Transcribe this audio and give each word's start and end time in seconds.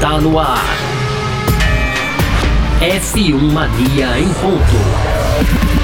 Está 0.00 0.18
no 0.18 0.38
ar. 0.38 0.64
F1 2.80 3.38
Mania 3.52 4.18
em 4.18 4.32
ponto. 4.32 4.74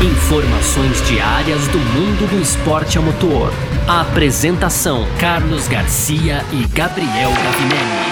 Informações 0.03 1.07
diárias 1.07 1.69
do 1.69 1.79
mundo 1.79 2.27
do 2.30 2.41
esporte 2.41 2.96
a 2.96 3.02
motor. 3.02 3.52
A 3.87 4.00
apresentação: 4.00 5.07
Carlos 5.21 5.68
Garcia 5.68 6.43
e 6.50 6.66
Gabriel 6.68 7.29
Gavinelli. 7.29 8.07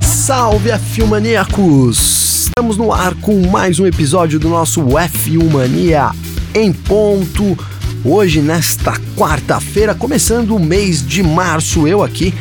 Salve 0.00 0.70
F1 0.70 1.06
Maníacos! 1.08 2.44
Estamos 2.46 2.76
no 2.76 2.92
ar 2.92 3.12
com 3.16 3.44
mais 3.48 3.80
um 3.80 3.86
episódio 3.88 4.38
do 4.38 4.48
nosso 4.48 4.82
F1 4.82 5.50
Mania 5.50 6.12
em 6.54 6.72
ponto. 6.72 7.58
Hoje, 8.08 8.40
nesta 8.40 8.92
quarta-feira, 9.16 9.92
começando 9.92 10.54
o 10.54 10.60
mês 10.60 11.04
de 11.04 11.24
março, 11.24 11.88
eu 11.88 12.04
aqui, 12.04 12.32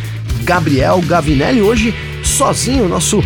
Gabriel 0.44 1.02
Gavinelli, 1.02 1.60
hoje 1.60 1.92
sozinho, 2.24 2.88
nosso 2.88 3.24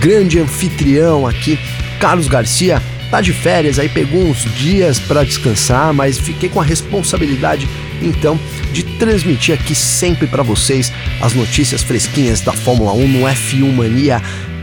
grande 0.00 0.40
anfitrião 0.40 1.24
aqui, 1.24 1.56
Carlos 2.00 2.26
Garcia, 2.26 2.82
tá 3.12 3.20
de 3.20 3.32
férias, 3.32 3.78
aí 3.78 3.88
pegou 3.88 4.20
uns 4.20 4.42
dias 4.56 4.98
para 4.98 5.22
descansar, 5.22 5.94
mas 5.94 6.18
fiquei 6.18 6.48
com 6.48 6.60
a 6.60 6.64
responsabilidade 6.64 7.68
então 8.02 8.36
de 8.72 8.82
transmitir 8.82 9.54
aqui 9.54 9.72
sempre 9.72 10.26
para 10.26 10.42
vocês 10.42 10.92
as 11.20 11.32
notícias 11.32 11.80
fresquinhas 11.80 12.40
da 12.40 12.52
Fórmula 12.52 12.92
1 12.92 13.06
no 13.06 13.20
F1 13.20 13.72
Mania 13.72 14.20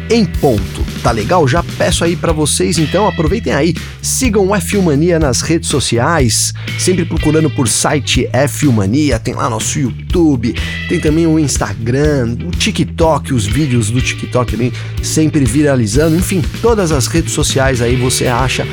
em 0.09 0.25
ponto. 0.25 0.85
Tá 1.01 1.11
legal? 1.11 1.47
Já 1.47 1.63
peço 1.77 2.03
aí 2.03 2.15
para 2.15 2.31
vocês, 2.31 2.77
então 2.77 3.07
aproveitem 3.07 3.53
aí, 3.53 3.75
sigam 4.01 4.47
o 4.47 4.49
F1 4.49 4.81
Mania 4.81 5.19
nas 5.19 5.41
redes 5.41 5.69
sociais, 5.69 6.53
sempre 6.79 7.05
procurando 7.05 7.49
por 7.49 7.67
site 7.67 8.27
F1 8.33 8.71
Mania, 8.71 9.19
tem 9.19 9.33
lá 9.33 9.49
nosso 9.49 9.79
YouTube, 9.79 10.55
tem 10.89 10.99
também 10.99 11.27
o 11.27 11.39
Instagram, 11.39 12.37
o 12.45 12.51
TikTok, 12.51 13.33
os 13.33 13.45
vídeos 13.45 13.89
do 13.89 14.01
TikTok 14.01 14.55
ali 14.55 14.73
sempre 15.01 15.45
viralizando, 15.45 16.15
enfim, 16.15 16.41
todas 16.61 16.91
as 16.91 17.07
redes 17.07 17.33
sociais 17.33 17.81
aí 17.81 17.95
você 17.95 18.27
acha 18.27 18.65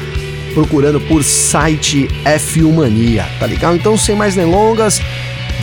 procurando 0.54 1.00
por 1.00 1.22
site 1.24 2.08
F1 2.24 2.72
Mania, 2.72 3.26
tá 3.38 3.46
legal? 3.46 3.74
Então, 3.74 3.96
sem 3.96 4.14
mais 4.14 4.34
delongas, 4.34 5.00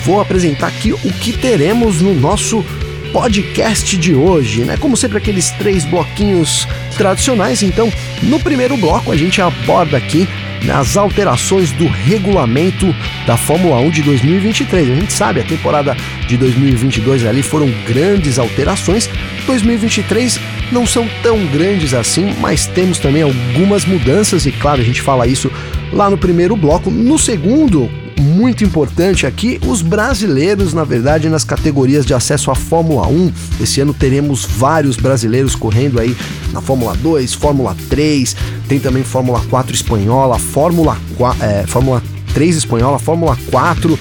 vou 0.03 0.19
apresentar 0.19 0.67
aqui 0.67 0.91
o 0.91 1.13
que 1.13 1.33
teremos 1.33 2.01
no 2.01 2.13
nosso 2.13 2.63
podcast 3.11 3.97
de 3.97 4.13
hoje, 4.13 4.63
né? 4.63 4.77
Como 4.77 4.95
sempre, 4.95 5.17
aqueles 5.17 5.51
três 5.51 5.85
bloquinhos 5.85 6.67
tradicionais. 6.97 7.63
Então, 7.63 7.91
no 8.23 8.39
primeiro 8.39 8.77
bloco, 8.77 9.11
a 9.11 9.17
gente 9.17 9.41
aborda 9.41 9.97
aqui 9.97 10.27
nas 10.65 10.97
alterações 10.97 11.71
do 11.71 11.87
regulamento 11.87 12.93
da 13.25 13.37
Fórmula 13.37 13.77
1 13.77 13.89
de 13.91 14.01
2023. 14.03 14.89
A 14.89 14.95
gente 14.95 15.13
sabe, 15.13 15.39
a 15.39 15.43
temporada 15.43 15.95
de 16.27 16.37
2022 16.37 17.25
ali 17.25 17.41
foram 17.41 17.69
grandes 17.87 18.37
alterações. 18.37 19.09
2023 19.45 20.39
não 20.71 20.85
são 20.85 21.07
tão 21.23 21.45
grandes 21.47 21.93
assim, 21.93 22.33
mas 22.39 22.67
temos 22.67 22.99
também 22.99 23.23
algumas 23.23 23.85
mudanças 23.85 24.45
e 24.45 24.51
claro, 24.51 24.81
a 24.81 24.85
gente 24.85 25.01
fala 25.01 25.27
isso 25.27 25.51
lá 25.91 26.09
no 26.09 26.17
primeiro 26.17 26.55
bloco. 26.55 26.91
No 26.91 27.17
segundo, 27.17 27.89
muito 28.19 28.63
importante 28.63 29.25
aqui, 29.25 29.59
os 29.65 29.81
brasileiros, 29.81 30.73
na 30.73 30.83
verdade, 30.83 31.29
nas 31.29 31.43
categorias 31.43 32.05
de 32.05 32.13
acesso 32.13 32.51
à 32.51 32.55
Fórmula 32.55 33.07
1. 33.07 33.31
Esse 33.61 33.81
ano 33.81 33.93
teremos 33.93 34.45
vários 34.45 34.95
brasileiros 34.97 35.55
correndo 35.55 35.99
aí 35.99 36.15
na 36.51 36.61
Fórmula 36.61 36.95
2, 36.95 37.33
Fórmula 37.33 37.75
3, 37.89 38.35
tem 38.67 38.79
também 38.79 39.03
Fórmula 39.03 39.41
4 39.49 39.73
espanhola, 39.73 40.37
Fórmula, 40.37 40.97
é, 41.41 41.65
Fórmula 41.65 42.03
3 42.33 42.57
espanhola, 42.57 42.99
Fórmula 42.99 43.37
4 43.49 43.97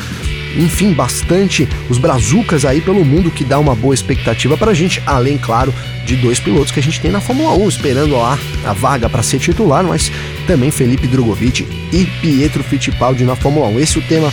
enfim, 0.56 0.92
bastante 0.92 1.68
os 1.88 1.98
brazucas 1.98 2.64
aí 2.64 2.80
pelo 2.80 3.04
mundo 3.04 3.30
que 3.30 3.44
dá 3.44 3.58
uma 3.58 3.74
boa 3.74 3.94
expectativa 3.94 4.56
pra 4.56 4.74
gente, 4.74 5.02
além, 5.06 5.36
claro, 5.36 5.74
de 6.04 6.16
dois 6.16 6.40
pilotos 6.40 6.70
que 6.70 6.80
a 6.80 6.82
gente 6.82 7.00
tem 7.00 7.10
na 7.10 7.20
Fórmula 7.20 7.52
1, 7.54 7.68
esperando 7.68 8.16
lá 8.16 8.38
a 8.64 8.72
vaga 8.72 9.08
para 9.08 9.22
ser 9.22 9.38
titular, 9.38 9.84
mas 9.84 10.10
também 10.46 10.70
Felipe 10.70 11.06
Drogovic 11.06 11.66
e 11.92 12.06
Pietro 12.20 12.62
Fittipaldi 12.62 13.24
na 13.24 13.36
Fórmula 13.36 13.68
1. 13.68 13.80
Esse 13.80 13.98
é 13.98 14.00
o 14.00 14.04
tema 14.04 14.32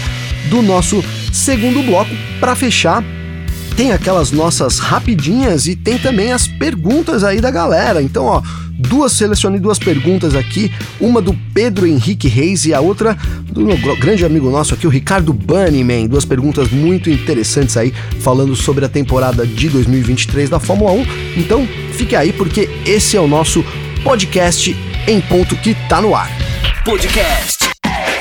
do 0.50 0.62
nosso 0.62 1.03
segundo 1.34 1.84
bloco. 1.84 2.12
Para 2.40 2.56
fechar, 2.56 3.03
tem 3.75 3.91
aquelas 3.91 4.31
nossas 4.31 4.80
rapidinhas 4.80 5.68
e 5.68 5.75
tem 5.75 5.97
também 5.97 6.31
as 6.31 6.47
perguntas 6.47 7.24
aí 7.24 7.41
da 7.41 7.52
galera. 7.52 8.02
Então, 8.02 8.25
ó, 8.25 8.41
duas 8.72 9.12
selecionei 9.12 9.59
duas 9.59 9.78
perguntas 9.78 10.34
aqui, 10.34 10.72
uma 11.00 11.22
do 11.22 11.34
Pedro 11.53 11.85
Henrique 11.85 12.28
Reis 12.28 12.66
e 12.66 12.74
a 12.74 12.80
outra 12.80 13.18
do 13.52 13.66
meu 13.66 13.78
grande 13.97 14.25
amigo 14.25 14.50
nosso 14.50 14.74
aqui, 14.74 14.88
o 14.88 14.90
Ricardo 14.90 15.34
Bunnyman. 15.34 16.08
Duas 16.08 16.24
perguntas 16.25 16.69
muito 16.69 17.09
interessantes 17.09 17.75
aí, 17.75 17.94
falando 18.22 18.56
sobre 18.56 18.85
a 18.85 18.90
temporada 18.90 19.46
de 19.46 19.69
2023 19.69 20.50
da 20.50 20.59
Fórmula 20.59 20.91
1. 20.91 21.06
Então, 21.38 21.68
fique 21.94 22.16
aí 22.16 22.31
porque 22.31 22.69
esse 22.85 23.18
é 23.18 23.19
o 23.19 23.28
nosso 23.28 23.64
podcast 24.03 24.75
em 25.08 25.19
ponto 25.19 25.56
que 25.58 25.75
tá 25.90 26.02
no 26.02 26.16
ar. 26.16 26.30
Podcast 26.85 27.66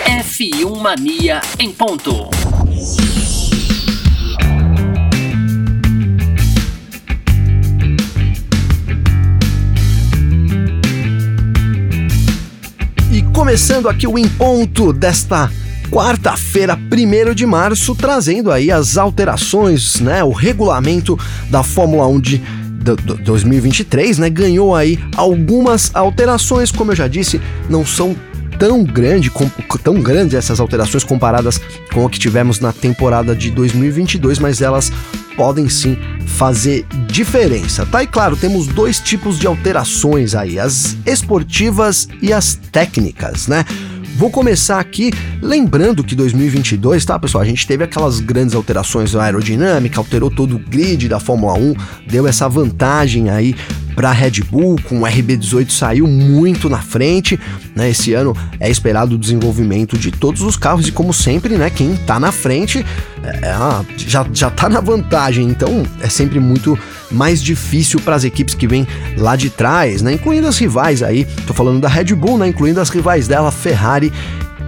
F1 0.06 0.81
Mania 0.81 1.41
em 1.59 1.70
ponto. 1.70 2.53
Começando 13.34 13.89
aqui 13.89 14.06
o 14.06 14.17
Em 14.17 14.28
Ponto 14.28 14.93
desta 14.93 15.50
quarta-feira, 15.91 16.78
1 16.78 17.34
de 17.34 17.45
março, 17.45 17.93
trazendo 17.93 18.50
aí 18.50 18.71
as 18.71 18.97
alterações, 18.97 19.99
né? 20.00 20.22
O 20.22 20.31
regulamento 20.31 21.19
da 21.50 21.65
Fórmula 21.65 22.06
1 22.06 22.21
de 22.21 22.43
2023, 23.25 24.19
né? 24.19 24.31
Ganhou 24.31 24.75
aí 24.75 25.00
algumas 25.17 25.91
alterações, 25.94 26.71
como 26.71 26.93
eu 26.93 26.97
já 26.97 27.09
disse, 27.09 27.41
não 27.69 27.84
são 27.84 28.15
tão 28.56 28.84
grande, 28.84 29.31
com, 29.31 29.49
tão 29.83 30.00
grandes 30.00 30.34
essas 30.34 30.61
alterações 30.61 31.03
comparadas 31.03 31.61
com 31.93 32.05
o 32.05 32.09
que 32.09 32.21
tivemos 32.21 32.61
na 32.61 32.73
temporada 32.73 33.34
de 33.34 33.50
2022, 33.50 34.39
mas 34.39 34.62
elas 34.62 34.93
podem 35.37 35.69
sim 35.69 35.97
fazer 36.27 36.87
diferença, 37.06 37.87
tá? 37.87 38.03
E 38.03 38.06
claro, 38.06 38.37
temos 38.37 38.67
dois 38.67 39.00
tipos 39.00 39.39
de 39.39 39.47
alterações 39.47 40.34
aí, 40.34 40.59
as 40.59 40.97
esportivas 41.06 42.09
e 42.21 42.33
as 42.33 42.55
técnicas, 42.72 43.47
né? 43.47 43.65
Vou 44.17 44.31
começar 44.31 44.78
aqui 44.78 45.11
lembrando 45.43 46.05
que 46.05 46.15
2022, 46.15 47.05
tá, 47.05 47.19
pessoal? 47.19 47.43
A 47.43 47.47
gente 47.47 47.67
teve 47.67 47.83
aquelas 47.83 48.21
grandes 48.21 48.55
alterações 48.55 49.12
na 49.12 49.25
aerodinâmica, 49.25 49.99
alterou 49.99 50.31
todo 50.31 50.55
o 50.55 50.59
grid 50.59 51.09
da 51.09 51.19
Fórmula 51.19 51.55
1, 51.55 51.75
deu 52.06 52.25
essa 52.27 52.49
vantagem 52.49 53.28
aí 53.28 53.56
para 53.94 54.10
a 54.10 54.12
Red 54.12 54.43
Bull, 54.50 54.77
com 54.84 55.00
o 55.00 55.03
RB18 55.03 55.71
saiu 55.71 56.06
muito 56.06 56.69
na 56.69 56.78
frente, 56.78 57.38
né? 57.75 57.91
Esse 57.91 58.12
ano 58.12 58.37
é 58.59 58.71
esperado 58.71 59.15
o 59.15 59.19
desenvolvimento 59.19 59.97
de 59.97 60.10
todos 60.10 60.43
os 60.43 60.56
carros 60.56 60.88
e 60.88 60.93
como 60.93 61.12
sempre, 61.12 61.56
né, 61.56 61.71
quem 61.71 61.97
tá 61.97 62.19
na 62.19 62.32
frente 62.32 62.84
é, 63.22 63.49
é 63.49 63.55
já, 63.97 64.27
já 64.32 64.50
tá 64.50 64.69
na 64.69 64.81
vantagem, 64.81 65.49
então 65.49 65.84
é 66.00 66.09
sempre 66.09 66.38
muito 66.41 66.78
mais 67.10 67.43
difícil 67.43 68.00
para 68.00 68.16
as 68.16 68.25
equipes 68.25 68.55
que 68.55 68.66
vêm 68.66 68.87
lá 69.16 69.37
de 69.37 69.50
trás, 69.50 70.03
né? 70.03 70.12
Incluindo 70.15 70.47
as 70.47 70.59
rivais 70.59 71.03
aí, 71.03 71.25
tô 71.47 71.55
falando 71.55 71.81
da 71.81 71.88
Red 71.88 72.15
Bull, 72.15 72.38
né? 72.38 72.49
Incluindo 72.49 72.81
as 72.81 72.91
rivais 72.91 73.28
dela, 73.28 73.50
Ferrari 73.50 74.12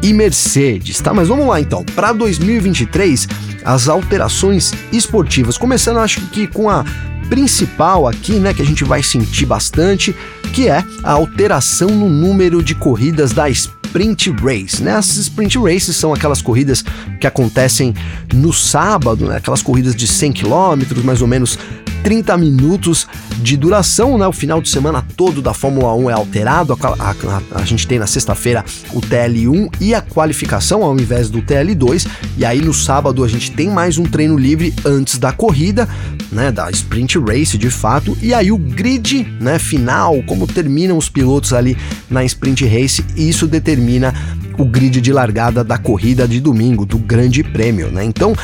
e 0.03 0.13
Mercedes, 0.13 1.01
tá? 1.01 1.13
Mas 1.13 1.29
vamos 1.29 1.47
lá 1.47 1.61
então, 1.61 1.85
para 1.95 2.13
2023, 2.13 3.29
as 3.65 3.89
alterações 3.89 4.73
esportivas, 4.93 5.59
começando 5.59 5.99
acho 5.99 6.21
que 6.29 6.47
com 6.47 6.69
a 6.71 6.85
principal 7.29 8.07
aqui, 8.07 8.35
né, 8.35 8.55
que 8.55 8.63
a 8.63 8.65
gente 8.65 8.85
vai 8.85 9.03
sentir 9.03 9.47
bastante, 9.47 10.15
que 10.53 10.69
é 10.69 10.85
a 11.03 11.13
alteração 11.13 11.89
no 11.89 12.09
número 12.09 12.63
de 12.63 12.75
corridas 12.75 13.33
da 13.33 13.49
Sprint 13.49 14.31
Race, 14.31 14.83
né? 14.83 14.93
As 14.93 15.17
Sprint 15.17 15.59
Races 15.59 15.97
são 15.97 16.13
aquelas 16.15 16.41
corridas 16.41 16.85
que 17.21 17.27
acontecem 17.27 17.95
no 18.33 18.53
sábado, 18.53 19.27
né? 19.27 19.37
Aquelas 19.37 19.63
corridas 19.63 19.95
de 19.95 20.07
100 20.07 20.33
km, 20.33 21.03
mais 21.05 21.21
ou 21.21 21.27
menos 21.27 21.59
30 22.07 22.37
minutos 22.37 23.05
de 23.39 23.57
duração, 23.57 24.17
né? 24.17 24.25
O 24.29 24.33
final 24.33 24.63
de 24.63 24.69
semana 24.69 25.05
todo 25.17 25.43
da 25.43 25.53
Fórmula 25.53 25.93
1 25.93 26.11
é 26.11 26.13
alterado. 26.13 26.79
A, 26.81 27.11
a, 27.11 27.61
a, 27.61 27.65
gente 27.65 27.85
tem 27.85 27.99
na 27.99 28.07
sexta-feira 28.07 28.65
o 28.93 29.01
TL1 29.01 29.75
e 29.81 29.93
a 29.93 30.01
qualificação 30.01 30.85
ao 30.85 30.95
invés 30.95 31.29
do 31.29 31.43
TL2. 31.43 32.07
E 32.39 32.45
aí 32.45 32.61
no 32.61 32.73
sábado 32.73 33.25
a 33.25 33.29
gente 33.29 33.51
tem 33.51 33.69
mais 33.69 33.99
um 33.99 34.05
treino 34.05 34.39
livre 34.39 34.73
antes 34.85 35.19
da 35.19 35.33
corrida, 35.33 35.89
né? 36.31 36.53
Da 36.53 36.71
Sprint 36.71 37.19
Race 37.19 37.59
de 37.59 37.71
fato. 37.71 38.17
E 38.23 38.33
aí 38.33 38.53
o 38.53 38.57
grid, 38.57 39.27
né? 39.41 39.59
Final, 39.59 40.23
como 40.29 40.47
terminam 40.47 40.97
os 40.97 41.09
pilotos 41.09 41.53
ali 41.53 41.77
na 42.09 42.25
Sprint 42.25 42.65
Race. 42.67 43.05
E 43.17 43.29
isso 43.29 43.49
determina 43.49 44.15
o 44.59 44.65
grid 44.65 45.01
de 45.01 45.13
largada 45.13 45.63
da 45.63 45.79
corrida 45.79 46.27
de 46.27 46.41
domingo, 46.41 46.87
do 46.87 46.99
Grande 46.99 47.43
Prêmio, 47.43 47.89
né? 47.91 48.05
Então, 48.05 48.35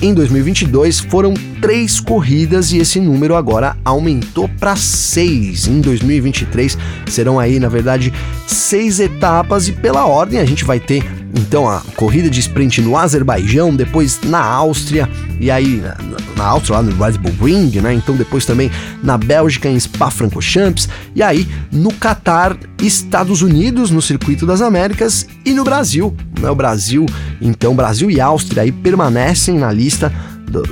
em 0.00 0.14
2022 0.14 1.00
foram 1.00 1.34
três 1.60 2.00
corridas 2.00 2.72
e 2.72 2.78
esse 2.78 3.00
número 3.00 3.34
agora 3.34 3.76
aumentou 3.84 4.48
para 4.48 4.76
seis. 4.76 5.66
Em 5.66 5.80
2023 5.80 6.78
serão 7.06 7.38
aí, 7.38 7.58
na 7.58 7.68
verdade, 7.68 8.12
seis 8.46 9.00
etapas 9.00 9.68
e 9.68 9.72
pela 9.72 10.06
ordem 10.06 10.40
a 10.40 10.44
gente 10.44 10.64
vai 10.64 10.80
ter 10.80 11.04
então 11.34 11.68
a 11.68 11.80
corrida 11.96 12.30
de 12.30 12.40
sprint 12.40 12.80
no 12.80 12.96
Azerbaijão, 12.96 13.74
depois 13.74 14.20
na 14.22 14.40
Áustria, 14.40 15.08
e 15.40 15.50
aí 15.50 15.82
na, 15.82 15.96
na 16.36 16.44
Áustria, 16.44 16.76
lá 16.76 16.82
no 16.82 17.04
Red 17.04 17.18
Bull 17.18 17.46
Ring, 17.46 17.80
né? 17.80 17.92
Então 17.92 18.16
depois 18.16 18.46
também 18.46 18.70
na 19.02 19.18
Bélgica, 19.18 19.68
em 19.68 19.78
Spa-Francorchamps, 19.78 20.88
e 21.14 21.22
aí 21.22 21.48
no 21.72 21.92
Catar, 21.92 22.56
Estados 22.80 23.42
Unidos, 23.42 23.90
no 23.90 24.00
Circuito 24.00 24.46
das 24.46 24.62
Américas, 24.62 25.26
e 25.44 25.52
no 25.52 25.64
Brasil, 25.64 26.14
né? 26.40 26.48
O 26.48 26.54
Brasil, 26.54 27.04
então 27.40 27.74
Brasil 27.74 28.10
e 28.10 28.20
Áustria 28.20 28.62
aí 28.62 28.70
permanecem 28.70 29.58
na 29.58 29.72
lista 29.72 30.12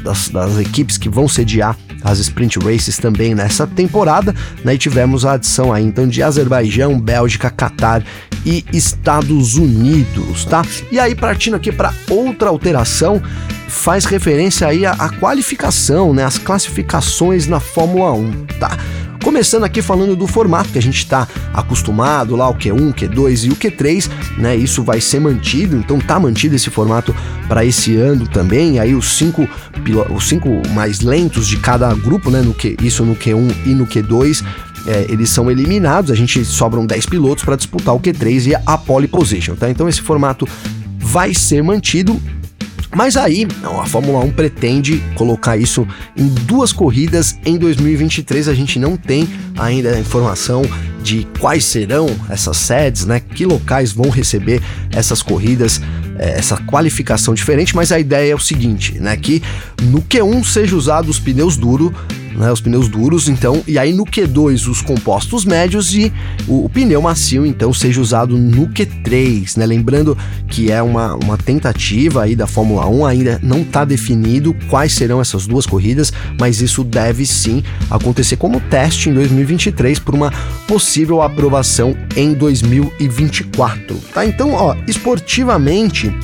das, 0.02 0.28
das, 0.28 0.58
equipes 0.58 0.96
que 0.96 1.08
vão 1.08 1.28
sediar 1.28 1.76
as 2.02 2.18
sprint 2.18 2.58
races 2.58 2.98
também 2.98 3.34
nessa 3.34 3.66
temporada, 3.66 4.34
né? 4.64 4.74
E 4.74 4.78
tivemos 4.78 5.24
a 5.24 5.32
adição 5.32 5.72
aí 5.72 5.84
então 5.84 6.06
de 6.06 6.22
Azerbaijão, 6.22 7.00
Bélgica, 7.00 7.50
Catar 7.50 8.04
e 8.44 8.64
Estados 8.72 9.54
Unidos, 9.54 10.44
tá? 10.44 10.62
E 10.90 10.98
aí 10.98 11.14
partindo 11.14 11.54
aqui 11.54 11.70
para 11.70 11.94
outra 12.10 12.48
alteração, 12.48 13.22
faz 13.72 14.04
referência 14.04 14.66
aí 14.68 14.84
à, 14.84 14.92
à 14.92 15.08
qualificação, 15.08 16.12
né? 16.12 16.22
As 16.24 16.38
classificações 16.38 17.46
na 17.46 17.58
Fórmula 17.58 18.12
1, 18.12 18.46
tá? 18.60 18.78
Começando 19.24 19.64
aqui 19.64 19.80
falando 19.80 20.14
do 20.14 20.26
formato 20.26 20.70
que 20.70 20.78
a 20.78 20.82
gente 20.82 20.98
está 20.98 21.26
acostumado 21.54 22.36
lá, 22.36 22.48
o 22.48 22.54
Q1, 22.54 22.92
Q2 22.92 23.46
e 23.46 23.50
o 23.50 23.56
Q3, 23.56 24.10
né? 24.36 24.54
Isso 24.54 24.82
vai 24.82 25.00
ser 25.00 25.20
mantido, 25.20 25.76
então 25.76 25.98
tá 25.98 26.20
mantido 26.20 26.54
esse 26.54 26.70
formato 26.70 27.14
para 27.48 27.64
esse 27.64 27.96
ano 27.96 28.28
também. 28.28 28.78
Aí 28.78 28.94
os 28.94 29.16
cinco, 29.16 29.48
os 30.14 30.28
cinco 30.28 30.48
mais 30.70 31.00
lentos 31.00 31.48
de 31.48 31.56
cada 31.56 31.92
grupo, 31.94 32.30
né? 32.30 32.42
No 32.42 32.52
Q, 32.52 32.76
isso 32.82 33.04
no 33.04 33.16
Q1 33.16 33.54
e 33.64 33.70
no 33.70 33.86
Q2. 33.86 34.44
É, 34.84 35.06
eles 35.08 35.30
são 35.30 35.48
eliminados, 35.48 36.10
a 36.10 36.14
gente 36.14 36.44
sobram 36.44 36.84
10 36.84 37.06
pilotos 37.06 37.44
para 37.44 37.54
disputar 37.54 37.94
o 37.94 38.00
Q3 38.00 38.48
e 38.48 38.54
a 38.66 38.76
pole 38.76 39.06
position, 39.06 39.54
tá? 39.54 39.70
Então 39.70 39.88
esse 39.88 40.02
formato 40.02 40.46
vai 40.98 41.32
ser 41.32 41.62
mantido 41.62 42.20
mas 42.94 43.16
aí, 43.16 43.46
a 43.80 43.86
Fórmula 43.86 44.22
1 44.24 44.32
pretende 44.32 45.02
colocar 45.14 45.56
isso 45.56 45.86
em 46.16 46.28
duas 46.28 46.72
corridas 46.72 47.38
em 47.44 47.56
2023. 47.56 48.48
A 48.48 48.54
gente 48.54 48.78
não 48.78 48.96
tem 48.96 49.28
ainda 49.58 49.94
a 49.94 49.98
informação 49.98 50.62
de 51.02 51.26
quais 51.40 51.64
serão 51.64 52.06
essas 52.28 52.56
sedes, 52.58 53.06
né? 53.06 53.18
Que 53.20 53.46
locais 53.46 53.92
vão 53.92 54.10
receber 54.10 54.62
essas 54.90 55.22
corridas, 55.22 55.80
é, 56.18 56.38
essa 56.38 56.56
qualificação 56.58 57.34
diferente, 57.34 57.74
mas 57.74 57.90
a 57.90 57.98
ideia 57.98 58.32
é 58.32 58.34
o 58.34 58.38
seguinte, 58.38 58.98
né? 58.98 59.16
Que 59.16 59.42
no 59.82 60.02
Q1 60.02 60.44
seja 60.44 60.76
usado 60.76 61.08
os 61.08 61.18
pneus 61.18 61.56
duros 61.56 61.92
né, 62.34 62.50
os 62.52 62.60
pneus 62.60 62.88
duros, 62.88 63.28
então, 63.28 63.62
e 63.66 63.78
aí 63.78 63.92
no 63.92 64.04
Q2 64.04 64.68
os 64.68 64.82
compostos 64.82 65.44
médios 65.44 65.94
e 65.94 66.12
o, 66.46 66.64
o, 66.64 66.68
pneu 66.68 67.02
macio, 67.02 67.46
então, 67.46 67.72
seja 67.72 68.00
usado 68.00 68.36
no 68.36 68.68
Q3, 68.68 69.56
né? 69.56 69.66
Lembrando 69.66 70.16
que 70.48 70.70
é 70.70 70.82
uma, 70.82 71.14
uma 71.14 71.36
tentativa 71.36 72.22
aí 72.22 72.34
da 72.34 72.46
Fórmula 72.46 72.86
1, 72.88 73.06
ainda 73.06 73.40
não 73.42 73.60
está 73.60 73.84
definido 73.84 74.54
quais 74.68 74.92
serão 74.92 75.20
essas 75.20 75.46
duas 75.46 75.66
corridas, 75.66 76.12
mas 76.38 76.60
isso 76.60 76.84
deve 76.84 77.26
sim 77.26 77.62
acontecer 77.90 78.36
como 78.36 78.60
teste 78.60 79.08
em 79.08 79.14
2023 79.14 79.98
por 79.98 80.14
uma 80.14 80.32
possível 80.66 81.22
aprovação 81.22 81.96
em 82.16 82.34
2024, 82.34 83.96
tá? 84.12 84.26
Então, 84.26 84.52
ó, 84.52 84.74
esportivamente, 84.86 86.14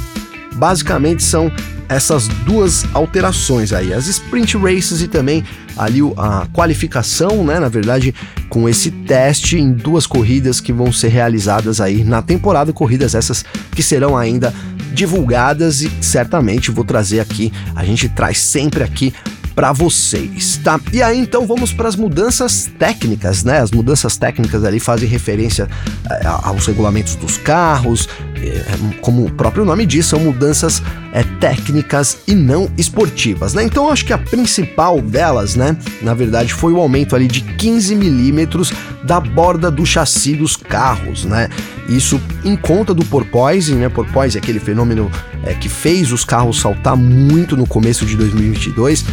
basicamente 0.54 1.22
são 1.22 1.50
essas 1.88 2.28
duas 2.28 2.84
alterações 2.94 3.72
aí, 3.72 3.92
as 3.92 4.06
sprint 4.06 4.56
races 4.56 5.00
e 5.00 5.08
também 5.08 5.42
ali 5.76 6.00
a 6.16 6.46
qualificação, 6.52 7.44
né, 7.44 7.58
na 7.58 7.68
verdade, 7.68 8.14
com 8.48 8.68
esse 8.68 8.90
teste 8.90 9.56
em 9.56 9.72
duas 9.72 10.06
corridas 10.06 10.60
que 10.60 10.72
vão 10.72 10.92
ser 10.92 11.08
realizadas 11.08 11.80
aí 11.80 12.04
na 12.04 12.20
temporada, 12.20 12.72
corridas 12.72 13.14
essas 13.14 13.44
que 13.72 13.82
serão 13.82 14.16
ainda 14.16 14.52
divulgadas 14.92 15.82
e 15.82 15.90
certamente 16.00 16.70
vou 16.70 16.84
trazer 16.84 17.20
aqui, 17.20 17.52
a 17.74 17.84
gente 17.84 18.08
traz 18.08 18.38
sempre 18.38 18.82
aqui 18.82 19.14
para 19.58 19.72
vocês, 19.72 20.60
tá? 20.62 20.78
E 20.92 21.02
aí 21.02 21.18
então 21.18 21.44
vamos 21.44 21.72
para 21.72 21.88
as 21.88 21.96
mudanças 21.96 22.70
técnicas, 22.78 23.42
né? 23.42 23.58
As 23.58 23.72
mudanças 23.72 24.16
técnicas 24.16 24.62
ali 24.62 24.78
fazem 24.78 25.08
referência 25.08 25.68
eh, 26.08 26.26
aos 26.44 26.64
regulamentos 26.66 27.16
dos 27.16 27.36
carros, 27.38 28.08
eh, 28.36 28.64
como 29.00 29.26
o 29.26 29.32
próprio 29.32 29.64
nome 29.64 29.84
diz, 29.84 30.06
são 30.06 30.20
mudanças 30.20 30.80
é, 31.12 31.24
técnicas 31.40 32.18
e 32.28 32.36
não 32.36 32.70
esportivas, 32.78 33.52
né? 33.52 33.64
Então 33.64 33.90
acho 33.90 34.04
que 34.04 34.12
a 34.12 34.18
principal 34.18 35.00
delas, 35.02 35.56
né, 35.56 35.76
na 36.02 36.14
verdade, 36.14 36.54
foi 36.54 36.72
o 36.72 36.78
aumento 36.78 37.16
ali 37.16 37.26
de 37.26 37.40
15 37.40 37.96
milímetros 37.96 38.72
da 39.02 39.18
borda 39.18 39.72
do 39.72 39.84
chassi 39.84 40.36
dos 40.36 40.54
carros, 40.54 41.24
né? 41.24 41.48
Isso 41.88 42.20
em 42.44 42.54
conta 42.54 42.94
do 42.94 43.04
porpoising, 43.04 43.74
né? 43.74 43.88
Porpoising 43.88 44.38
é 44.38 44.40
aquele 44.40 44.60
fenômeno 44.60 45.10
é, 45.42 45.52
que 45.54 45.68
fez 45.68 46.12
os 46.12 46.24
carros 46.24 46.60
saltar 46.60 46.96
muito 46.96 47.56
no 47.56 47.66
começo 47.66 48.06
de 48.06 48.16
2022 48.16 49.04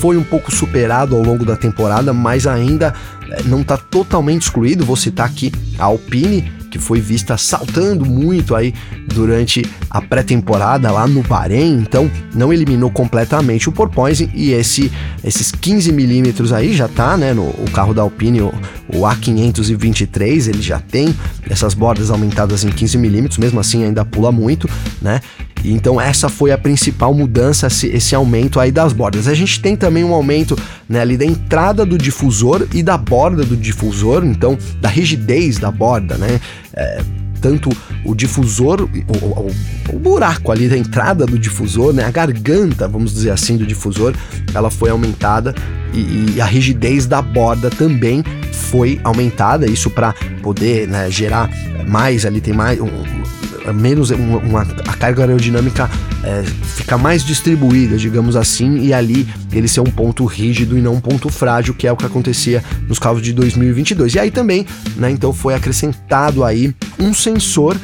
foi 0.00 0.16
um 0.16 0.24
pouco 0.24 0.54
superado 0.54 1.14
ao 1.14 1.22
longo 1.22 1.44
da 1.44 1.56
temporada, 1.56 2.12
mas 2.12 2.46
ainda 2.46 2.94
eh, 3.30 3.42
não 3.44 3.62
está 3.62 3.76
totalmente 3.76 4.42
excluído. 4.42 4.84
Vou 4.84 4.96
citar 4.96 5.26
aqui 5.26 5.52
a 5.78 5.84
Alpine, 5.84 6.52
que 6.70 6.78
foi 6.78 7.00
vista 7.00 7.36
saltando 7.38 8.04
muito 8.04 8.54
aí 8.54 8.74
durante 9.14 9.64
a 9.88 10.02
pré-temporada 10.02 10.90
lá 10.90 11.06
no 11.06 11.22
Bahrein, 11.22 11.78
então 11.78 12.10
não 12.34 12.52
eliminou 12.52 12.90
completamente 12.90 13.68
o 13.68 13.72
porpoising 13.72 14.30
e 14.34 14.52
esse, 14.52 14.92
esses 15.24 15.50
15 15.50 15.90
milímetros 15.92 16.52
aí 16.52 16.74
já 16.74 16.86
tá, 16.86 17.16
né, 17.16 17.32
no 17.32 17.46
o 17.46 17.70
carro 17.72 17.94
da 17.94 18.02
Alpine, 18.02 18.42
o, 18.42 18.52
o 18.88 19.00
A523, 19.00 20.48
ele 20.48 20.60
já 20.60 20.78
tem 20.78 21.14
essas 21.48 21.72
bordas 21.72 22.10
aumentadas 22.10 22.64
em 22.64 22.68
15 22.68 22.98
milímetros, 22.98 23.38
mesmo 23.38 23.58
assim 23.58 23.84
ainda 23.84 24.04
pula 24.04 24.30
muito, 24.30 24.68
né? 25.00 25.20
Então 25.72 26.00
essa 26.00 26.28
foi 26.28 26.52
a 26.52 26.58
principal 26.58 27.12
mudança, 27.12 27.66
esse, 27.66 28.14
aumento 28.14 28.60
aí 28.60 28.70
das 28.70 28.92
bordas. 28.92 29.28
A 29.28 29.34
gente 29.34 29.60
tem 29.60 29.76
também 29.76 30.04
um 30.04 30.14
aumento 30.14 30.56
né, 30.88 31.00
ali 31.00 31.16
da 31.16 31.24
entrada 31.24 31.84
do 31.84 31.98
difusor 31.98 32.66
e 32.72 32.82
da 32.82 32.96
borda 32.96 33.44
do 33.44 33.56
difusor, 33.56 34.24
então 34.24 34.56
da 34.80 34.88
rigidez 34.88 35.58
da 35.58 35.70
borda, 35.70 36.16
né? 36.16 36.40
É, 36.74 37.02
tanto 37.40 37.70
o 38.04 38.14
difusor, 38.14 38.82
o, 38.82 38.86
o, 38.86 39.50
o, 39.94 39.98
buraco 39.98 40.50
ali 40.50 40.68
da 40.68 40.76
entrada 40.76 41.26
do 41.26 41.38
difusor, 41.38 41.92
né, 41.92 42.04
a 42.04 42.10
garganta, 42.10 42.88
vamos 42.88 43.12
dizer 43.12 43.30
assim, 43.30 43.56
do 43.56 43.66
difusor, 43.66 44.14
ela 44.54 44.70
foi 44.70 44.90
aumentada 44.90 45.54
e, 45.92 46.34
e 46.34 46.40
a 46.40 46.44
rigidez 46.44 47.06
da 47.06 47.20
borda 47.20 47.70
também 47.70 48.24
foi 48.52 49.00
aumentada, 49.04 49.70
isso 49.70 49.90
para 49.90 50.14
poder 50.42 50.88
né, 50.88 51.10
gerar 51.10 51.48
mais 51.86 52.24
ali, 52.24 52.40
tem 52.40 52.54
mais 52.54 52.80
um, 52.80 52.86
menos 53.72 54.10
uma, 54.10 54.38
uma, 54.38 54.62
a 54.62 54.94
carga 54.94 55.22
aerodinâmica 55.24 55.90
é, 56.22 56.42
fica 56.42 56.96
mais 56.96 57.24
distribuída, 57.24 57.96
digamos 57.96 58.36
assim, 58.36 58.78
e 58.78 58.92
ali 58.92 59.28
ele 59.52 59.68
ser 59.68 59.80
um 59.80 59.90
ponto 59.90 60.24
rígido 60.24 60.76
e 60.76 60.80
não 60.80 60.94
um 60.94 61.00
ponto 61.00 61.28
frágil, 61.28 61.74
que 61.74 61.86
é 61.86 61.92
o 61.92 61.96
que 61.96 62.04
acontecia 62.04 62.62
nos 62.88 62.98
carros 62.98 63.22
de 63.22 63.32
2022. 63.32 64.14
E 64.14 64.18
aí 64.18 64.30
também, 64.30 64.66
né, 64.96 65.10
então 65.10 65.32
foi 65.32 65.54
acrescentado 65.54 66.44
aí 66.44 66.74
um 66.98 67.12
sensor 67.12 67.76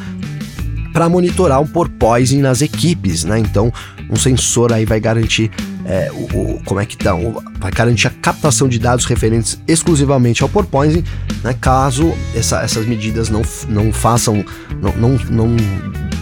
para 0.93 1.09
monitorar 1.09 1.61
o 1.61 1.67
porpoising 1.67 2.41
nas 2.41 2.61
equipes, 2.61 3.25
né? 3.25 3.39
Então, 3.39 3.73
um 4.11 4.17
sensor 4.17 4.73
aí 4.73 4.85
vai 4.85 5.01
garantir 5.01 5.51
é, 5.85 6.11
o, 6.13 6.25
o, 6.37 6.63
como 6.65 6.81
é 6.81 6.87
que 6.87 6.97
tá, 6.97 7.13
vai 7.59 7.71
garantir 7.71 8.07
a 8.07 8.11
captação 8.11 8.69
de 8.69 8.79
dados 8.79 9.05
referentes 9.05 9.59
exclusivamente 9.67 10.43
ao 10.43 10.49
porpoising, 10.49 11.05
né? 11.43 11.55
Caso 11.61 12.13
essa, 12.35 12.63
essas 12.63 12.87
medidas 12.87 13.29
não, 13.29 13.43
não 13.69 13.93
façam, 13.93 14.45
não, 14.81 14.93
não, 14.93 15.19
não 15.31 15.57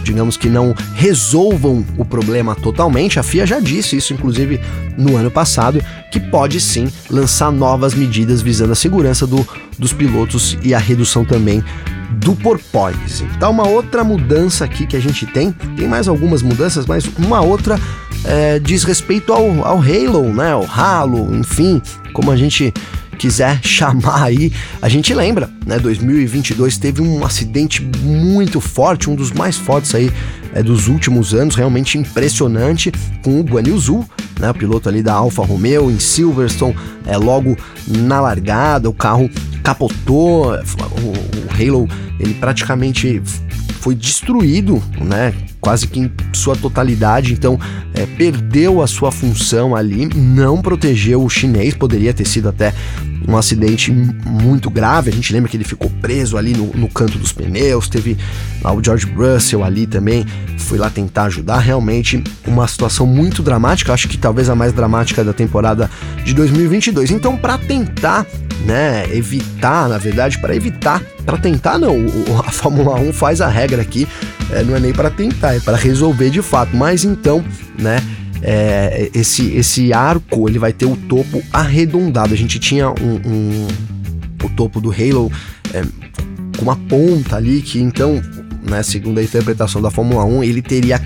digamos 0.02 0.36
que 0.36 0.48
não 0.48 0.74
resolvam 0.94 1.84
o 1.96 2.04
problema 2.04 2.54
totalmente, 2.54 3.18
a 3.18 3.22
FIA 3.22 3.46
já 3.46 3.60
disse 3.60 3.96
isso, 3.96 4.12
inclusive 4.12 4.60
no 4.96 5.16
ano 5.16 5.30
passado, 5.30 5.82
que 6.10 6.18
pode 6.18 6.60
sim 6.60 6.90
lançar 7.10 7.52
novas 7.52 7.94
medidas 7.94 8.42
visando 8.42 8.72
a 8.72 8.76
segurança 8.76 9.26
do, 9.26 9.46
dos 9.78 9.92
pilotos 9.92 10.58
e 10.62 10.74
a 10.74 10.78
redução 10.78 11.24
também 11.24 11.62
do 12.12 12.34
porpoise. 12.34 13.24
Então, 13.36 13.50
uma 13.50 13.66
outra 13.66 14.02
mudança 14.02 14.64
aqui 14.64 14.86
que 14.86 14.96
a 14.96 15.00
gente 15.00 15.26
tem, 15.26 15.52
tem 15.76 15.86
mais 15.86 16.08
algumas 16.08 16.42
mudanças, 16.42 16.86
mas 16.86 17.04
uma 17.16 17.40
outra 17.40 17.78
é, 18.24 18.58
diz 18.58 18.84
respeito 18.84 19.32
ao, 19.32 19.64
ao 19.64 19.78
Halo, 19.78 20.32
né? 20.32 20.54
O 20.54 20.64
Halo, 20.64 21.34
enfim, 21.34 21.80
como 22.12 22.30
a 22.30 22.36
gente 22.36 22.72
quiser 23.18 23.60
chamar 23.64 24.24
aí, 24.24 24.52
a 24.80 24.88
gente 24.88 25.12
lembra, 25.12 25.50
né? 25.66 25.78
2022 25.78 26.78
teve 26.78 27.02
um 27.02 27.24
acidente 27.24 27.82
muito 27.82 28.60
forte, 28.60 29.10
um 29.10 29.14
dos 29.14 29.30
mais 29.30 29.56
fortes 29.56 29.94
aí 29.94 30.10
é, 30.52 30.62
dos 30.62 30.88
últimos 30.88 31.34
anos, 31.34 31.54
realmente 31.54 31.98
impressionante, 31.98 32.92
com 33.22 33.40
o 33.40 33.42
Guan 33.42 33.62
Yu 33.66 33.78
Zhu, 33.78 34.08
né? 34.38 34.50
O 34.50 34.54
piloto 34.54 34.88
ali 34.88 35.02
da 35.02 35.14
Alfa 35.14 35.44
Romeo 35.44 35.90
em 35.90 35.98
Silverstone, 35.98 36.76
é, 37.06 37.16
logo 37.16 37.56
na 37.86 38.20
largada, 38.20 38.88
o 38.88 38.94
carro 38.94 39.30
capotou, 39.62 40.52
o, 40.52 40.54
o 40.54 41.50
Halo 41.52 41.88
ele 42.18 42.34
praticamente 42.34 43.22
foi 43.80 43.94
destruído, 43.94 44.82
né? 45.00 45.34
Quase 45.60 45.86
que 45.86 46.00
em 46.00 46.10
sua 46.32 46.56
totalidade, 46.56 47.32
então 47.32 47.58
é, 47.94 48.06
perdeu 48.06 48.82
a 48.82 48.86
sua 48.86 49.12
função 49.12 49.76
ali, 49.76 50.06
não 50.14 50.62
protegeu 50.62 51.22
o 51.22 51.28
chinês, 51.28 51.74
poderia 51.74 52.14
ter 52.14 52.26
sido 52.26 52.48
até 52.48 52.72
um 53.28 53.36
acidente 53.36 53.92
muito 53.92 54.70
grave. 54.70 55.10
A 55.10 55.12
gente 55.12 55.32
lembra 55.32 55.48
que 55.48 55.56
ele 55.56 55.64
ficou 55.64 55.90
preso 56.00 56.36
ali 56.36 56.54
no, 56.54 56.66
no 56.74 56.88
canto 56.88 57.18
dos 57.18 57.32
pneus. 57.32 57.88
Teve 57.88 58.16
lá 58.62 58.72
o 58.72 58.82
George 58.82 59.06
Russell 59.06 59.62
ali 59.62 59.86
também, 59.86 60.24
foi 60.58 60.78
lá 60.78 60.88
tentar 60.88 61.24
ajudar. 61.24 61.58
Realmente 61.58 62.22
uma 62.46 62.66
situação 62.66 63.06
muito 63.06 63.42
dramática, 63.42 63.92
acho 63.92 64.08
que 64.08 64.16
talvez 64.16 64.48
a 64.48 64.54
mais 64.54 64.72
dramática 64.72 65.22
da 65.22 65.32
temporada 65.32 65.90
de 66.24 66.34
2022. 66.34 67.10
Então, 67.10 67.36
para 67.36 67.58
tentar 67.58 68.26
né, 68.64 69.06
evitar, 69.14 69.88
na 69.88 69.98
verdade, 69.98 70.38
para 70.38 70.54
evitar, 70.54 71.02
para 71.24 71.38
tentar 71.38 71.78
não, 71.78 71.96
a 72.46 72.50
Fórmula 72.50 72.96
1 72.96 73.12
faz 73.12 73.40
a 73.40 73.48
regra 73.48 73.80
aqui, 73.80 74.06
é, 74.50 74.62
não 74.62 74.76
é 74.76 74.80
nem 74.80 74.92
para 74.92 75.10
tentar, 75.10 75.49
para 75.58 75.76
resolver 75.76 76.30
de 76.30 76.42
fato. 76.42 76.76
Mas 76.76 77.04
então, 77.04 77.44
né, 77.78 78.00
é, 78.42 79.10
esse, 79.14 79.50
esse 79.52 79.92
arco 79.92 80.48
ele 80.48 80.58
vai 80.58 80.72
ter 80.72 80.86
o 80.86 80.96
topo 80.96 81.42
arredondado. 81.52 82.32
A 82.32 82.36
gente 82.36 82.58
tinha 82.58 82.90
um, 82.90 83.20
um 83.26 83.68
o 84.42 84.48
topo 84.50 84.80
do 84.80 84.90
Halo 84.90 85.30
é, 85.74 85.82
com 86.56 86.62
uma 86.62 86.76
ponta 86.76 87.36
ali 87.36 87.60
que 87.60 87.80
então, 87.80 88.22
né, 88.62 88.82
segundo 88.82 89.18
a 89.18 89.22
interpretação 89.22 89.82
da 89.82 89.90
Fórmula 89.90 90.24
1, 90.24 90.44
ele 90.44 90.62
teria 90.62 91.00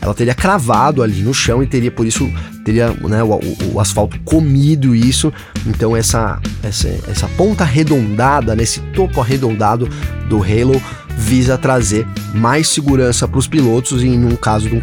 ela 0.00 0.14
teria 0.14 0.34
cravado 0.34 1.02
ali 1.02 1.22
no 1.22 1.34
chão 1.34 1.62
e 1.62 1.66
teria 1.66 1.90
por 1.90 2.06
isso 2.06 2.30
teria 2.64 2.90
né, 2.92 3.22
o, 3.22 3.32
o, 3.32 3.74
o, 3.74 3.80
asfalto 3.80 4.18
comido 4.20 4.94
isso. 4.94 5.32
Então 5.66 5.96
essa, 5.96 6.40
essa 6.62 6.88
essa 7.10 7.28
ponta 7.36 7.64
arredondada 7.64 8.54
nesse 8.54 8.80
topo 8.94 9.20
arredondado 9.20 9.88
do 10.28 10.36
Halo 10.36 10.80
visa 11.18 11.58
trazer 11.58 12.06
mais 12.32 12.68
segurança 12.68 13.26
para 13.26 13.38
os 13.38 13.48
pilotos 13.48 14.04
em 14.04 14.24
um 14.24 14.36
caso 14.36 14.68
de 14.68 14.74
um, 14.74 14.80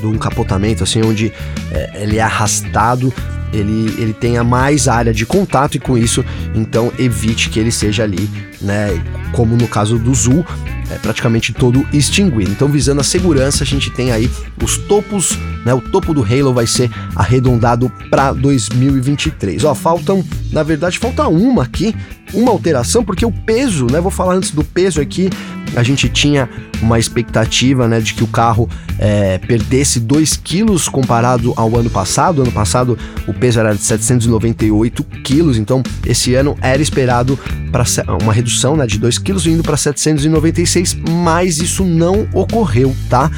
de 0.00 0.06
um 0.06 0.16
capotamento 0.16 0.82
assim 0.82 1.02
onde 1.04 1.30
é, 1.70 2.02
ele 2.02 2.16
é 2.16 2.22
arrastado 2.22 3.12
ele, 3.52 3.94
ele 4.00 4.14
tenha 4.14 4.42
mais 4.42 4.88
área 4.88 5.12
de 5.12 5.26
contato 5.26 5.76
e 5.76 5.78
com 5.78 5.96
isso 5.98 6.24
então 6.54 6.90
evite 6.98 7.50
que 7.50 7.60
ele 7.60 7.70
seja 7.70 8.04
ali 8.04 8.28
né 8.60 9.02
como 9.32 9.56
no 9.56 9.68
caso 9.68 9.98
do 9.98 10.14
Zul 10.14 10.44
é, 10.90 10.94
praticamente 10.98 11.52
todo 11.52 11.86
extinguido. 11.92 12.50
Então, 12.50 12.68
visando 12.68 13.00
a 13.00 13.04
segurança, 13.04 13.64
a 13.64 13.66
gente 13.66 13.90
tem 13.90 14.12
aí 14.12 14.30
os 14.62 14.76
topos, 14.76 15.36
né? 15.64 15.74
O 15.74 15.80
topo 15.80 16.14
do 16.14 16.22
Halo 16.22 16.52
vai 16.54 16.66
ser 16.66 16.90
arredondado 17.14 17.90
para 18.10 18.32
2023. 18.32 19.64
Ó, 19.64 19.74
faltam, 19.74 20.24
na 20.52 20.62
verdade, 20.62 20.98
falta 20.98 21.26
uma 21.28 21.64
aqui, 21.64 21.94
uma 22.32 22.50
alteração, 22.52 23.04
porque 23.04 23.26
o 23.26 23.32
peso, 23.32 23.86
né? 23.90 24.00
Vou 24.00 24.10
falar 24.10 24.34
antes 24.34 24.50
do 24.50 24.62
peso 24.62 25.00
aqui. 25.00 25.28
A 25.74 25.82
gente 25.82 26.08
tinha 26.08 26.48
uma 26.80 26.98
expectativa, 26.98 27.88
né, 27.88 28.00
de 28.00 28.14
que 28.14 28.22
o 28.22 28.26
carro 28.26 28.68
é, 28.98 29.38
perdesse 29.38 30.00
2 30.00 30.36
quilos 30.36 30.88
comparado 30.88 31.52
ao 31.56 31.76
ano 31.76 31.90
passado. 31.90 32.42
Ano 32.42 32.52
passado 32.52 32.98
o 33.26 33.34
peso 33.34 33.58
era 33.58 33.74
de 33.74 33.82
798 33.82 35.04
quilos, 35.24 35.58
então 35.58 35.82
esse 36.04 36.34
ano 36.34 36.56
era 36.60 36.80
esperado 36.80 37.38
para 37.70 37.84
uma 38.22 38.32
redução, 38.32 38.45
né, 38.76 38.86
de 38.86 38.98
2 38.98 39.18
quilos 39.18 39.46
indo 39.46 39.62
para 39.62 39.76
796, 39.76 40.96
mas 41.22 41.58
isso 41.58 41.84
não 41.84 42.28
ocorreu, 42.32 42.94
tá? 43.08 43.30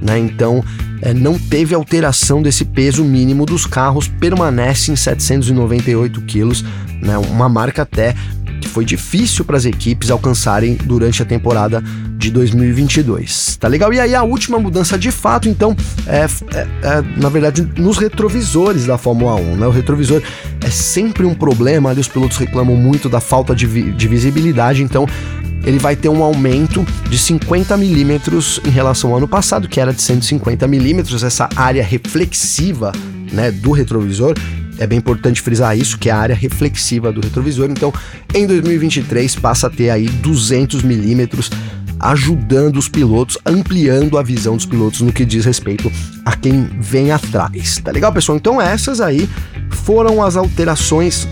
Né, 0.00 0.18
então 0.18 0.64
é, 1.00 1.12
não 1.12 1.38
teve 1.38 1.74
alteração 1.74 2.42
desse 2.42 2.64
peso 2.64 3.04
mínimo 3.04 3.44
dos 3.44 3.66
carros, 3.66 4.08
permanece 4.08 4.90
em 4.92 4.96
798 4.96 6.20
quilos, 6.22 6.64
né, 7.02 7.18
uma 7.18 7.48
marca 7.48 7.82
até 7.82 8.14
foi 8.72 8.84
difícil 8.84 9.44
para 9.44 9.56
as 9.56 9.66
equipes 9.66 10.10
alcançarem 10.10 10.74
durante 10.74 11.22
a 11.22 11.26
temporada 11.26 11.82
de 12.16 12.30
2022. 12.30 13.56
Tá 13.56 13.68
legal? 13.68 13.92
E 13.92 14.00
aí 14.00 14.14
a 14.14 14.22
última 14.22 14.58
mudança 14.58 14.98
de 14.98 15.10
fato, 15.10 15.48
então, 15.48 15.76
é, 16.06 16.24
é, 16.54 16.66
é 16.82 17.02
na 17.20 17.28
verdade 17.28 17.68
nos 17.76 17.98
retrovisores 17.98 18.86
da 18.86 18.96
Fórmula 18.96 19.34
1. 19.34 19.56
Né? 19.56 19.66
O 19.66 19.70
retrovisor 19.70 20.22
é 20.64 20.70
sempre 20.70 21.26
um 21.26 21.34
problema, 21.34 21.90
ali 21.90 22.00
os 22.00 22.08
pilotos 22.08 22.38
reclamam 22.38 22.76
muito 22.76 23.08
da 23.08 23.20
falta 23.20 23.54
de, 23.54 23.66
vi 23.66 23.92
de 23.92 24.08
visibilidade, 24.08 24.82
então 24.82 25.06
ele 25.64 25.78
vai 25.78 25.94
ter 25.94 26.08
um 26.08 26.22
aumento 26.22 26.84
de 27.08 27.18
50 27.18 27.76
milímetros 27.76 28.60
em 28.64 28.70
relação 28.70 29.10
ao 29.10 29.18
ano 29.18 29.28
passado, 29.28 29.68
que 29.68 29.78
era 29.78 29.92
de 29.92 30.02
150 30.02 30.66
milímetros. 30.66 31.22
Essa 31.22 31.48
área 31.54 31.84
reflexiva 31.84 32.90
né, 33.32 33.50
do 33.50 33.70
retrovisor 33.70 34.34
é 34.82 34.86
bem 34.86 34.98
importante 34.98 35.40
frisar 35.40 35.76
isso, 35.76 35.98
que 35.98 36.08
é 36.08 36.12
a 36.12 36.18
área 36.18 36.34
reflexiva 36.34 37.12
do 37.12 37.20
retrovisor. 37.20 37.70
Então, 37.70 37.92
em 38.34 38.46
2023 38.46 39.36
passa 39.36 39.66
a 39.66 39.70
ter 39.70 39.90
aí 39.90 40.06
200 40.06 40.82
milímetros, 40.82 41.50
ajudando 41.98 42.76
os 42.76 42.88
pilotos, 42.88 43.38
ampliando 43.46 44.18
a 44.18 44.22
visão 44.22 44.56
dos 44.56 44.66
pilotos 44.66 45.00
no 45.00 45.12
que 45.12 45.24
diz 45.24 45.44
respeito 45.44 45.90
a 46.24 46.36
quem 46.36 46.64
vem 46.80 47.12
atrás. 47.12 47.78
Tá 47.78 47.92
legal, 47.92 48.12
pessoal? 48.12 48.36
Então 48.36 48.60
essas 48.60 49.00
aí 49.00 49.28
foram 49.70 50.22
as 50.22 50.36
alterações, 50.36 51.28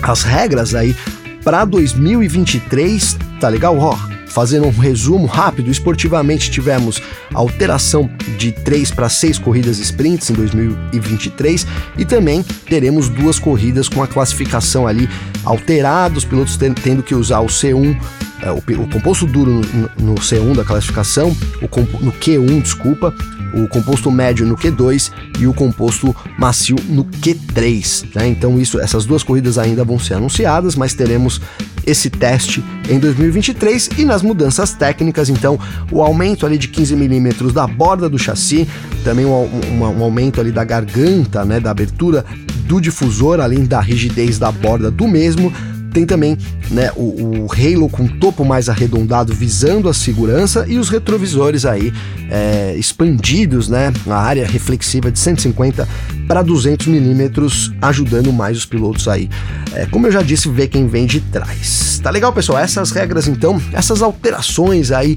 as 0.00 0.22
regras 0.22 0.74
aí 0.74 0.94
para 1.42 1.64
2023. 1.64 3.16
Tá 3.40 3.48
legal? 3.48 3.76
Ó, 3.76 3.98
Fazendo 4.34 4.66
um 4.66 4.70
resumo 4.70 5.26
rápido, 5.26 5.70
esportivamente 5.70 6.50
tivemos 6.50 7.00
alteração 7.32 8.10
de 8.36 8.50
3 8.50 8.90
para 8.90 9.08
6 9.08 9.38
corridas 9.38 9.78
sprints 9.78 10.28
em 10.28 10.34
2023 10.34 11.64
e 11.96 12.04
também 12.04 12.42
teremos 12.68 13.08
duas 13.08 13.38
corridas 13.38 13.88
com 13.88 14.02
a 14.02 14.08
classificação 14.08 14.88
ali 14.88 15.08
alterada, 15.44 16.18
os 16.18 16.24
pilotos 16.24 16.58
tendo 16.82 17.00
que 17.00 17.14
usar 17.14 17.40
o 17.42 17.46
C1 17.46 17.96
é, 18.42 18.50
o, 18.50 18.60
composto 18.88 19.24
duro 19.24 19.62
no, 19.72 19.90
no, 19.98 20.14
C1 20.16 20.54
da 20.54 20.64
classificação, 20.64 21.34
no 21.62 22.12
Q1, 22.12 22.60
desculpa, 22.60 23.14
o 23.56 23.68
composto 23.68 24.10
médio 24.10 24.46
no 24.46 24.56
Q2 24.56 25.10
e 25.38 25.46
o 25.46 25.54
composto 25.54 26.14
macio 26.38 26.76
no 26.88 27.04
Q3. 27.04 28.06
Né? 28.14 28.28
Então 28.28 28.58
isso, 28.58 28.80
essas 28.80 29.04
duas 29.04 29.22
corridas 29.22 29.58
ainda 29.58 29.84
vão 29.84 29.98
ser 29.98 30.14
anunciadas, 30.14 30.76
mas 30.76 30.94
teremos 30.94 31.40
esse 31.86 32.08
teste 32.08 32.64
em 32.88 32.98
2023 32.98 33.90
e 33.98 34.04
nas 34.04 34.22
mudanças 34.22 34.72
técnicas, 34.72 35.28
então 35.28 35.58
o 35.90 36.02
aumento 36.02 36.46
ali 36.46 36.56
de 36.56 36.68
15 36.68 36.96
milímetros 36.96 37.52
da 37.52 37.66
borda 37.66 38.08
do 38.08 38.18
chassi, 38.18 38.66
também 39.04 39.26
um, 39.26 39.30
um, 39.30 39.80
um 39.82 40.02
aumento 40.02 40.40
ali 40.40 40.50
da 40.50 40.64
garganta, 40.64 41.44
né, 41.44 41.60
da 41.60 41.70
abertura 41.70 42.24
do 42.66 42.80
difusor, 42.80 43.40
além 43.40 43.64
da 43.64 43.80
rigidez 43.80 44.38
da 44.38 44.50
borda 44.50 44.90
do 44.90 45.06
mesmo, 45.06 45.52
tem 45.94 46.04
também 46.04 46.36
né, 46.72 46.90
o, 46.96 47.46
o 47.46 47.48
Halo 47.52 47.88
com 47.88 48.06
topo 48.06 48.44
mais 48.44 48.68
arredondado 48.68 49.32
visando 49.32 49.88
a 49.88 49.94
segurança 49.94 50.66
e 50.68 50.76
os 50.76 50.88
retrovisores 50.88 51.64
aí 51.64 51.92
é, 52.28 52.74
expandidos, 52.76 53.68
né, 53.68 53.92
a 54.08 54.16
área 54.16 54.44
reflexiva 54.44 55.10
de 55.10 55.18
150 55.18 55.88
para 56.26 56.42
200 56.42 56.88
milímetros, 56.88 57.72
ajudando 57.80 58.32
mais 58.32 58.58
os 58.58 58.66
pilotos 58.66 59.06
aí. 59.06 59.30
É, 59.72 59.86
como 59.86 60.08
eu 60.08 60.12
já 60.12 60.20
disse, 60.20 60.48
ver 60.48 60.66
quem 60.66 60.88
vem 60.88 61.06
de 61.06 61.20
trás. 61.20 62.00
Tá 62.02 62.10
legal, 62.10 62.32
pessoal? 62.32 62.58
Essas 62.58 62.90
regras 62.90 63.28
então, 63.28 63.62
essas 63.72 64.02
alterações 64.02 64.90
aí 64.90 65.16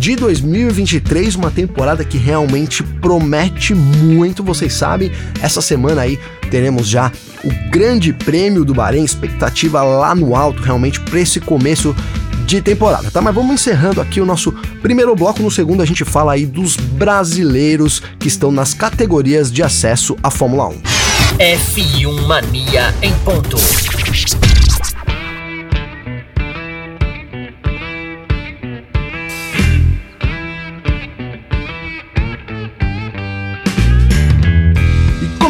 de 0.00 0.16
2023, 0.16 1.36
uma 1.36 1.50
temporada 1.50 2.02
que 2.02 2.16
realmente 2.16 2.82
promete 2.82 3.74
muito, 3.74 4.42
vocês 4.42 4.72
sabem. 4.72 5.12
Essa 5.42 5.60
semana 5.60 6.00
aí 6.00 6.18
teremos 6.50 6.88
já 6.88 7.12
o 7.44 7.70
Grande 7.70 8.10
Prêmio 8.10 8.64
do 8.64 8.72
Bahrein, 8.72 9.04
expectativa 9.04 9.82
lá 9.82 10.14
no 10.14 10.34
alto 10.34 10.62
realmente 10.62 10.98
para 11.00 11.20
esse 11.20 11.38
começo 11.38 11.94
de 12.46 12.62
temporada, 12.62 13.10
tá? 13.10 13.20
Mas 13.20 13.34
vamos 13.34 13.52
encerrando 13.52 14.00
aqui 14.00 14.22
o 14.22 14.26
nosso 14.26 14.52
primeiro 14.80 15.14
bloco. 15.14 15.42
No 15.42 15.50
segundo, 15.50 15.82
a 15.82 15.86
gente 15.86 16.02
fala 16.02 16.32
aí 16.32 16.46
dos 16.46 16.76
brasileiros 16.76 18.02
que 18.18 18.26
estão 18.26 18.50
nas 18.50 18.72
categorias 18.72 19.52
de 19.52 19.62
acesso 19.62 20.16
à 20.22 20.30
Fórmula 20.30 20.68
1. 20.68 20.82
F1 21.38 22.26
Mania 22.26 22.94
em 23.02 23.12
ponto. 23.16 23.58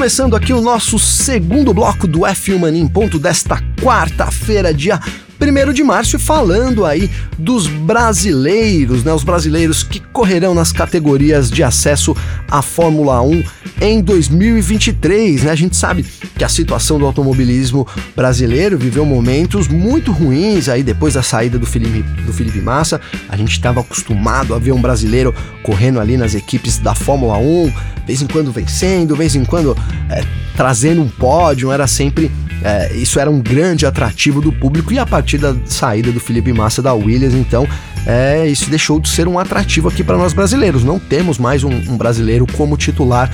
Começando 0.01 0.35
aqui 0.35 0.51
o 0.55 0.63
nosso 0.63 0.99
segundo 0.99 1.75
bloco 1.75 2.07
do 2.07 2.21
F1 2.21 2.59
Mania 2.59 2.81
em 2.81 2.89
ponto 2.89 3.19
desta 3.19 3.63
quarta-feira, 3.83 4.73
dia 4.73 4.99
1 5.41 5.73
de 5.73 5.83
março, 5.83 6.19
falando 6.19 6.85
aí 6.85 7.11
dos 7.39 7.67
brasileiros, 7.67 9.03
né? 9.03 9.13
Os 9.13 9.25
brasileiros 9.25 9.83
que 9.83 9.99
correrão 9.99 10.55
nas 10.55 10.73
categorias 10.73 11.51
de 11.51 11.63
acesso 11.63 12.15
à 12.49 12.61
Fórmula 12.61 13.23
1 13.23 13.43
em 13.81 14.03
2023, 14.03 15.45
né? 15.45 15.51
A 15.51 15.55
gente 15.55 15.77
sabe 15.77 16.05
que 16.37 16.45
a 16.45 16.49
situação 16.49 16.99
do 16.99 17.07
automobilismo 17.07 17.87
brasileiro 18.15 18.77
viveu 18.77 19.05
momentos 19.05 19.67
muito 19.69 20.13
ruins 20.13 20.69
aí 20.69 20.83
depois 20.83 21.15
da 21.15 21.23
saída 21.23 21.59
do 21.59 21.67
Felipe, 21.67 22.03
do 22.23 22.33
Felipe 22.33 22.61
Massa. 22.61 23.01
A 23.29 23.37
gente 23.37 23.53
estava 23.53 23.81
acostumado 23.81 24.55
a 24.55 24.59
ver 24.59 24.73
um 24.73 24.81
brasileiro 24.81 25.35
correndo 25.63 26.01
ali 26.01 26.17
nas 26.17 26.35
equipes 26.35 26.79
da 26.79 26.95
Fórmula 26.95 27.39
1, 27.39 27.73
vez 28.07 28.21
em 28.21 28.27
quando 28.27 28.53
vencendo, 28.53 29.17
vez 29.17 29.35
em 29.35 29.45
quando 29.45 29.77
é, 30.11 30.23
trazendo 30.57 31.01
um 31.01 31.09
pódio, 31.09 31.73
era 31.73 31.87
sempre 31.87 32.31
é, 32.63 32.93
isso 32.95 33.19
era 33.19 33.31
um 33.31 33.41
grande 33.41 33.87
atrativo 33.87 34.41
do 34.41 34.53
público 34.53 34.93
e 34.93 34.99
a 34.99 35.07
partir 35.07 35.30
da 35.39 35.55
saída 35.65 36.13
do 36.13 36.21
Felipe 36.21 36.53
Massa 36.53 36.83
da 36.83 36.95
Williams, 36.95 37.35
então 37.35 37.67
é, 38.07 38.47
isso 38.47 38.71
deixou 38.71 38.99
de 38.99 39.09
ser 39.09 39.29
um 39.29 39.39
atrativo 39.39 39.89
aqui 39.89 40.03
para 40.03 40.17
nós 40.17 40.33
brasileiros. 40.33 40.85
Não 40.85 40.99
temos 40.99 41.39
mais 41.39 41.65
um, 41.65 41.71
um 41.71 41.97
brasileiro 41.97 42.47
como 42.57 42.77
titular 42.77 43.31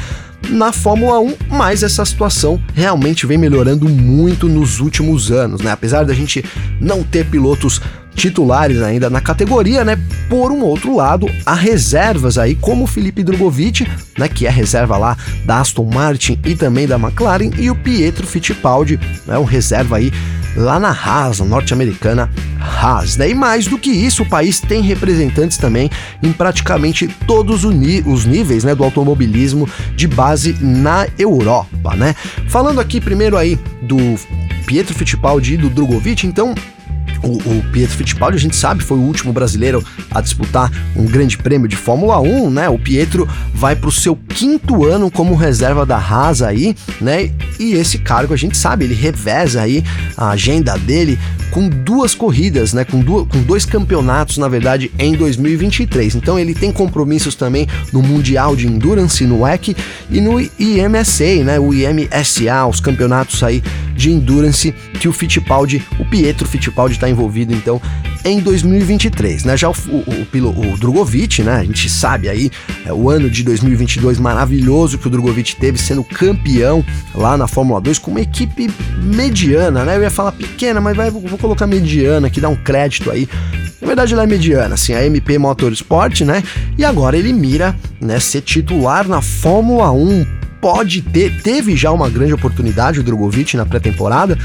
na 0.48 0.72
Fórmula 0.72 1.18
1, 1.20 1.34
mas 1.50 1.82
essa 1.82 2.04
situação 2.04 2.60
realmente 2.74 3.26
vem 3.26 3.38
melhorando 3.38 3.88
muito 3.88 4.48
nos 4.48 4.80
últimos 4.80 5.30
anos, 5.30 5.60
né? 5.60 5.70
Apesar 5.70 6.04
da 6.04 6.14
gente 6.14 6.44
não 6.80 7.02
ter 7.02 7.26
pilotos 7.26 7.80
titulares 8.16 8.82
ainda 8.82 9.08
na 9.08 9.20
categoria, 9.20 9.84
né? 9.84 9.98
Por 10.28 10.50
um 10.50 10.62
outro 10.62 10.96
lado, 10.96 11.28
há 11.44 11.54
reservas 11.54 12.38
aí, 12.38 12.54
como 12.54 12.84
o 12.84 12.86
Felipe 12.86 13.22
Drogovic, 13.22 13.86
né? 14.18 14.28
Que 14.28 14.46
é 14.46 14.50
reserva 14.50 14.96
lá 14.96 15.16
da 15.44 15.60
Aston 15.60 15.84
Martin 15.84 16.38
e 16.44 16.56
também 16.56 16.86
da 16.86 16.96
McLaren, 16.96 17.50
e 17.58 17.70
o 17.70 17.76
Pietro 17.76 18.26
Fittipaldi, 18.26 18.98
né? 19.26 19.38
Um 19.38 19.44
reserva 19.44 19.98
aí 19.98 20.10
lá 20.56 20.80
na 20.80 20.90
Haas, 20.90 21.40
norte-americana 21.40 22.30
Haas. 22.58 23.16
Né? 23.16 23.30
E 23.30 23.34
mais 23.34 23.66
do 23.66 23.78
que 23.78 23.90
isso, 23.90 24.22
o 24.22 24.26
país 24.26 24.58
tem 24.58 24.80
representantes 24.80 25.58
também 25.58 25.90
em 26.22 26.32
praticamente 26.32 27.06
todos 27.26 27.64
os 27.64 28.24
níveis 28.24 28.64
né, 28.64 28.74
do 28.74 28.82
automobilismo 28.82 29.68
de 29.94 30.08
base 30.08 30.56
na 30.60 31.06
Europa. 31.18 31.94
Né? 31.94 32.14
Falando 32.48 32.80
aqui 32.80 33.00
primeiro 33.00 33.36
aí 33.36 33.58
do 33.82 33.98
Pietro 34.66 34.94
Fittipaldi 34.94 35.54
e 35.54 35.56
do 35.58 35.68
Drogovic, 35.68 36.26
então 36.26 36.54
o, 37.22 37.36
o, 37.36 37.64
Pietro 37.72 37.96
Fittipaldi, 37.96 38.36
a 38.36 38.40
gente 38.40 38.56
sabe, 38.56 38.82
foi 38.82 38.98
o 38.98 39.02
último 39.02 39.32
brasileiro 39.32 39.84
a 40.10 40.20
disputar 40.20 40.70
um 40.94 41.04
grande 41.04 41.36
prêmio 41.38 41.68
de 41.68 41.76
Fórmula 41.76 42.20
1, 42.20 42.50
né? 42.50 42.68
O 42.68 42.78
Pietro 42.78 43.28
vai 43.54 43.76
para 43.76 43.88
o 43.88 43.92
seu 43.92 44.16
quinto 44.28 44.84
ano 44.84 45.10
como 45.10 45.34
reserva 45.34 45.84
da 45.84 45.96
Haas 45.96 46.42
aí, 46.42 46.76
né? 47.00 47.30
E 47.58 47.74
esse 47.74 47.98
cargo 47.98 48.34
a 48.34 48.36
gente 48.36 48.56
sabe, 48.56 48.84
ele 48.84 48.94
reveza 48.94 49.62
aí 49.62 49.84
a 50.16 50.30
agenda 50.30 50.76
dele 50.78 51.18
com 51.50 51.68
duas 51.68 52.14
corridas, 52.14 52.72
né? 52.72 52.84
Com, 52.84 53.00
duas, 53.00 53.26
com 53.28 53.42
dois 53.42 53.64
campeonatos, 53.64 54.38
na 54.38 54.48
verdade, 54.48 54.90
em 54.98 55.14
2023. 55.14 56.14
Então 56.14 56.38
ele 56.38 56.54
tem 56.54 56.72
compromissos 56.72 57.34
também 57.34 57.66
no 57.92 58.02
Mundial 58.02 58.54
de 58.56 58.66
Endurance, 58.66 59.24
no 59.24 59.42
WEC 59.42 59.76
e 60.10 60.20
no 60.20 60.40
IMSA, 60.40 61.44
né? 61.44 61.58
O 61.58 61.72
IMSA, 61.72 62.66
os 62.68 62.80
campeonatos 62.80 63.42
aí 63.42 63.62
de 63.94 64.10
Endurance 64.10 64.74
que 65.00 65.08
o 65.08 65.12
Fittipaldi, 65.12 65.82
o 65.98 66.04
Pietro 66.04 66.46
Fittipaldi 66.46 66.94
está 66.94 67.08
envolvido 67.08 67.52
então 67.52 67.80
em 68.28 68.40
2023, 68.40 69.44
né? 69.44 69.56
Já 69.56 69.68
o, 69.68 69.72
o, 69.88 70.38
o, 70.38 70.72
o 70.72 70.76
Drogovic, 70.78 71.42
né? 71.42 71.56
A 71.56 71.64
gente 71.64 71.88
sabe 71.88 72.28
aí, 72.28 72.50
é 72.84 72.92
o 72.92 73.08
ano 73.08 73.30
de 73.30 73.42
2022 73.42 74.18
maravilhoso 74.18 74.98
que 74.98 75.06
o 75.06 75.10
Drogovic 75.10 75.56
teve 75.56 75.78
sendo 75.78 76.02
campeão 76.02 76.84
lá 77.14 77.36
na 77.36 77.46
Fórmula 77.46 77.80
2 77.80 77.98
com 77.98 78.10
uma 78.10 78.20
equipe 78.20 78.70
mediana, 79.02 79.84
né? 79.84 79.96
Eu 79.96 80.02
ia 80.02 80.10
falar 80.10 80.32
pequena, 80.32 80.80
mas 80.80 80.96
vai, 80.96 81.10
vou 81.10 81.38
colocar 81.38 81.66
mediana, 81.66 82.28
que 82.30 82.40
dá 82.40 82.48
um 82.48 82.56
crédito 82.56 83.10
aí. 83.10 83.28
Na 83.80 83.86
verdade, 83.86 84.14
ela 84.14 84.22
é 84.22 84.26
mediana, 84.26 84.74
assim, 84.74 84.94
a 84.94 85.04
MP 85.04 85.38
Motorsport, 85.38 86.22
né? 86.22 86.42
E 86.78 86.84
agora 86.84 87.16
ele 87.16 87.32
mira, 87.32 87.76
né, 88.00 88.18
ser 88.18 88.40
titular 88.40 89.06
na 89.06 89.20
Fórmula 89.20 89.92
1 89.92 90.35
pode 90.60 91.02
ter, 91.02 91.40
teve 91.42 91.76
já 91.76 91.90
uma 91.92 92.08
grande 92.08 92.32
oportunidade 92.32 93.00
o 93.00 93.02
Drogovic 93.02 93.56
na 93.56 93.66
pré-temporada, 93.66 94.38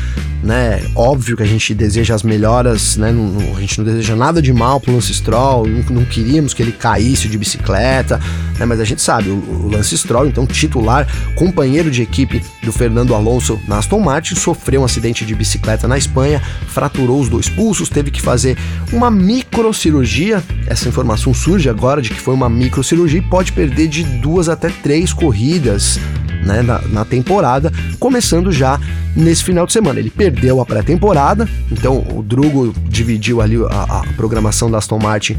né? 0.44 0.82
Óbvio 0.96 1.38
que 1.38 1.44
a 1.44 1.48
gente 1.48 1.74
deseja 1.74 2.16
as 2.16 2.24
melhoras, 2.24 2.98
né? 2.98 3.12
Não, 3.12 3.56
a 3.56 3.60
gente 3.60 3.78
não 3.78 3.86
deseja 3.86 4.16
nada 4.16 4.42
de 4.42 4.52
mal 4.52 4.80
pro 4.80 4.94
Lance 4.94 5.14
Stroll, 5.14 5.68
não, 5.68 5.84
não 5.96 6.06
queríamos 6.06 6.54
que 6.54 6.62
ele 6.62 6.72
caísse 6.72 7.28
de 7.28 7.38
bicicleta, 7.38 8.20
né? 8.60 8.66
Mas 8.66 8.80
a 8.80 8.84
gente 8.84 9.02
sabe, 9.02 9.30
o, 9.30 9.36
o 9.36 9.70
Lance 9.70 9.98
Stroll, 9.98 10.28
então 10.28 10.46
titular, 10.46 11.08
companheiro 11.36 11.90
de 11.90 12.02
equipe 12.02 12.44
do 12.64 12.72
Fernando 12.72 13.16
Alonso 13.16 13.60
na 13.68 13.78
Aston 13.78 14.00
Martin, 14.00 14.36
sofreu 14.36 14.82
um 14.82 14.86
acidente 14.86 15.26
de 15.26 15.36
bicicleta 15.36 15.88
na 15.88 15.98
Espanha, 15.98 16.42
fraturou 16.68 17.20
os 17.20 17.30
dois 17.30 17.48
pulsos, 17.48 17.90
teve 17.90 18.12
que 18.12 18.22
fazer 18.22 18.58
uma 18.92 19.10
microcirurgia. 19.10 20.44
Essa 20.68 20.90
informação 20.90 21.34
surge 21.34 21.70
agora 21.70 22.02
de 22.02 22.10
que 22.10 22.20
foi 22.20 22.34
uma 22.34 22.50
microcirurgia 22.50 23.20
e 23.20 23.24
pode 23.24 23.52
perder 23.52 23.88
de 23.88 24.04
duas 24.04 24.50
até 24.50 24.70
três 24.70 25.14
corridas 25.14 26.01
né, 26.46 26.62
na, 26.62 26.82
na, 26.88 27.06
temporada, 27.06 27.72
começando 28.00 28.52
já 28.52 28.80
nesse 29.16 29.44
final 29.44 29.66
de 29.66 29.74
semana. 29.74 30.00
Ele 30.00 30.10
perdeu 30.10 30.60
a 30.62 30.66
pré-temporada, 30.66 31.48
então 31.72 32.06
o 32.16 32.24
Drugo 32.24 32.74
dividiu 32.88 33.42
ali 33.42 33.58
a, 33.70 34.00
a 34.00 34.04
programação 34.16 34.70
da 34.70 34.78
Aston 34.78 35.00
Martin 35.00 35.38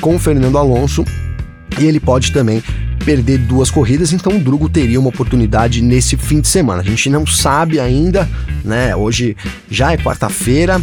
com 0.00 0.16
o 0.16 0.18
Fernando 0.18 0.58
Alonso 0.58 1.04
e 1.78 1.84
ele 1.84 1.98
pode 1.98 2.32
também 2.32 2.62
perder 3.04 3.38
duas 3.38 3.70
corridas, 3.70 4.12
então 4.12 4.36
o 4.36 4.40
Drugo 4.40 4.68
teria 4.68 4.98
uma 4.98 5.10
oportunidade 5.10 5.82
nesse 5.82 6.16
fim 6.16 6.40
de 6.40 6.48
semana. 6.48 6.80
A 6.80 6.84
gente 6.84 7.10
não 7.10 7.26
sabe 7.26 7.78
ainda, 7.78 8.28
né? 8.64 8.96
Hoje 8.96 9.36
já 9.70 9.92
é 9.92 9.96
quarta-feira, 9.96 10.80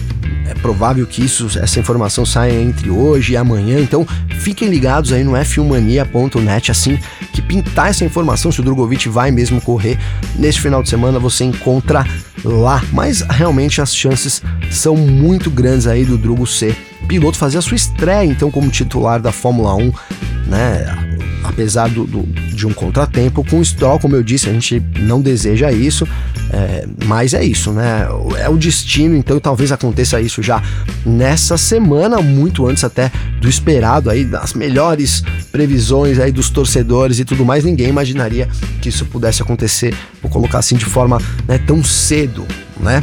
é 0.51 0.53
provável 0.53 1.05
que 1.07 1.23
isso, 1.23 1.47
essa 1.59 1.79
informação 1.79 2.25
saia 2.25 2.61
entre 2.61 2.89
hoje 2.89 3.33
e 3.33 3.37
amanhã, 3.37 3.79
então 3.79 4.05
fiquem 4.39 4.69
ligados 4.69 5.11
aí 5.13 5.23
no 5.23 5.31
f1mania.net 5.31 6.71
assim 6.71 6.99
que 7.33 7.41
pintar 7.41 7.89
essa 7.89 8.03
informação 8.03 8.51
se 8.51 8.59
o 8.59 8.63
Drogovic 8.63 9.07
vai 9.07 9.31
mesmo 9.31 9.61
correr 9.61 9.97
neste 10.35 10.61
final 10.61 10.83
de 10.83 10.89
semana, 10.89 11.19
você 11.19 11.43
encontra 11.45 12.05
lá. 12.43 12.83
Mas 12.91 13.21
realmente 13.21 13.81
as 13.81 13.95
chances 13.95 14.41
são 14.69 14.95
muito 14.95 15.49
grandes 15.49 15.87
aí 15.87 16.05
do 16.05 16.17
Drugo 16.17 16.45
ser 16.45 16.75
piloto 17.07 17.37
fazer 17.37 17.57
a 17.57 17.61
sua 17.61 17.75
estreia 17.75 18.25
então 18.25 18.51
como 18.51 18.69
titular 18.69 19.19
da 19.19 19.31
Fórmula 19.31 19.75
1, 19.75 19.93
né? 20.47 21.10
Apesar 21.43 21.89
do, 21.89 22.05
do, 22.05 22.23
de 22.23 22.67
um 22.67 22.73
contratempo. 22.73 23.43
Com 23.43 23.59
o 23.59 23.65
Stroll, 23.65 23.99
como 23.99 24.15
eu 24.15 24.23
disse, 24.23 24.49
a 24.49 24.53
gente 24.53 24.81
não 24.99 25.21
deseja 25.21 25.71
isso, 25.71 26.07
é, 26.51 26.87
mas 27.05 27.33
é 27.33 27.43
isso, 27.43 27.71
né? 27.71 28.07
É 28.39 28.49
o 28.49 28.57
destino, 28.57 29.15
então 29.15 29.39
talvez 29.39 29.71
aconteça 29.71 30.19
isso 30.21 30.41
já 30.41 30.61
nessa 31.05 31.57
semana, 31.57 32.21
muito 32.21 32.67
antes 32.67 32.83
até 32.83 33.11
do 33.39 33.49
esperado 33.49 34.09
aí, 34.09 34.25
das 34.25 34.53
melhores 34.53 35.23
previsões 35.51 36.19
aí 36.19 36.31
dos 36.31 36.49
torcedores 36.49 37.19
e 37.19 37.25
tudo 37.25 37.45
mais. 37.45 37.63
Ninguém 37.63 37.89
imaginaria 37.89 38.47
que 38.81 38.89
isso 38.89 39.05
pudesse 39.05 39.41
acontecer, 39.41 39.93
vou 40.21 40.31
colocar 40.31 40.59
assim, 40.59 40.75
de 40.75 40.85
forma 40.85 41.19
né, 41.47 41.57
tão 41.57 41.83
cedo, 41.83 42.45
né? 42.79 43.01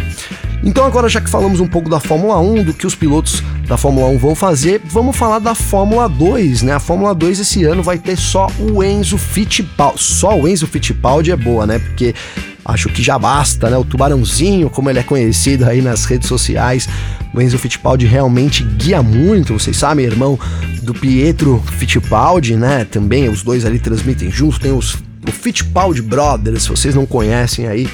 Então 0.62 0.84
agora 0.84 1.08
já 1.08 1.20
que 1.20 1.30
falamos 1.30 1.60
um 1.60 1.66
pouco 1.66 1.88
da 1.88 2.00
Fórmula 2.00 2.38
1, 2.40 2.64
do 2.64 2.74
que 2.74 2.86
os 2.86 2.94
pilotos 2.94 3.42
da 3.66 3.76
Fórmula 3.76 4.08
1 4.08 4.18
vão 4.18 4.34
fazer, 4.34 4.80
vamos 4.84 5.16
falar 5.16 5.38
da 5.38 5.54
Fórmula 5.54 6.08
2, 6.08 6.62
né? 6.62 6.72
A 6.72 6.80
Fórmula 6.80 7.14
2 7.14 7.40
esse 7.40 7.64
ano 7.64 7.82
vai 7.82 7.98
ter 7.98 8.16
só 8.16 8.48
o 8.58 8.82
Enzo 8.82 9.16
Fittipaldi. 9.16 10.00
Só 10.02 10.38
o 10.38 10.48
Enzo 10.48 10.66
Fittipaldi 10.66 11.30
é 11.30 11.36
boa, 11.36 11.66
né? 11.66 11.78
Porque 11.78 12.14
acho 12.64 12.88
que 12.88 13.02
já 13.02 13.18
basta, 13.18 13.70
né? 13.70 13.76
O 13.76 13.84
tubarãozinho, 13.84 14.68
como 14.68 14.90
ele 14.90 14.98
é 14.98 15.02
conhecido 15.02 15.64
aí 15.64 15.80
nas 15.80 16.04
redes 16.04 16.28
sociais, 16.28 16.88
o 17.32 17.40
Enzo 17.40 17.58
Fittipaldi 17.58 18.06
realmente 18.06 18.64
guia 18.64 19.02
muito, 19.02 19.52
vocês 19.52 19.76
sabem, 19.76 20.04
irmão 20.04 20.38
do 20.82 20.92
Pietro 20.92 21.62
Fittipaldi, 21.78 22.56
né? 22.56 22.84
Também 22.84 23.28
os 23.28 23.42
dois 23.42 23.64
ali 23.64 23.78
transmitem 23.78 24.30
juntos, 24.30 24.58
tem 24.58 24.72
os 24.72 24.98
o 25.26 25.32
Fittipaldi 25.32 26.00
Brothers, 26.00 26.62
se 26.62 26.70
vocês 26.70 26.94
não 26.94 27.04
conhecem 27.04 27.66
aí, 27.66 27.88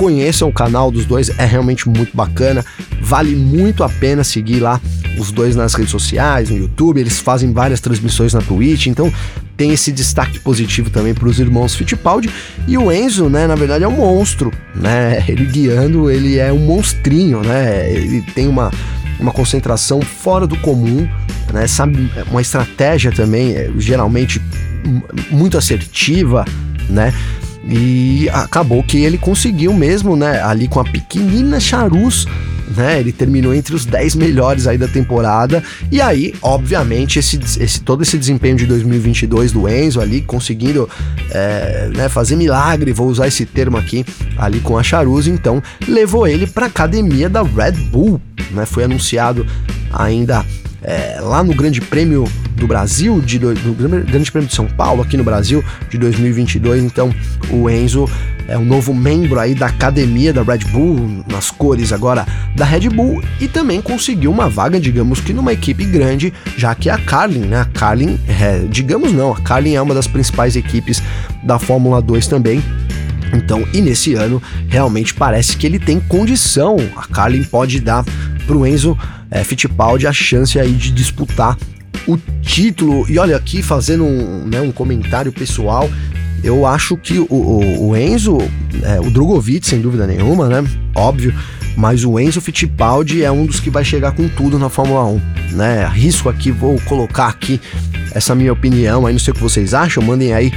Conheçam 0.00 0.48
o 0.48 0.52
canal 0.52 0.90
dos 0.90 1.04
dois, 1.04 1.28
é 1.38 1.44
realmente 1.44 1.86
muito 1.86 2.16
bacana. 2.16 2.64
Vale 3.02 3.36
muito 3.36 3.84
a 3.84 3.88
pena 3.90 4.24
seguir 4.24 4.58
lá 4.58 4.80
os 5.18 5.30
dois 5.30 5.54
nas 5.54 5.74
redes 5.74 5.90
sociais, 5.90 6.48
no 6.48 6.56
YouTube. 6.56 6.98
Eles 6.98 7.18
fazem 7.18 7.52
várias 7.52 7.80
transmissões 7.80 8.32
na 8.32 8.40
Twitch, 8.40 8.86
então 8.86 9.12
tem 9.58 9.72
esse 9.72 9.92
destaque 9.92 10.38
positivo 10.38 10.88
também 10.88 11.12
para 11.12 11.28
os 11.28 11.38
irmãos 11.38 11.74
Fittipaldi. 11.74 12.30
E 12.66 12.78
o 12.78 12.90
Enzo, 12.90 13.28
né, 13.28 13.46
na 13.46 13.54
verdade 13.54 13.84
é 13.84 13.88
um 13.88 13.96
monstro, 13.98 14.50
né? 14.74 15.22
Ele 15.28 15.44
guiando, 15.44 16.10
ele 16.10 16.38
é 16.38 16.50
um 16.50 16.60
monstrinho, 16.60 17.42
né? 17.42 17.92
Ele 17.92 18.22
tem 18.34 18.48
uma, 18.48 18.70
uma 19.20 19.32
concentração 19.32 20.00
fora 20.00 20.46
do 20.46 20.56
comum, 20.60 21.06
né? 21.52 21.66
Sabe, 21.66 22.10
uma 22.30 22.40
estratégia 22.40 23.12
também, 23.12 23.52
é, 23.54 23.70
geralmente 23.76 24.40
muito 25.30 25.58
assertiva, 25.58 26.46
né? 26.88 27.12
E 27.64 28.28
acabou 28.32 28.82
que 28.82 28.98
ele 29.04 29.18
conseguiu 29.18 29.72
mesmo, 29.72 30.16
né? 30.16 30.40
Ali 30.42 30.66
com 30.66 30.80
a 30.80 30.84
pequenina 30.84 31.60
Charus, 31.60 32.26
né? 32.76 32.98
Ele 32.98 33.12
terminou 33.12 33.54
entre 33.54 33.74
os 33.74 33.84
10 33.84 34.14
melhores 34.14 34.66
aí 34.66 34.78
da 34.78 34.88
temporada. 34.88 35.62
E 35.90 36.00
aí, 36.00 36.34
obviamente, 36.40 37.18
esse, 37.18 37.38
esse 37.60 37.80
todo 37.80 38.02
esse 38.02 38.16
desempenho 38.16 38.56
de 38.56 38.66
2022 38.66 39.52
do 39.52 39.68
Enzo 39.68 40.00
ali, 40.00 40.22
conseguindo 40.22 40.88
é, 41.30 41.90
né, 41.94 42.08
fazer 42.08 42.36
milagre, 42.36 42.92
vou 42.92 43.08
usar 43.08 43.26
esse 43.28 43.44
termo 43.44 43.76
aqui, 43.76 44.04
ali 44.38 44.60
com 44.60 44.78
a 44.78 44.82
Charus, 44.82 45.26
então 45.26 45.62
levou 45.86 46.26
ele 46.26 46.46
para 46.46 46.66
academia 46.66 47.28
da 47.28 47.42
Red 47.42 47.72
Bull, 47.72 48.20
né? 48.52 48.64
Foi 48.64 48.84
anunciado 48.84 49.46
ainda 49.92 50.44
é, 50.82 51.18
lá 51.20 51.42
no 51.42 51.54
Grande 51.54 51.80
Prêmio 51.80 52.24
do 52.56 52.66
Brasil, 52.66 53.20
de 53.20 53.38
do, 53.38 53.54
do 53.54 53.74
Grande 53.74 54.30
Prêmio 54.30 54.48
de 54.48 54.54
São 54.54 54.66
Paulo, 54.66 55.02
aqui 55.02 55.16
no 55.16 55.24
Brasil, 55.24 55.64
de 55.88 55.98
2022. 55.98 56.82
Então, 56.82 57.14
o 57.50 57.68
Enzo 57.68 58.08
é 58.48 58.58
um 58.58 58.64
novo 58.64 58.92
membro 58.92 59.38
aí 59.38 59.54
da 59.54 59.66
academia 59.66 60.32
da 60.32 60.42
Red 60.42 60.64
Bull, 60.72 61.24
nas 61.30 61.50
cores 61.50 61.92
agora 61.92 62.26
da 62.56 62.64
Red 62.64 62.88
Bull, 62.88 63.22
e 63.40 63.46
também 63.46 63.80
conseguiu 63.80 64.30
uma 64.30 64.48
vaga, 64.48 64.80
digamos 64.80 65.20
que 65.20 65.32
numa 65.32 65.52
equipe 65.52 65.84
grande, 65.84 66.32
já 66.56 66.74
que 66.74 66.90
a 66.90 66.98
Carlin, 66.98 67.46
né? 67.46 67.60
A 67.60 67.64
Carlin, 67.64 68.18
é, 68.28 68.66
digamos 68.68 69.12
não, 69.12 69.32
a 69.32 69.40
Carlin 69.40 69.74
é 69.74 69.82
uma 69.82 69.94
das 69.94 70.06
principais 70.06 70.56
equipes 70.56 71.02
da 71.42 71.58
Fórmula 71.58 72.02
2 72.02 72.26
também. 72.26 72.62
Então, 73.32 73.64
e 73.72 73.80
nesse 73.80 74.14
ano, 74.14 74.42
realmente 74.68 75.14
parece 75.14 75.56
que 75.56 75.64
ele 75.64 75.78
tem 75.78 76.00
condição. 76.00 76.76
A 76.96 77.06
Carlin 77.06 77.44
pode 77.44 77.78
dar 77.80 78.04
pro 78.46 78.66
Enzo 78.66 78.98
é, 79.30 79.44
Fittipaldi 79.44 80.06
a 80.06 80.12
chance 80.12 80.58
aí 80.58 80.72
de 80.72 80.90
disputar 80.90 81.56
o 82.06 82.16
título. 82.42 83.06
E 83.08 83.18
olha, 83.18 83.36
aqui 83.36 83.62
fazendo 83.62 84.04
um, 84.04 84.46
né, 84.46 84.60
um 84.60 84.72
comentário 84.72 85.32
pessoal, 85.32 85.88
eu 86.42 86.66
acho 86.66 86.96
que 86.96 87.18
o, 87.18 87.26
o, 87.30 87.88
o 87.88 87.96
Enzo, 87.96 88.38
é, 88.82 89.00
o 89.00 89.10
Drogovic, 89.10 89.66
sem 89.66 89.80
dúvida 89.80 90.06
nenhuma, 90.06 90.48
né? 90.48 90.64
Óbvio. 90.94 91.34
Mas 91.76 92.04
o 92.04 92.18
Enzo 92.18 92.40
Fittipaldi 92.40 93.22
é 93.22 93.30
um 93.30 93.46
dos 93.46 93.60
que 93.60 93.70
vai 93.70 93.84
chegar 93.84 94.12
com 94.12 94.28
tudo 94.28 94.58
na 94.58 94.68
Fórmula 94.68 95.04
1, 95.04 95.20
né? 95.52 95.86
Risco 95.86 96.28
aqui, 96.28 96.50
vou 96.50 96.80
colocar 96.82 97.28
aqui 97.28 97.60
essa 98.12 98.34
minha 98.34 98.52
opinião, 98.52 99.06
aí 99.06 99.12
não 99.12 99.20
sei 99.20 99.30
o 99.32 99.34
que 99.34 99.42
vocês 99.42 99.72
acham, 99.72 100.02
mandem 100.02 100.32
aí 100.32 100.52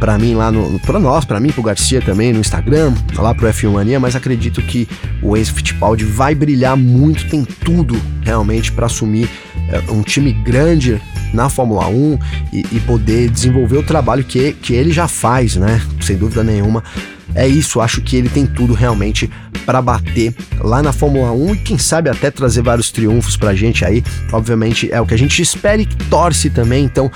para 0.00 0.18
mim 0.18 0.34
lá 0.34 0.50
no 0.50 0.80
para 0.80 0.98
nós, 0.98 1.26
para 1.26 1.38
mim, 1.38 1.52
pro 1.52 1.62
Garcia 1.62 2.00
também 2.00 2.32
no 2.32 2.40
Instagram, 2.40 2.94
lá 3.14 3.34
pro 3.34 3.46
F1 3.46 3.70
Mania, 3.70 4.00
mas 4.00 4.16
acredito 4.16 4.62
que 4.62 4.88
o 5.22 5.36
Enzo 5.36 5.52
Fittipaldi 5.52 6.04
vai 6.06 6.34
brilhar 6.34 6.76
muito, 6.76 7.28
tem 7.28 7.44
tudo 7.44 8.00
realmente 8.22 8.72
para 8.72 8.86
assumir 8.86 9.28
é, 9.68 9.92
um 9.92 10.02
time 10.02 10.32
grande 10.32 11.00
na 11.34 11.48
Fórmula 11.48 11.86
1 11.86 12.18
e, 12.52 12.66
e, 12.72 12.80
poder 12.80 13.30
desenvolver 13.30 13.76
o 13.76 13.82
trabalho 13.82 14.24
que, 14.24 14.52
que 14.54 14.72
ele 14.72 14.90
já 14.90 15.06
faz, 15.06 15.54
né? 15.54 15.80
Sem 16.00 16.16
dúvida 16.16 16.42
nenhuma. 16.42 16.82
É 17.34 17.46
isso, 17.46 17.80
acho 17.80 18.00
que 18.00 18.16
ele 18.16 18.28
tem 18.28 18.44
tudo 18.44 18.72
realmente 18.74 19.30
para 19.64 19.80
bater 19.80 20.34
lá 20.58 20.82
na 20.82 20.92
Fórmula 20.92 21.30
1 21.30 21.54
e 21.54 21.58
quem 21.58 21.78
sabe 21.78 22.10
até 22.10 22.30
trazer 22.30 22.62
vários 22.62 22.90
triunfos 22.90 23.36
pra 23.36 23.54
gente 23.54 23.84
aí. 23.84 24.02
Obviamente 24.32 24.90
é 24.90 25.00
o 25.00 25.06
que 25.06 25.14
a 25.14 25.18
gente 25.18 25.40
espera 25.40 25.80
e 25.80 25.86
torce 25.86 26.50
também, 26.50 26.84
então 26.84 27.08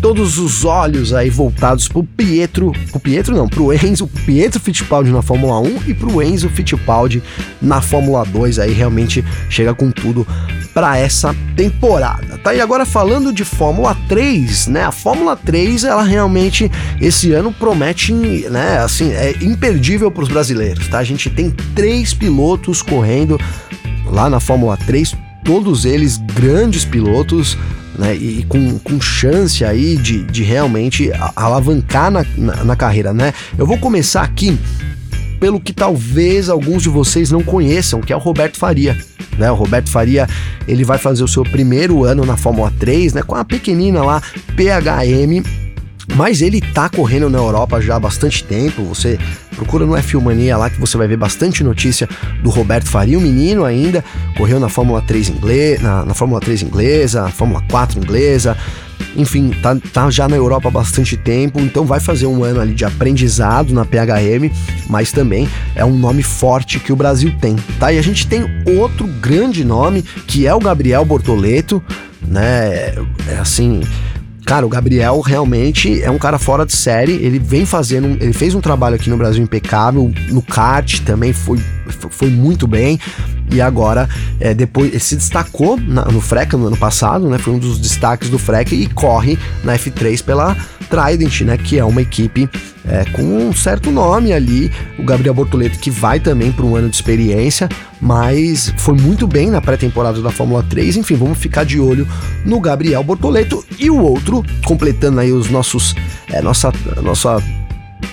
todos 0.00 0.38
os 0.38 0.64
olhos 0.64 1.12
aí 1.12 1.30
voltados 1.30 1.88
pro 1.88 2.04
Pietro, 2.04 2.72
pro 2.90 3.00
Pietro 3.00 3.34
não, 3.34 3.48
pro 3.48 3.72
Enzo, 3.72 4.06
Pietro 4.06 4.60
Fittipaldi 4.60 5.10
na 5.10 5.22
Fórmula 5.22 5.58
1 5.60 5.82
e 5.86 5.94
pro 5.94 6.22
Enzo 6.22 6.48
Fittipaldi 6.48 7.22
na 7.60 7.80
Fórmula 7.80 8.24
2 8.24 8.58
aí 8.58 8.72
realmente 8.72 9.24
chega 9.48 9.74
com 9.74 9.90
tudo 9.90 10.26
para 10.74 10.98
essa 10.98 11.34
temporada. 11.56 12.38
Tá 12.38 12.54
e 12.54 12.60
agora 12.60 12.84
falando 12.84 13.32
de 13.32 13.44
Fórmula 13.44 13.96
3, 14.08 14.66
né? 14.66 14.84
A 14.84 14.92
Fórmula 14.92 15.34
3, 15.34 15.84
ela 15.84 16.02
realmente 16.02 16.70
esse 17.00 17.32
ano 17.32 17.50
promete, 17.50 18.12
né, 18.12 18.78
assim, 18.78 19.10
é 19.12 19.34
imperdível 19.40 20.10
para 20.10 20.22
os 20.22 20.28
brasileiros, 20.28 20.86
tá? 20.88 20.98
A 20.98 21.04
gente 21.04 21.30
tem 21.30 21.50
três 21.74 22.12
pilotos 22.12 22.82
correndo 22.82 23.40
lá 24.04 24.28
na 24.28 24.38
Fórmula 24.38 24.76
3, 24.76 25.14
todos 25.44 25.84
eles 25.84 26.18
grandes 26.18 26.84
pilotos, 26.84 27.56
né, 27.98 28.14
e 28.14 28.44
com, 28.48 28.78
com 28.78 29.00
chance 29.00 29.64
aí 29.64 29.96
de, 29.96 30.22
de 30.24 30.42
realmente 30.42 31.10
alavancar 31.34 32.10
na, 32.10 32.24
na, 32.36 32.64
na 32.64 32.76
carreira, 32.76 33.12
né? 33.12 33.32
Eu 33.56 33.66
vou 33.66 33.78
começar 33.78 34.22
aqui 34.22 34.58
pelo 35.40 35.60
que 35.60 35.72
talvez 35.72 36.48
alguns 36.48 36.82
de 36.82 36.88
vocês 36.88 37.30
não 37.30 37.42
conheçam, 37.42 38.00
que 38.00 38.12
é 38.12 38.16
o 38.16 38.20
Roberto 38.20 38.56
Faria. 38.56 38.96
Né, 39.38 39.50
o 39.50 39.54
Roberto 39.54 39.90
Faria, 39.90 40.26
ele 40.66 40.82
vai 40.82 40.96
fazer 40.96 41.22
o 41.22 41.28
seu 41.28 41.42
primeiro 41.42 42.04
ano 42.04 42.24
na 42.24 42.38
Fórmula 42.38 42.72
3, 42.78 43.12
né, 43.14 43.22
com 43.22 43.34
a 43.34 43.44
pequenina 43.44 44.02
lá 44.02 44.22
PHM 44.56 45.65
mas 46.14 46.40
ele 46.40 46.60
tá 46.60 46.88
correndo 46.88 47.28
na 47.28 47.38
Europa 47.38 47.80
já 47.80 47.96
há 47.96 48.00
bastante 48.00 48.44
tempo. 48.44 48.82
Você 48.84 49.18
procura 49.54 49.84
no 49.84 49.94
F1 49.94 50.20
Mania 50.20 50.56
lá 50.56 50.70
que 50.70 50.78
você 50.78 50.96
vai 50.96 51.08
ver 51.08 51.16
bastante 51.16 51.64
notícia 51.64 52.08
do 52.42 52.50
Roberto 52.50 52.88
Faria, 52.88 53.18
um 53.18 53.22
menino 53.22 53.64
ainda, 53.64 54.04
correu 54.36 54.60
na 54.60 54.68
Fórmula 54.68 55.02
3 55.02 55.30
inglesa, 55.30 55.82
na, 55.82 56.04
na 56.04 56.14
Fórmula 56.14 56.40
3 56.40 56.62
inglesa, 56.62 57.28
Fórmula 57.28 57.62
4 57.68 57.98
inglesa. 57.98 58.56
Enfim, 59.14 59.50
tá, 59.62 59.76
tá 59.92 60.10
já 60.10 60.28
na 60.28 60.36
Europa 60.36 60.68
há 60.68 60.70
bastante 60.70 61.16
tempo, 61.16 61.60
então 61.60 61.84
vai 61.84 62.00
fazer 62.00 62.26
um 62.26 62.44
ano 62.44 62.60
ali 62.60 62.74
de 62.74 62.84
aprendizado 62.84 63.72
na 63.72 63.84
PHM, 63.84 64.50
mas 64.88 65.10
também 65.10 65.48
é 65.74 65.84
um 65.84 65.96
nome 65.96 66.22
forte 66.22 66.78
que 66.78 66.92
o 66.92 66.96
Brasil 66.96 67.34
tem, 67.40 67.56
tá? 67.78 67.92
E 67.92 67.98
a 67.98 68.02
gente 68.02 68.26
tem 68.26 68.44
outro 68.78 69.06
grande 69.06 69.64
nome, 69.64 70.02
que 70.02 70.46
é 70.46 70.54
o 70.54 70.58
Gabriel 70.58 71.04
Bortoleto, 71.04 71.82
né? 72.26 72.94
É 73.28 73.38
assim, 73.38 73.82
Cara, 74.46 74.64
o 74.64 74.68
Gabriel 74.68 75.20
realmente 75.20 76.00
é 76.00 76.08
um 76.08 76.18
cara 76.18 76.38
fora 76.38 76.64
de 76.64 76.72
série. 76.72 77.14
Ele 77.14 77.36
vem 77.36 77.66
fazendo. 77.66 78.16
Ele 78.22 78.32
fez 78.32 78.54
um 78.54 78.60
trabalho 78.60 78.94
aqui 78.94 79.10
no 79.10 79.16
Brasil 79.16 79.42
impecável. 79.42 80.12
No 80.28 80.40
kart 80.40 81.00
também 81.00 81.32
foi, 81.32 81.58
foi 82.10 82.30
muito 82.30 82.64
bem. 82.68 83.00
E 83.50 83.60
agora, 83.60 84.08
é, 84.38 84.54
depois, 84.54 84.90
ele 84.90 85.00
se 85.00 85.16
destacou 85.16 85.76
na, 85.76 86.04
no 86.04 86.20
Freca 86.20 86.56
no 86.56 86.68
ano 86.68 86.76
passado, 86.76 87.28
né? 87.28 87.38
Foi 87.38 87.54
um 87.54 87.58
dos 87.58 87.80
destaques 87.80 88.30
do 88.30 88.38
Freca 88.38 88.72
e 88.72 88.86
corre 88.86 89.36
na 89.64 89.76
F3 89.76 90.22
pela 90.22 90.56
Trident, 90.88 91.42
né? 91.42 91.56
Que 91.56 91.78
é 91.78 91.84
uma 91.84 92.02
equipe 92.02 92.48
é, 92.86 93.04
com 93.12 93.22
um 93.22 93.52
certo 93.52 93.90
nome 93.90 94.32
ali. 94.32 94.70
O 94.98 95.02
Gabriel 95.02 95.34
Bortoleto, 95.34 95.78
que 95.78 95.90
vai 95.90 96.20
também 96.20 96.52
para 96.52 96.64
um 96.64 96.76
ano 96.76 96.88
de 96.88 96.96
experiência, 96.96 97.68
mas 98.00 98.72
foi 98.78 98.96
muito 98.96 99.26
bem 99.26 99.50
na 99.50 99.60
pré-temporada 99.60 100.20
da 100.20 100.30
Fórmula 100.30 100.62
3. 100.62 100.96
Enfim, 100.96 101.16
vamos 101.16 101.38
ficar 101.38 101.64
de 101.64 101.80
olho 101.80 102.06
no 102.44 102.60
Gabriel 102.60 103.02
Bortoleto 103.02 103.64
e 103.78 103.90
o 103.90 104.00
outro, 104.00 104.44
completando 104.64 105.20
aí 105.20 105.32
os 105.32 105.50
nossos. 105.50 105.94
É, 106.32 106.40
nossa, 106.40 106.72
nossa 107.02 107.42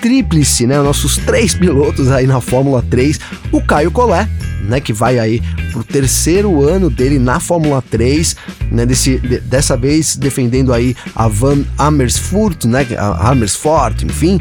tríplice, 0.02 0.68
né? 0.68 0.78
Nossos 0.82 1.18
três 1.18 1.54
pilotos 1.54 2.12
aí 2.12 2.28
na 2.28 2.42
Fórmula 2.42 2.84
3, 2.90 3.20
o 3.52 3.62
Caio 3.62 3.92
Collet, 3.92 4.30
né, 4.64 4.80
que 4.80 4.94
vai 4.94 5.20
aí 5.20 5.42
pro 5.72 5.84
terceiro 5.84 6.68
ano 6.68 6.90
dele 6.90 7.20
na 7.20 7.40
Fórmula 7.40 7.84
3, 7.90 8.36
né, 8.72 8.86
desse, 8.86 9.18
de, 9.18 9.40
dessa 9.40 9.76
vez 9.76 10.16
defendendo 10.16 10.74
aí 10.74 10.96
a 11.16 11.28
Van 11.28 11.64
Amersfoort, 11.78 12.68
né, 12.68 12.88
a 12.98 13.32
Amersfoort, 13.32 14.06
enfim, 14.06 14.40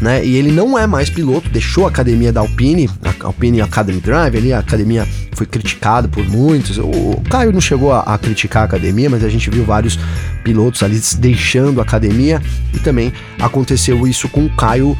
né, 0.00 0.24
e 0.24 0.36
ele 0.36 0.50
não 0.50 0.78
é 0.78 0.86
mais 0.86 1.08
piloto, 1.08 1.48
deixou 1.48 1.86
a 1.86 1.88
academia 1.88 2.32
da 2.32 2.40
Alpine, 2.40 2.88
a 3.02 3.26
Alpine 3.26 3.60
Academy 3.60 4.00
Drive, 4.00 4.36
ali 4.36 4.52
a 4.52 4.58
academia 4.58 5.06
foi 5.32 5.46
criticada 5.46 6.08
por 6.08 6.26
muitos, 6.28 6.78
o 6.78 7.22
Caio 7.30 7.52
não 7.52 7.60
chegou 7.60 7.92
a, 7.92 8.00
a 8.00 8.18
criticar 8.18 8.62
a 8.62 8.66
academia, 8.66 9.08
mas 9.10 9.24
a 9.24 9.28
gente 9.28 9.48
viu 9.50 9.64
vários 9.64 9.98
pilotos 10.42 10.82
ali 10.82 11.00
deixando 11.18 11.80
a 11.80 11.82
academia, 11.82 12.40
e 12.72 12.78
também 12.78 13.12
aconteceu 13.38 14.06
isso 14.06 14.28
com 14.28 14.46
o 14.46 14.50
Caio 14.50 14.96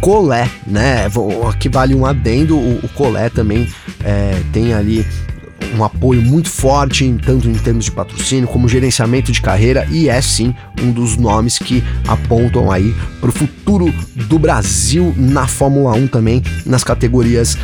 Colé, 0.00 0.50
né? 0.66 1.06
Aqui 1.48 1.68
vale 1.68 1.94
um 1.94 2.04
adendo, 2.04 2.56
o, 2.56 2.80
o 2.82 2.88
Colé 2.88 3.30
também 3.30 3.68
é, 4.04 4.42
tem 4.52 4.74
ali 4.74 5.06
um 5.76 5.84
apoio 5.84 6.22
muito 6.22 6.48
forte, 6.48 7.12
tanto 7.24 7.48
em 7.48 7.54
termos 7.54 7.86
de 7.86 7.90
patrocínio 7.92 8.48
como 8.48 8.68
gerenciamento 8.68 9.32
de 9.32 9.40
carreira, 9.40 9.86
e 9.90 10.08
é 10.08 10.20
sim 10.20 10.54
um 10.80 10.92
dos 10.92 11.16
nomes 11.16 11.58
que 11.58 11.82
apontam 12.06 12.70
aí 12.70 12.94
para 13.20 13.30
o 13.30 13.32
futuro 13.32 13.92
do 14.14 14.38
Brasil 14.38 15.14
na 15.16 15.46
Fórmula 15.46 15.92
1 15.92 16.06
também, 16.08 16.42
nas 16.66 16.84
categorias 16.84 17.56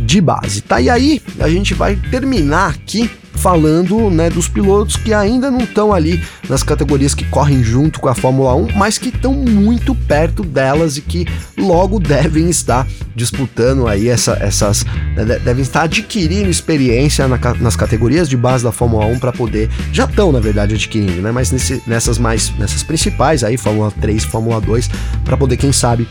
de 0.00 0.20
base. 0.20 0.60
Tá? 0.60 0.80
E 0.80 0.90
aí, 0.90 1.22
a 1.40 1.48
gente 1.48 1.74
vai 1.74 1.96
terminar 1.96 2.70
aqui 2.70 3.10
falando 3.44 4.08
né, 4.08 4.30
dos 4.30 4.48
pilotos 4.48 4.96
que 4.96 5.12
ainda 5.12 5.50
não 5.50 5.58
estão 5.58 5.92
ali 5.92 6.24
nas 6.48 6.62
categorias 6.62 7.14
que 7.14 7.26
correm 7.26 7.62
junto 7.62 8.00
com 8.00 8.08
a 8.08 8.14
Fórmula 8.14 8.54
1, 8.54 8.68
mas 8.74 8.96
que 8.96 9.10
estão 9.10 9.34
muito 9.34 9.94
perto 9.94 10.42
delas 10.42 10.96
e 10.96 11.02
que 11.02 11.26
logo 11.58 12.00
devem 12.00 12.48
estar 12.48 12.86
disputando 13.14 13.86
aí 13.86 14.08
essa, 14.08 14.32
essas. 14.40 14.86
Né, 15.14 15.38
devem 15.40 15.60
estar 15.60 15.82
adquirindo 15.82 16.48
experiência 16.48 17.28
na, 17.28 17.38
nas 17.60 17.76
categorias 17.76 18.30
de 18.30 18.36
base 18.38 18.64
da 18.64 18.72
Fórmula 18.72 19.04
1 19.04 19.18
para 19.18 19.30
poder. 19.30 19.68
Já 19.92 20.06
estão, 20.06 20.32
na 20.32 20.40
verdade, 20.40 20.74
adquirindo, 20.74 21.20
né? 21.20 21.30
Mas 21.30 21.50
nesse, 21.50 21.82
nessas 21.86 22.16
mais. 22.16 22.50
nessas 22.58 22.82
principais 22.82 23.44
aí, 23.44 23.58
Fórmula 23.58 23.92
3, 24.00 24.24
Fórmula 24.24 24.58
2, 24.58 24.88
para 25.22 25.36
poder, 25.36 25.58
quem 25.58 25.70
sabe, 25.70 26.08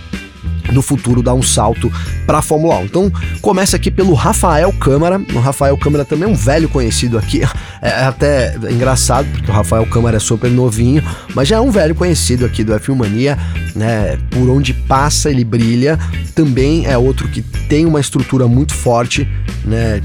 no 0.73 0.81
futuro 0.81 1.21
dar 1.21 1.33
um 1.33 1.41
salto 1.41 1.91
para 2.25 2.39
a 2.39 2.41
Fórmula 2.41 2.77
1. 2.79 2.85
Então 2.85 3.11
começa 3.41 3.75
aqui 3.75 3.91
pelo 3.91 4.13
Rafael 4.13 4.71
Câmara. 4.73 5.21
O 5.33 5.39
Rafael 5.39 5.77
Câmara 5.77 6.03
também 6.03 6.27
é 6.29 6.31
um 6.31 6.35
velho 6.35 6.67
conhecido 6.69 7.17
aqui. 7.17 7.41
É, 7.83 7.89
é 7.89 8.05
até 8.05 8.55
engraçado 8.71 9.27
porque 9.33 9.51
o 9.51 9.53
Rafael 9.53 9.85
Câmara 9.87 10.15
é 10.15 10.19
super 10.19 10.49
novinho, 10.49 11.03
mas 11.35 11.49
já 11.49 11.57
é 11.57 11.59
um 11.59 11.69
velho 11.69 11.93
conhecido 11.93 12.45
aqui 12.45 12.63
do 12.63 12.71
F1 12.73 12.95
Mania, 12.95 13.37
né? 13.75 14.17
Por 14.29 14.49
onde 14.49 14.73
passa 14.73 15.29
ele 15.29 15.43
brilha. 15.43 15.99
Também 16.33 16.85
é 16.85 16.97
outro 16.97 17.27
que 17.27 17.41
tem 17.41 17.85
uma 17.85 17.99
estrutura 17.99 18.47
muito 18.47 18.73
forte, 18.73 19.27
né? 19.65 20.01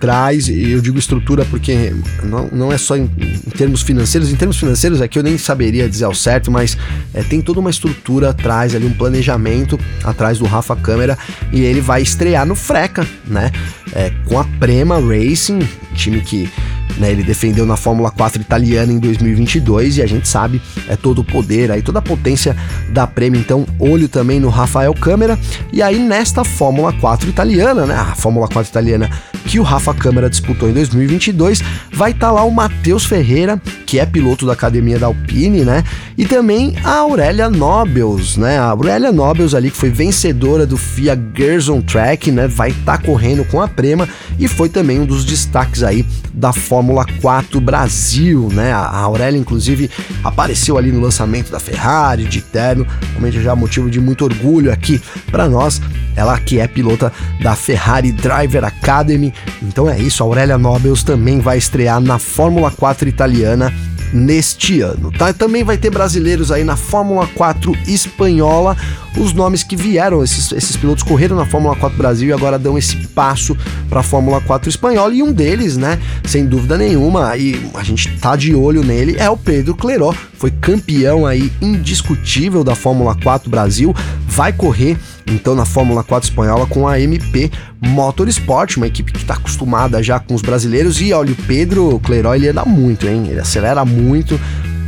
Traz, 0.00 0.48
eu 0.48 0.80
digo 0.80 0.98
estrutura 0.98 1.44
porque 1.44 1.92
não, 2.22 2.48
não 2.52 2.72
é 2.72 2.78
só 2.78 2.96
em, 2.96 3.10
em, 3.18 3.50
termos 3.50 3.82
financeiros, 3.82 4.30
em 4.30 4.36
termos 4.36 4.56
financeiros 4.56 5.00
aqui 5.00 5.18
eu 5.18 5.22
nem 5.22 5.36
saberia 5.36 5.88
dizer 5.88 6.04
ao 6.04 6.14
certo, 6.14 6.50
mas 6.50 6.76
é, 7.12 7.22
tem 7.22 7.40
toda 7.40 7.60
uma 7.60 7.70
estrutura 7.70 8.30
atrás 8.30 8.74
ali, 8.74 8.86
um 8.86 8.92
planejamento 8.92 9.78
atrás 10.04 10.38
do 10.38 10.44
Rafa 10.44 10.76
Câmara 10.76 11.18
e 11.52 11.60
ele 11.60 11.80
vai 11.80 12.02
estrear 12.02 12.46
no 12.46 12.54
Freca, 12.54 13.06
né? 13.26 13.50
É, 13.92 14.10
com 14.26 14.38
a 14.38 14.44
Prema 14.44 15.00
Racing, 15.00 15.60
time 15.94 16.20
que 16.20 16.48
né, 16.96 17.10
ele 17.10 17.22
defendeu 17.22 17.66
na 17.66 17.76
Fórmula 17.76 18.10
4 18.10 18.40
italiana 18.40 18.92
em 18.92 18.98
2022 18.98 19.98
e 19.98 20.02
a 20.02 20.06
gente 20.06 20.28
sabe 20.28 20.60
é 20.88 20.96
todo 20.96 21.20
o 21.20 21.24
poder 21.24 21.70
aí, 21.70 21.82
toda 21.82 21.98
a 21.98 22.02
potência 22.02 22.56
da 22.90 23.06
Prêmio. 23.06 23.40
Então, 23.40 23.66
olho 23.78 24.08
também 24.08 24.40
no 24.40 24.48
Rafael 24.48 24.94
Câmara. 24.94 25.38
E 25.72 25.82
aí, 25.82 25.98
nesta 25.98 26.44
Fórmula 26.44 26.92
4 26.92 27.28
italiana, 27.28 27.86
né, 27.86 27.94
a 27.94 28.14
Fórmula 28.14 28.48
4 28.48 28.70
italiana 28.70 29.10
que 29.46 29.58
o 29.58 29.62
Rafa 29.62 29.94
Câmara 29.94 30.28
disputou 30.28 30.68
em 30.68 30.72
2022, 30.72 31.62
vai 31.92 32.10
estar 32.10 32.28
tá 32.28 32.32
lá 32.32 32.44
o 32.44 32.50
Matheus 32.50 33.04
Ferreira, 33.04 33.60
que 33.86 33.98
é 33.98 34.04
piloto 34.04 34.44
da 34.44 34.52
academia 34.52 34.98
da 34.98 35.06
Alpine, 35.06 35.64
né? 35.64 35.82
E 36.18 36.26
também 36.26 36.74
a 36.84 36.96
Aurélia 36.96 37.48
Nobels, 37.48 38.36
né? 38.36 38.58
A 38.58 38.64
Aurélia 38.64 39.10
Nobels 39.10 39.54
ali 39.54 39.70
que 39.70 39.76
foi 39.76 39.88
vencedora 39.88 40.66
do 40.66 40.76
FIA 40.76 41.18
Gerson 41.34 41.80
Track, 41.80 42.30
né? 42.30 42.46
Vai 42.46 42.70
estar 42.70 42.98
tá 42.98 43.04
correndo 43.04 43.44
com 43.46 43.60
a 43.60 43.68
Prema 43.68 44.06
e 44.38 44.46
foi 44.46 44.68
também 44.68 45.00
um 45.00 45.06
dos 45.06 45.24
destaques 45.24 45.82
aí 45.82 46.04
da 46.34 46.52
Fórmula 46.52 46.77
4 47.20 47.60
Brasil, 47.60 48.48
né? 48.52 48.72
A 48.72 48.98
Aurélia 48.98 49.38
inclusive 49.38 49.90
apareceu 50.22 50.78
ali 50.78 50.92
no 50.92 51.00
lançamento 51.00 51.50
da 51.50 51.60
Ferrari 51.60 52.24
de 52.24 52.40
terno, 52.40 52.86
realmente 53.10 53.42
já 53.42 53.54
motivo 53.54 53.90
de 53.90 54.00
muito 54.00 54.24
orgulho 54.24 54.72
aqui 54.72 55.00
para 55.30 55.48
nós. 55.48 55.80
Ela 56.16 56.38
que 56.38 56.58
é 56.58 56.66
pilota 56.66 57.12
da 57.40 57.54
Ferrari 57.54 58.10
Driver 58.12 58.64
Academy. 58.64 59.32
Então 59.62 59.88
é 59.88 59.98
isso, 59.98 60.22
a 60.22 60.26
Aurélia 60.26 60.58
Nobels 60.58 61.02
também 61.02 61.40
vai 61.40 61.58
estrear 61.58 62.00
na 62.00 62.18
Fórmula 62.18 62.70
4 62.70 63.08
italiana 63.08 63.72
neste 64.12 64.80
ano, 64.80 65.10
tá? 65.12 65.32
Também 65.32 65.64
vai 65.64 65.76
ter 65.76 65.90
brasileiros 65.90 66.50
aí 66.50 66.64
na 66.64 66.76
Fórmula 66.76 67.26
4 67.34 67.76
espanhola, 67.86 68.76
os 69.16 69.32
nomes 69.32 69.62
que 69.62 69.76
vieram, 69.76 70.22
esses, 70.22 70.52
esses 70.52 70.76
pilotos 70.76 71.02
correram 71.02 71.36
na 71.36 71.44
Fórmula 71.44 71.74
4 71.76 71.96
Brasil 71.96 72.28
e 72.28 72.32
agora 72.32 72.58
dão 72.58 72.78
esse 72.78 72.96
passo 73.08 73.56
para 73.88 74.00
a 74.00 74.02
Fórmula 74.02 74.40
4 74.40 74.68
espanhola. 74.68 75.12
E 75.14 75.22
um 75.22 75.32
deles, 75.32 75.76
né, 75.76 75.98
sem 76.24 76.46
dúvida 76.46 76.76
nenhuma, 76.76 77.36
e 77.36 77.70
a 77.74 77.82
gente 77.82 78.16
tá 78.18 78.36
de 78.36 78.54
olho 78.54 78.82
nele, 78.82 79.16
é 79.18 79.28
o 79.28 79.36
Pedro 79.36 79.74
Cleró, 79.74 80.14
foi 80.34 80.50
campeão 80.50 81.26
aí 81.26 81.52
indiscutível 81.60 82.62
da 82.62 82.74
Fórmula 82.74 83.14
4 83.22 83.50
Brasil, 83.50 83.94
vai 84.26 84.52
correr 84.52 84.96
então 85.30 85.54
na 85.54 85.64
Fórmula 85.64 86.02
4 86.02 86.30
espanhola 86.30 86.66
com 86.66 86.86
a 86.86 87.00
MP 87.00 87.50
Motorsport, 87.80 88.76
uma 88.76 88.86
equipe 88.86 89.12
que 89.12 89.18
está 89.18 89.34
acostumada 89.34 90.02
já 90.02 90.18
com 90.18 90.34
os 90.34 90.42
brasileiros. 90.42 91.00
E 91.00 91.12
olha, 91.12 91.32
o 91.32 91.36
Pedro 91.36 92.00
Cleró 92.00 92.34
ele 92.34 92.48
anda 92.48 92.64
muito, 92.64 93.06
hein? 93.06 93.26
Ele 93.28 93.40
acelera 93.40 93.84
muito. 93.84 94.40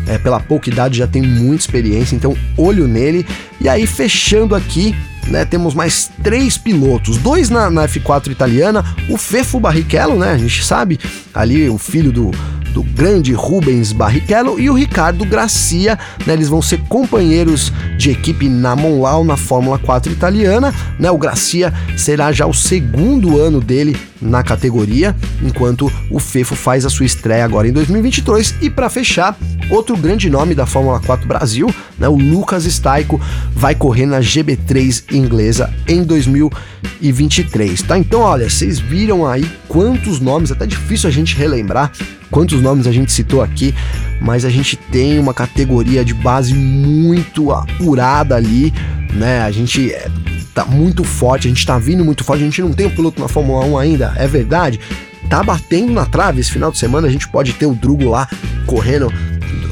É, 0.06 0.18
pela 0.18 0.40
pouca 0.40 0.68
idade 0.68 0.98
já 0.98 1.06
tem 1.06 1.22
muita 1.22 1.62
experiência, 1.62 2.16
então 2.16 2.36
olho 2.56 2.88
nele. 2.88 3.24
E 3.60 3.68
aí, 3.68 3.86
fechando 3.86 4.56
aqui, 4.56 4.94
né, 5.28 5.44
temos 5.44 5.72
mais 5.72 6.10
três 6.22 6.58
pilotos, 6.58 7.16
dois 7.18 7.48
na, 7.48 7.70
na 7.70 7.86
F4 7.86 8.30
italiana, 8.30 8.84
o 9.08 9.16
Fefo 9.16 9.60
Barrichello, 9.60 10.18
né, 10.18 10.32
a 10.32 10.38
gente 10.38 10.64
sabe, 10.64 10.98
ali 11.32 11.68
o 11.68 11.78
filho 11.78 12.10
do, 12.10 12.32
do 12.72 12.82
grande 12.82 13.32
Rubens 13.32 13.92
Barrichello 13.92 14.58
e 14.58 14.70
o 14.70 14.74
Ricardo 14.74 15.24
Gracia, 15.24 15.98
né, 16.26 16.32
eles 16.32 16.48
vão 16.48 16.62
ser 16.62 16.78
companheiros 16.88 17.72
de 17.98 18.10
equipe 18.10 18.48
na 18.48 18.74
Monlau 18.74 19.24
na 19.24 19.36
Fórmula 19.36 19.78
4 19.78 20.12
italiana, 20.12 20.74
né, 20.98 21.10
o 21.10 21.18
Gracia 21.18 21.72
será 21.96 22.32
já 22.32 22.46
o 22.46 22.54
segundo 22.54 23.40
ano 23.40 23.60
dele 23.60 23.96
na 24.20 24.42
categoria, 24.42 25.16
enquanto 25.42 25.90
o 26.10 26.18
Fefo 26.18 26.54
faz 26.54 26.84
a 26.84 26.90
sua 26.90 27.06
estreia 27.06 27.44
agora 27.44 27.66
em 27.66 27.72
2022 27.72 28.54
e 28.60 28.68
para 28.68 28.90
fechar, 28.90 29.36
outro 29.70 29.96
grande 29.96 30.28
nome 30.28 30.54
da 30.54 30.66
Fórmula 30.66 31.00
4 31.00 31.26
Brasil, 31.26 31.74
né, 31.98 32.08
o 32.08 32.16
Lucas 32.16 32.64
Staico 32.64 33.20
vai 33.54 33.74
correr 33.74 34.06
na 34.06 34.20
GB3 34.20 35.12
inglesa 35.12 35.72
em 35.88 36.02
2023, 36.02 37.82
tá? 37.82 37.98
Então, 37.98 38.20
olha, 38.20 38.48
vocês 38.48 38.78
viram 38.78 39.26
aí 39.26 39.50
quantos 39.70 40.18
nomes, 40.18 40.50
até 40.50 40.66
difícil 40.66 41.08
a 41.08 41.12
gente 41.12 41.36
relembrar 41.36 41.92
quantos 42.28 42.60
nomes 42.60 42.88
a 42.88 42.92
gente 42.92 43.12
citou 43.12 43.40
aqui, 43.40 43.72
mas 44.20 44.44
a 44.44 44.50
gente 44.50 44.76
tem 44.76 45.16
uma 45.16 45.32
categoria 45.32 46.04
de 46.04 46.12
base 46.12 46.52
muito 46.52 47.52
apurada 47.52 48.34
ali, 48.34 48.74
né? 49.14 49.42
A 49.42 49.50
gente 49.52 49.92
é, 49.92 50.10
tá 50.52 50.64
muito 50.64 51.04
forte, 51.04 51.46
a 51.46 51.50
gente 51.50 51.64
tá 51.64 51.78
vindo 51.78 52.04
muito 52.04 52.24
forte, 52.24 52.42
a 52.42 52.46
gente 52.46 52.60
não 52.60 52.72
tem 52.72 52.86
um 52.86 52.90
piloto 52.90 53.20
na 53.20 53.28
Fórmula 53.28 53.64
1 53.64 53.78
ainda, 53.78 54.12
é 54.16 54.26
verdade. 54.26 54.80
Tá 55.28 55.40
batendo 55.40 55.92
na 55.92 56.04
trave 56.04 56.40
esse 56.40 56.50
final 56.50 56.72
de 56.72 56.78
semana, 56.78 57.06
a 57.06 57.10
gente 57.10 57.28
pode 57.28 57.52
ter 57.52 57.66
o 57.66 57.74
Drugo 57.74 58.10
lá 58.10 58.28
correndo, 58.66 59.08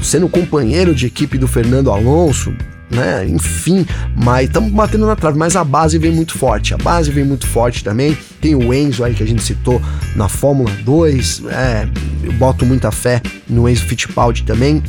sendo 0.00 0.28
companheiro 0.28 0.94
de 0.94 1.06
equipe 1.06 1.36
do 1.36 1.48
Fernando 1.48 1.90
Alonso, 1.90 2.54
né? 2.90 3.26
Enfim, 3.28 3.86
mas 4.16 4.46
estamos 4.46 4.70
batendo 4.72 5.06
na 5.06 5.16
trave, 5.16 5.38
mas 5.38 5.56
a 5.56 5.64
base 5.64 5.98
vem 5.98 6.12
muito 6.12 6.36
forte. 6.36 6.74
A 6.74 6.78
base 6.78 7.10
vem 7.10 7.24
muito 7.24 7.46
forte 7.46 7.84
também. 7.84 8.16
Tem 8.40 8.54
o 8.54 8.72
Enzo 8.72 9.04
aí 9.04 9.14
que 9.14 9.22
a 9.22 9.26
gente 9.26 9.42
citou 9.42 9.80
na 10.16 10.28
Fórmula 10.28 10.70
2. 10.84 11.42
É, 11.48 11.88
eu 12.22 12.32
boto 12.32 12.64
muita 12.64 12.90
fé 12.90 13.20
no 13.48 13.68
Enzo 13.68 13.84
Fittipaldi 13.84 14.44
também. 14.44 14.82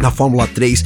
Na 0.00 0.10
Fórmula 0.10 0.46
3, 0.46 0.84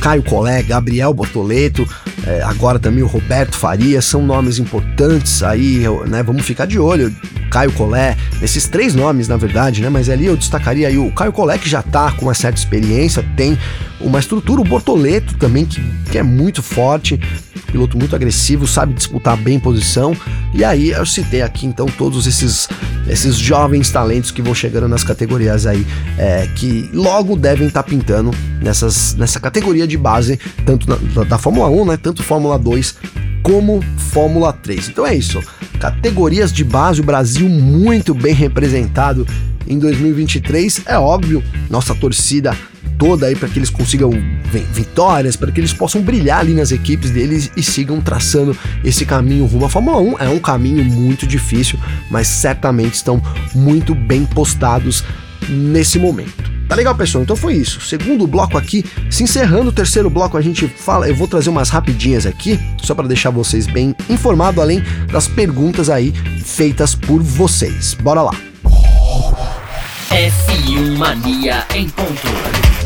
Caio 0.00 0.22
Collet, 0.22 0.62
Gabriel 0.62 1.12
Bortoleto, 1.14 1.88
é, 2.26 2.42
agora 2.42 2.78
também 2.78 3.02
o 3.02 3.06
Roberto 3.06 3.56
Faria, 3.56 4.02
são 4.02 4.24
nomes 4.24 4.58
importantes 4.58 5.42
aí, 5.42 5.84
né? 6.06 6.22
Vamos 6.22 6.44
ficar 6.44 6.66
de 6.66 6.78
olho. 6.78 7.14
Caio 7.50 7.72
Collet, 7.72 8.16
esses 8.40 8.68
três 8.68 8.94
nomes, 8.94 9.28
na 9.28 9.36
verdade, 9.36 9.82
né? 9.82 9.88
Mas 9.88 10.08
ali 10.08 10.26
eu 10.26 10.36
destacaria 10.36 10.88
aí 10.88 10.96
o 10.96 11.10
Caio 11.12 11.32
Collet, 11.32 11.60
que 11.60 11.68
já 11.68 11.82
tá 11.82 12.12
com 12.12 12.26
uma 12.26 12.34
certa 12.34 12.58
experiência, 12.58 13.24
tem 13.36 13.58
uma 14.00 14.18
estrutura, 14.18 14.60
o 14.60 14.64
Bortoleto 14.64 15.34
também, 15.34 15.66
que, 15.66 15.80
que 16.10 16.16
é 16.16 16.22
muito 16.22 16.62
forte, 16.62 17.20
piloto 17.70 17.98
muito 17.98 18.16
agressivo, 18.16 18.66
sabe 18.66 18.94
disputar 18.94 19.36
bem 19.36 19.58
posição. 19.58 20.16
E 20.54 20.64
aí 20.64 20.90
eu 20.90 21.04
citei 21.04 21.42
aqui 21.42 21.66
então 21.66 21.86
todos 21.86 22.26
esses, 22.26 22.68
esses 23.08 23.36
jovens 23.36 23.90
talentos 23.90 24.30
que 24.30 24.40
vão 24.40 24.54
chegando 24.54 24.88
nas 24.88 25.04
categorias 25.04 25.66
aí, 25.66 25.86
é, 26.16 26.48
que 26.56 26.88
logo 26.92 27.36
devem 27.36 27.68
estar 27.68 27.82
tá 27.82 27.88
pintando 27.88 28.30
nessas, 28.62 29.14
nessa 29.14 29.38
categoria 29.38 29.86
de 29.86 29.98
base, 29.98 30.38
tanto 30.64 30.88
na, 30.88 31.24
da 31.24 31.36
Fórmula 31.38 31.68
1, 31.68 31.84
né? 31.84 31.96
Tanto 31.96 32.22
Fórmula 32.22 32.58
2 32.58 32.96
como 33.42 33.82
Fórmula 33.96 34.52
3. 34.52 34.88
Então 34.88 35.06
é 35.06 35.14
isso. 35.14 35.42
Categorias 35.80 36.52
de 36.52 36.62
base, 36.62 37.00
o 37.00 37.04
Brasil 37.04 37.48
muito 37.48 38.12
bem 38.12 38.34
representado 38.34 39.26
em 39.66 39.78
2023. 39.78 40.82
É 40.84 40.98
óbvio, 40.98 41.42
nossa 41.70 41.94
torcida 41.94 42.54
toda 42.98 43.26
aí 43.26 43.34
para 43.34 43.48
que 43.48 43.58
eles 43.58 43.70
consigam 43.70 44.10
vitórias, 44.74 45.36
para 45.36 45.50
que 45.50 45.58
eles 45.58 45.72
possam 45.72 46.02
brilhar 46.02 46.40
ali 46.40 46.52
nas 46.52 46.70
equipes 46.70 47.10
deles 47.10 47.50
e 47.56 47.62
sigam 47.62 47.98
traçando 47.98 48.54
esse 48.84 49.06
caminho 49.06 49.46
rumo 49.46 49.64
à 49.64 49.70
Fórmula 49.70 49.98
1. 49.98 50.18
É 50.18 50.28
um 50.28 50.38
caminho 50.38 50.84
muito 50.84 51.26
difícil, 51.26 51.78
mas 52.10 52.28
certamente 52.28 52.94
estão 52.94 53.22
muito 53.54 53.94
bem 53.94 54.26
postados 54.26 55.02
nesse 55.48 55.98
momento. 55.98 56.49
Tá 56.70 56.76
legal, 56.76 56.94
pessoal? 56.94 57.24
Então 57.24 57.34
foi 57.34 57.54
isso. 57.54 57.80
Segundo 57.80 58.28
bloco 58.28 58.56
aqui, 58.56 58.84
se 59.10 59.24
encerrando 59.24 59.70
o 59.70 59.72
terceiro 59.72 60.08
bloco, 60.08 60.36
a 60.36 60.40
gente 60.40 60.68
fala. 60.68 61.08
Eu 61.08 61.16
vou 61.16 61.26
trazer 61.26 61.50
umas 61.50 61.68
rapidinhas 61.68 62.26
aqui, 62.26 62.60
só 62.80 62.94
para 62.94 63.08
deixar 63.08 63.30
vocês 63.30 63.66
bem 63.66 63.92
informados, 64.08 64.62
além 64.62 64.80
das 65.10 65.26
perguntas 65.26 65.90
aí 65.90 66.12
feitas 66.44 66.94
por 66.94 67.20
vocês. 67.20 67.94
Bora 67.94 68.22
lá. 68.22 68.30
F1 70.10 70.96
Mania 70.96 71.66
em 71.74 71.88
ponto. 71.88 72.79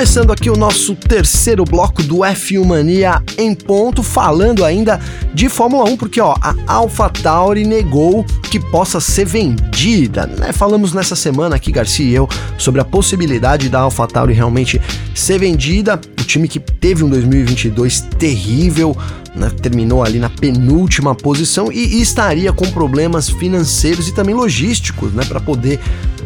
Começando 0.00 0.32
aqui 0.32 0.48
o 0.48 0.56
nosso 0.56 0.94
terceiro 0.94 1.62
bloco 1.62 2.02
do 2.02 2.20
F1 2.20 2.64
Mania 2.64 3.22
em 3.36 3.54
ponto, 3.54 4.02
falando 4.02 4.64
ainda 4.64 4.98
de 5.34 5.46
Fórmula 5.50 5.84
1, 5.90 5.98
porque 5.98 6.18
ó, 6.22 6.34
a 6.40 6.54
AlphaTauri 6.66 7.66
negou 7.66 8.24
que 8.50 8.58
possa 8.58 8.98
ser 8.98 9.26
vendida, 9.26 10.26
né? 10.26 10.52
Falamos 10.52 10.94
nessa 10.94 11.14
semana 11.14 11.56
aqui, 11.56 11.70
Garcia 11.70 12.06
e 12.06 12.14
eu, 12.14 12.26
sobre 12.56 12.80
a 12.80 12.84
possibilidade 12.84 13.68
da 13.68 13.80
AlphaTauri 13.80 14.32
realmente 14.32 14.80
ser 15.14 15.38
vendida. 15.38 16.00
O 16.18 16.24
time 16.24 16.48
que 16.48 16.58
teve 16.58 17.04
um 17.04 17.08
2022 17.10 18.00
terrível, 18.18 18.96
né? 19.36 19.50
terminou 19.60 20.02
ali 20.02 20.18
na 20.18 20.30
penúltima 20.30 21.14
posição 21.14 21.70
e, 21.70 21.98
e 21.98 22.00
estaria 22.00 22.54
com 22.54 22.70
problemas 22.70 23.28
financeiros 23.28 24.08
e 24.08 24.14
também 24.14 24.34
logísticos, 24.34 25.12
né, 25.12 25.24
para 25.26 25.40
poder 25.40 25.78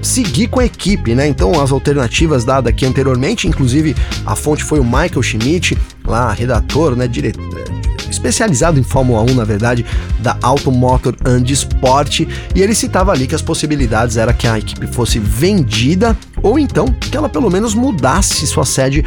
seguir 0.04 0.48
com 0.48 0.60
a 0.60 0.64
equipe, 0.64 1.14
né? 1.14 1.26
Então 1.26 1.60
as 1.60 1.72
alternativas 1.72 2.44
dadas 2.44 2.70
aqui 2.70 2.84
anteriormente, 2.86 3.48
inclusive 3.48 3.96
a 4.24 4.36
fonte 4.36 4.62
foi 4.62 4.78
o 4.78 4.84
Michael 4.84 5.22
Schmidt, 5.22 5.76
lá 6.04 6.32
redator, 6.32 6.94
né, 6.94 7.08
diretor 7.08 7.64
especializado 8.14 8.78
em 8.78 8.82
Fórmula 8.82 9.22
1, 9.22 9.34
na 9.34 9.44
verdade, 9.44 9.84
da 10.20 10.36
Automotor 10.42 11.14
and 11.24 11.44
Sport, 11.50 12.20
e 12.54 12.62
ele 12.62 12.74
citava 12.74 13.12
ali 13.12 13.26
que 13.26 13.34
as 13.34 13.42
possibilidades 13.42 14.16
era 14.16 14.32
que 14.32 14.46
a 14.46 14.58
equipe 14.58 14.86
fosse 14.86 15.18
vendida 15.18 16.16
ou 16.42 16.58
então 16.58 16.86
que 16.86 17.16
ela 17.16 17.28
pelo 17.28 17.50
menos 17.50 17.74
mudasse 17.74 18.46
sua 18.46 18.64
sede 18.64 19.04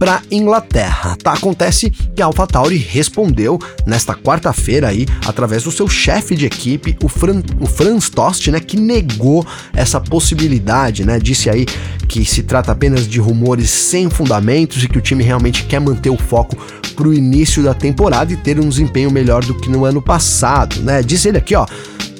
para 0.00 0.22
Inglaterra. 0.30 1.14
Tá? 1.22 1.34
Acontece 1.34 1.90
que 1.90 2.22
a 2.22 2.24
AlphaTauri 2.24 2.78
respondeu 2.78 3.58
nesta 3.86 4.14
quarta-feira 4.14 4.88
aí, 4.88 5.06
através 5.26 5.64
do 5.64 5.70
seu 5.70 5.86
chefe 5.86 6.34
de 6.34 6.46
equipe, 6.46 6.96
o, 7.04 7.08
Fran, 7.08 7.42
o 7.60 7.66
Franz 7.66 8.08
Tost, 8.08 8.50
né, 8.50 8.58
que 8.60 8.78
negou 8.78 9.46
essa 9.74 10.00
possibilidade, 10.00 11.04
né? 11.04 11.18
Disse 11.18 11.50
aí 11.50 11.66
que 12.08 12.24
se 12.24 12.42
trata 12.42 12.72
apenas 12.72 13.06
de 13.06 13.20
rumores 13.20 13.68
sem 13.68 14.08
fundamentos 14.08 14.82
e 14.82 14.88
que 14.88 14.96
o 14.96 15.02
time 15.02 15.22
realmente 15.22 15.64
quer 15.64 15.80
manter 15.80 16.08
o 16.08 16.16
foco 16.16 16.56
para 16.96 17.06
o 17.06 17.12
início 17.12 17.62
da 17.62 17.74
temporada 17.74 18.32
e 18.32 18.36
ter 18.36 18.58
um 18.58 18.68
desempenho 18.68 19.10
melhor 19.10 19.44
do 19.44 19.54
que 19.54 19.68
no 19.68 19.84
ano 19.84 20.00
passado, 20.00 20.80
né? 20.80 21.02
Disse 21.02 21.28
ele 21.28 21.38
aqui, 21.38 21.54
ó, 21.54 21.66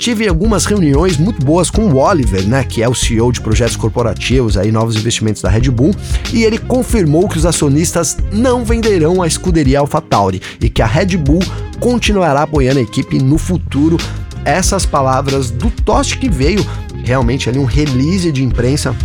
tive 0.01 0.27
algumas 0.27 0.65
reuniões 0.65 1.19
muito 1.19 1.45
boas 1.45 1.69
com 1.69 1.83
o 1.83 1.99
Oliver, 1.99 2.43
né, 2.49 2.65
que 2.65 2.83
é 2.83 2.89
o 2.89 2.95
CEO 2.95 3.31
de 3.31 3.39
projetos 3.43 3.77
corporativos, 3.77 4.57
aí 4.57 4.73
novos 4.73 4.97
investimentos 4.97 5.43
da 5.43 5.51
Red 5.51 5.71
Bull, 5.71 5.95
e 6.33 6.43
ele 6.43 6.57
confirmou 6.57 7.29
que 7.29 7.37
os 7.37 7.45
acionistas 7.45 8.17
não 8.33 8.65
venderão 8.65 9.21
a 9.21 9.27
escuderia 9.27 9.79
AlphaTauri 9.81 10.41
e 10.59 10.71
que 10.71 10.81
a 10.81 10.87
Red 10.87 11.19
Bull 11.19 11.43
continuará 11.79 12.43
apoiando 12.43 12.79
a 12.79 12.83
equipe 12.83 13.19
no 13.19 13.37
futuro. 13.37 13.99
Essas 14.43 14.87
palavras 14.87 15.51
do 15.51 15.71
Tost 15.71 16.17
que 16.17 16.31
veio 16.31 16.67
realmente 17.05 17.51
ali 17.51 17.59
um 17.59 17.67
release 17.67 18.33
de 18.33 18.43
imprensa 18.43 18.97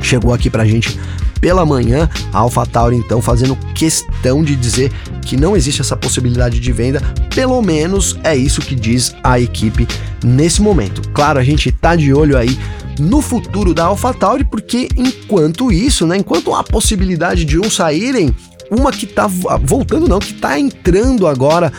chegou 0.00 0.34
aqui 0.34 0.50
pra 0.50 0.64
gente 0.64 0.98
pela 1.40 1.64
manhã, 1.64 2.08
a 2.32 2.38
AlphaTauri 2.38 2.96
então 2.96 3.22
fazendo 3.22 3.56
questão 3.74 4.42
de 4.42 4.56
dizer 4.56 4.92
que 5.24 5.36
não 5.36 5.56
existe 5.56 5.80
essa 5.80 5.96
possibilidade 5.96 6.60
de 6.60 6.72
venda, 6.72 7.00
pelo 7.34 7.60
menos 7.62 8.16
é 8.22 8.36
isso 8.36 8.60
que 8.60 8.74
diz 8.74 9.14
a 9.22 9.40
equipe 9.40 9.86
nesse 10.22 10.60
momento. 10.60 11.02
Claro, 11.10 11.38
a 11.38 11.44
gente 11.44 11.70
tá 11.72 11.96
de 11.96 12.12
olho 12.12 12.36
aí 12.36 12.58
no 12.98 13.22
futuro 13.22 13.72
da 13.72 13.84
AlphaTauri, 13.84 14.44
porque 14.44 14.88
enquanto 14.96 15.72
isso, 15.72 16.06
né, 16.06 16.18
enquanto 16.18 16.54
há 16.54 16.62
possibilidade 16.62 17.44
de 17.44 17.58
um 17.58 17.70
saírem, 17.70 18.34
uma 18.70 18.92
que 18.92 19.06
tá 19.06 19.26
voltando 19.26 20.08
não, 20.08 20.18
que 20.18 20.34
tá 20.34 20.58
entrando 20.58 21.26
agora 21.26 21.72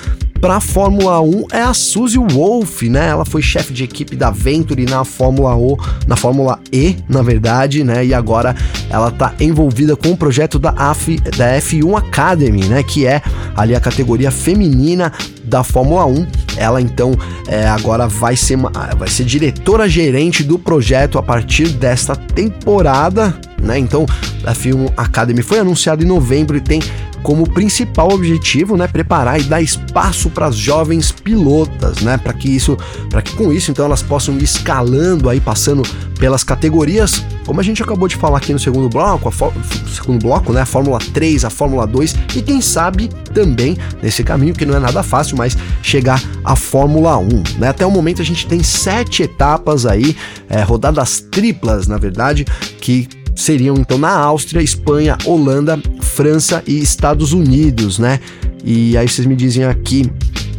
para 0.44 0.58
a 0.58 0.60
Fórmula 0.60 1.22
1 1.22 1.46
é 1.54 1.62
a 1.62 1.74
Suzy 1.74 2.18
Wolf, 2.18 2.82
né? 2.82 3.08
Ela 3.08 3.24
foi 3.24 3.42
chefe 3.42 3.72
de 3.72 3.86
equipe 3.86 4.14
da 4.14 4.30
Venturi 4.30 4.84
na 4.84 5.06
Fórmula 5.06 5.56
O, 5.56 5.78
na 6.06 6.18
Fórmula 6.18 6.60
E, 6.70 6.98
na 7.08 7.22
verdade, 7.22 7.82
né? 7.82 8.06
E 8.06 8.14
agora 8.14 8.54
ela 8.90 9.10
tá 9.10 9.34
envolvida 9.40 9.96
com 9.96 10.10
o 10.10 10.18
projeto 10.18 10.60
da, 10.60 10.72
AF, 10.72 11.16
da 11.38 11.58
F1 11.60 11.98
Academy, 11.98 12.66
né? 12.66 12.84
Que 12.84 13.08
é 13.08 13.22
ali 13.56 13.74
a 13.74 13.80
categoria 13.80 14.32
feminina 14.32 15.14
da 15.44 15.64
Fórmula 15.64 16.06
1. 16.06 16.28
Ela 16.58 16.82
então 16.82 17.18
é, 17.48 17.68
agora 17.68 18.08
vai 18.08 18.36
ser, 18.36 18.58
vai 18.98 19.08
ser 19.08 19.24
diretora 19.26 19.88
gerente 19.90 20.44
do 20.44 20.58
projeto 20.58 21.18
a 21.18 21.24
partir 21.24 21.70
desta 21.70 22.16
temporada, 22.16 23.36
né? 23.62 23.78
Então 23.78 24.06
a 24.46 24.54
F1 24.54 24.92
Academy 24.96 25.42
foi 25.42 25.60
anunciada 25.60 26.04
em 26.04 26.08
novembro 26.08 26.58
e 26.58 26.62
tem 26.62 26.82
como 27.24 27.50
principal 27.50 28.12
objetivo, 28.12 28.76
né, 28.76 28.86
preparar 28.86 29.40
e 29.40 29.44
dar 29.44 29.62
espaço 29.62 30.30
para 30.30 30.48
as 30.48 30.58
jovens 30.58 31.10
pilotas, 31.10 32.02
né, 32.02 32.18
para 32.18 32.34
que 32.34 32.54
isso, 32.54 32.78
para 33.10 33.22
que 33.22 33.34
com 33.34 33.52
isso 33.52 33.72
então 33.72 33.86
elas 33.86 34.02
possam 34.02 34.36
ir 34.36 34.44
escalando 34.44 35.30
aí 35.30 35.40
passando 35.40 35.84
pelas 36.24 36.42
categorias, 36.42 37.22
como 37.46 37.60
a 37.60 37.64
gente 37.64 37.84
acabou 37.84 38.08
de 38.08 38.16
falar 38.16 38.38
aqui 38.38 38.54
no 38.54 38.60
segundo 38.60 38.88
bloco, 38.88 39.28
a 39.28 39.92
segundo 39.94 40.24
bloco, 40.24 40.54
né, 40.54 40.62
a 40.62 40.66
Fórmula 40.66 40.98
3, 40.98 41.44
a 41.44 41.50
Fórmula 41.50 41.86
2 41.86 42.16
e 42.38 42.42
quem 42.42 42.62
sabe 42.62 43.10
também 43.34 43.76
nesse 44.02 44.24
caminho 44.24 44.54
que 44.54 44.66
não 44.66 44.74
é 44.74 44.80
nada 44.80 45.04
fácil, 45.04 45.38
mas 45.38 45.58
chegar 45.82 46.24
à 46.46 46.56
Fórmula 46.56 47.18
1, 47.18 47.28
né? 47.60 47.68
Até 47.68 47.86
o 47.86 47.92
momento 47.92 48.22
a 48.22 48.26
gente 48.26 48.48
tem 48.48 48.64
sete 48.64 49.24
etapas 49.24 49.86
aí, 49.86 50.16
é, 50.50 50.62
rodadas 50.62 51.20
triplas, 51.20 51.88
na 51.88 51.98
verdade, 51.98 52.46
que 52.80 53.06
seriam 53.36 53.76
então 53.76 53.98
na 53.98 54.16
Áustria, 54.18 54.62
Espanha, 54.62 55.18
Holanda, 55.26 55.78
França 56.00 56.64
e 56.66 56.80
Estados 56.80 57.34
Unidos, 57.34 58.00
né? 58.00 58.22
E 58.64 58.96
aí 58.96 59.10
vocês 59.10 59.28
me 59.28 59.36
dizem 59.36 59.66
aqui, 59.66 60.10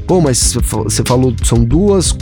pô, 0.07 0.20
mas 0.20 0.53
você 0.53 1.03
falou 1.03 1.35
são 1.42 1.64
duas, 1.64 2.14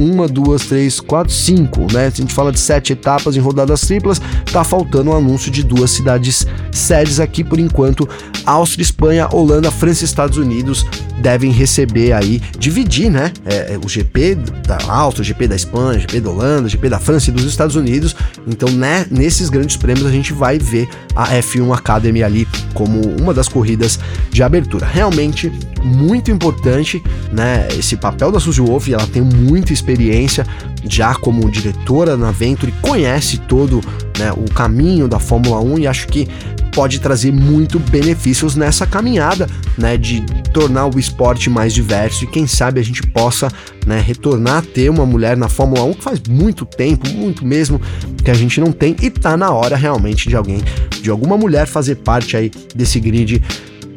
uma, 0.00 0.26
duas, 0.26 0.66
três, 0.66 0.98
quatro, 0.98 1.32
cinco, 1.32 1.86
né? 1.92 2.06
A 2.06 2.10
gente 2.10 2.32
fala 2.32 2.50
de 2.50 2.58
sete 2.58 2.94
etapas 2.94 3.36
em 3.36 3.40
rodadas 3.40 3.82
triplas, 3.82 4.20
tá 4.50 4.64
faltando 4.64 5.10
um 5.10 5.16
anúncio 5.16 5.50
de 5.50 5.62
duas 5.62 5.90
cidades 5.90 6.46
sedes 6.72 7.20
aqui 7.20 7.42
por 7.42 7.58
enquanto. 7.58 8.08
Áustria, 8.44 8.82
Espanha, 8.82 9.28
Holanda, 9.30 9.70
França 9.70 10.02
e 10.02 10.06
Estados 10.06 10.38
Unidos 10.38 10.86
devem 11.20 11.50
receber 11.50 12.12
aí, 12.12 12.40
dividir, 12.58 13.10
né? 13.10 13.32
É, 13.44 13.74
é 13.74 13.78
o 13.82 13.88
GP 13.88 14.36
da 14.66 14.78
Áustria, 14.88 15.22
o 15.22 15.24
GP 15.24 15.48
da 15.48 15.56
Espanha, 15.56 15.98
o 15.98 16.00
GP 16.00 16.20
da 16.20 16.30
Holanda, 16.30 16.66
o 16.66 16.68
GP 16.68 16.88
da 16.88 16.98
França 16.98 17.30
e 17.30 17.32
dos 17.32 17.44
Estados 17.44 17.76
Unidos. 17.76 18.16
Então, 18.46 18.70
né, 18.70 19.06
nesses 19.10 19.50
grandes 19.50 19.76
prêmios 19.76 20.06
a 20.06 20.10
gente 20.10 20.32
vai 20.32 20.58
ver 20.58 20.88
a 21.14 21.34
F1 21.34 21.72
Academy 21.76 22.22
ali 22.22 22.48
como 22.72 23.00
uma 23.20 23.34
das 23.34 23.48
corridas 23.48 23.98
de 24.30 24.42
abertura. 24.42 24.86
Realmente 24.86 25.52
muito 25.82 26.30
importante, 26.30 27.02
né? 27.32 27.68
Esse 27.78 27.96
papel 27.96 28.30
da 28.30 28.40
Suzy 28.40 28.60
Wolf, 28.60 28.88
ela 28.88 29.06
tem 29.06 29.22
muita 29.22 29.72
experiência 29.72 30.46
já 30.88 31.14
como 31.14 31.50
diretora 31.50 32.16
na 32.16 32.30
Venturi, 32.30 32.72
conhece 32.80 33.38
todo 33.38 33.80
né, 34.18 34.32
o 34.32 34.44
caminho 34.52 35.08
da 35.08 35.18
Fórmula 35.18 35.60
1 35.60 35.78
e 35.80 35.86
acho 35.86 36.06
que 36.08 36.28
pode 36.72 37.00
trazer 37.00 37.32
muito 37.32 37.78
benefícios 37.78 38.54
nessa 38.54 38.86
caminhada, 38.86 39.48
né, 39.76 39.96
de 39.96 40.20
tornar 40.52 40.86
o 40.86 40.98
esporte 40.98 41.50
mais 41.50 41.72
diverso 41.72 42.24
e 42.24 42.26
quem 42.26 42.46
sabe 42.46 42.80
a 42.80 42.84
gente 42.84 43.02
possa, 43.02 43.48
né, 43.86 44.00
retornar 44.00 44.58
a 44.58 44.62
ter 44.62 44.88
uma 44.88 45.04
mulher 45.04 45.36
na 45.36 45.48
Fórmula 45.48 45.82
1 45.84 45.94
que 45.94 46.04
faz 46.04 46.20
muito 46.28 46.64
tempo, 46.64 47.08
muito 47.10 47.44
mesmo 47.44 47.80
que 48.24 48.30
a 48.30 48.34
gente 48.34 48.60
não 48.60 48.72
tem 48.72 48.94
e 49.02 49.10
tá 49.10 49.36
na 49.36 49.50
hora 49.50 49.76
realmente 49.76 50.28
de 50.28 50.36
alguém, 50.36 50.62
de 51.02 51.10
alguma 51.10 51.36
mulher 51.36 51.66
fazer 51.66 51.96
parte 51.96 52.36
aí 52.36 52.50
desse 52.74 53.00
grid 53.00 53.42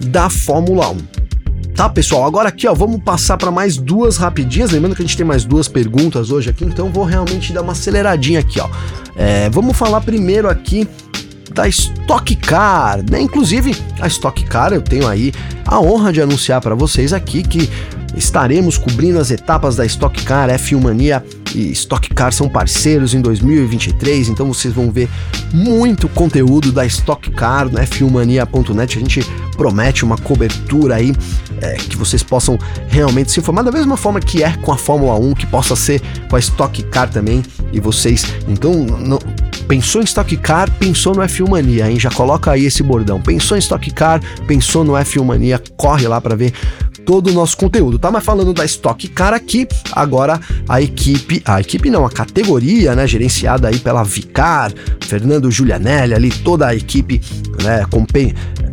da 0.05 0.29
Fórmula 0.29 0.89
1. 0.89 0.97
Tá, 1.75 1.89
pessoal? 1.89 2.25
Agora 2.25 2.49
aqui, 2.49 2.67
ó, 2.67 2.73
vamos 2.73 3.01
passar 3.01 3.35
para 3.35 3.49
mais 3.49 3.77
duas 3.77 4.17
rapidinhas. 4.17 4.71
Lembrando 4.71 4.95
que 4.95 5.01
a 5.01 5.05
gente 5.05 5.17
tem 5.17 5.25
mais 5.25 5.43
duas 5.43 5.67
perguntas 5.67 6.29
hoje 6.29 6.49
aqui, 6.49 6.63
então 6.63 6.89
vou 6.89 7.03
realmente 7.03 7.51
dar 7.51 7.63
uma 7.63 7.71
aceleradinha 7.71 8.39
aqui, 8.39 8.59
ó. 8.59 8.69
É, 9.15 9.49
vamos 9.49 9.75
falar 9.75 10.01
primeiro 10.01 10.47
aqui 10.47 10.87
da 11.51 11.67
Stock 11.67 12.35
Car, 12.35 13.03
né? 13.09 13.21
Inclusive, 13.21 13.75
a 13.99 14.07
Stock 14.07 14.43
Car 14.45 14.71
eu 14.71 14.81
tenho 14.81 15.07
aí 15.07 15.33
a 15.65 15.79
honra 15.79 16.13
de 16.13 16.21
anunciar 16.21 16.61
para 16.61 16.75
vocês 16.75 17.11
aqui 17.11 17.41
que 17.41 17.69
estaremos 18.15 18.77
cobrindo 18.77 19.19
as 19.19 19.31
etapas 19.31 19.75
da 19.75 19.85
Stock 19.85 20.23
Car 20.23 20.49
F1 20.49 20.81
Mania 20.81 21.23
e 21.55 21.71
Stock 21.71 22.09
Car 22.13 22.31
são 22.31 22.49
parceiros 22.49 23.13
em 23.13 23.21
2023, 23.21 24.29
então 24.29 24.47
vocês 24.47 24.73
vão 24.73 24.91
ver 24.91 25.09
muito 25.53 26.09
conteúdo 26.09 26.71
da 26.71 26.85
Stock 26.85 27.29
Car 27.31 27.69
no 27.69 27.79
f1mania.net. 27.79 28.97
A 28.97 28.99
gente 28.99 29.21
promete 29.55 30.03
uma 30.03 30.17
cobertura 30.17 30.95
aí 30.95 31.13
é, 31.61 31.75
que 31.75 31.95
vocês 31.95 32.23
possam 32.23 32.57
realmente 32.87 33.31
se 33.31 33.39
informar 33.39 33.61
da 33.61 33.71
mesma 33.71 33.95
forma 33.95 34.19
que 34.19 34.43
é 34.43 34.55
com 34.57 34.71
a 34.71 34.77
Fórmula 34.77 35.15
1, 35.15 35.33
que 35.35 35.45
possa 35.45 35.75
ser 35.75 36.01
com 36.27 36.35
a 36.35 36.39
Stock 36.39 36.81
Car 36.83 37.09
também. 37.09 37.43
E 37.71 37.79
vocês, 37.79 38.25
então, 38.47 38.73
não, 38.73 39.19
Pensou 39.67 40.01
em 40.01 40.03
Stock 40.03 40.35
Car, 40.37 40.69
pensou 40.77 41.15
no 41.15 41.21
F1 41.21 41.49
Mania, 41.49 41.89
hein? 41.89 41.99
Já 41.99 42.11
coloca 42.11 42.51
aí 42.51 42.65
esse 42.65 42.83
bordão. 42.83 43.21
Pensou 43.21 43.55
em 43.55 43.59
Stock 43.59 43.89
Car, 43.91 44.21
pensou 44.45 44.83
no 44.83 44.93
F1 44.93 45.23
Mania, 45.23 45.61
corre 45.77 46.07
lá 46.07 46.19
para 46.19 46.35
ver 46.35 46.53
todo 47.05 47.29
o 47.29 47.33
nosso 47.33 47.57
conteúdo, 47.57 47.99
tá? 47.99 48.09
Mas 48.11 48.23
falando 48.23 48.53
da 48.53 48.63
Stock 48.65 49.07
Car 49.09 49.33
aqui, 49.33 49.67
agora 49.91 50.39
a 50.67 50.81
equipe, 50.81 51.41
a 51.45 51.59
equipe 51.59 51.89
não, 51.89 52.05
a 52.05 52.09
categoria, 52.09 52.95
né, 52.95 53.05
gerenciada 53.07 53.67
aí 53.67 53.79
pela 53.79 54.03
Vicar, 54.03 54.71
Fernando 55.01 55.51
Giulianelli 55.51 56.13
ali, 56.13 56.29
toda 56.29 56.67
a 56.67 56.75
equipe, 56.75 57.21
né, 57.61 57.85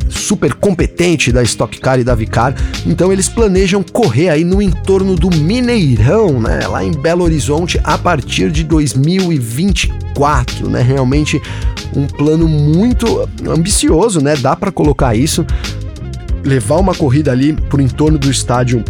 super 0.09 0.55
competente 0.55 1.33
da 1.33 1.43
Stock 1.43 1.79
Car 1.81 1.99
e 2.01 2.05
da 2.05 2.15
Vicar. 2.15 2.55
Então 2.87 3.13
eles 3.13 3.29
planejam 3.29 3.83
correr 3.83 4.29
aí 4.29 4.45
no 4.45 4.61
entorno 4.61 5.17
do 5.17 5.31
Mineirão, 5.31 6.41
né, 6.41 6.67
lá 6.67 6.85
em 6.85 6.93
Belo 6.93 7.25
Horizonte 7.25 7.81
a 7.83 7.97
partir 7.97 8.51
de 8.51 8.63
2024, 8.65 10.69
né? 10.69 10.83
Realmente 10.83 11.41
um 11.95 12.07
plano 12.07 12.47
muito 12.47 13.29
ambicioso, 13.49 14.21
né? 14.21 14.37
Dá 14.37 14.55
para 14.55 14.71
colocar 14.71 15.15
isso. 15.15 15.47
Levar 16.45 16.77
uma 16.77 16.95
corrida 16.95 17.31
ali 17.31 17.53
por 17.53 17.81
entorno 17.81 18.19
do 18.19 18.31
estádio 18.31 18.85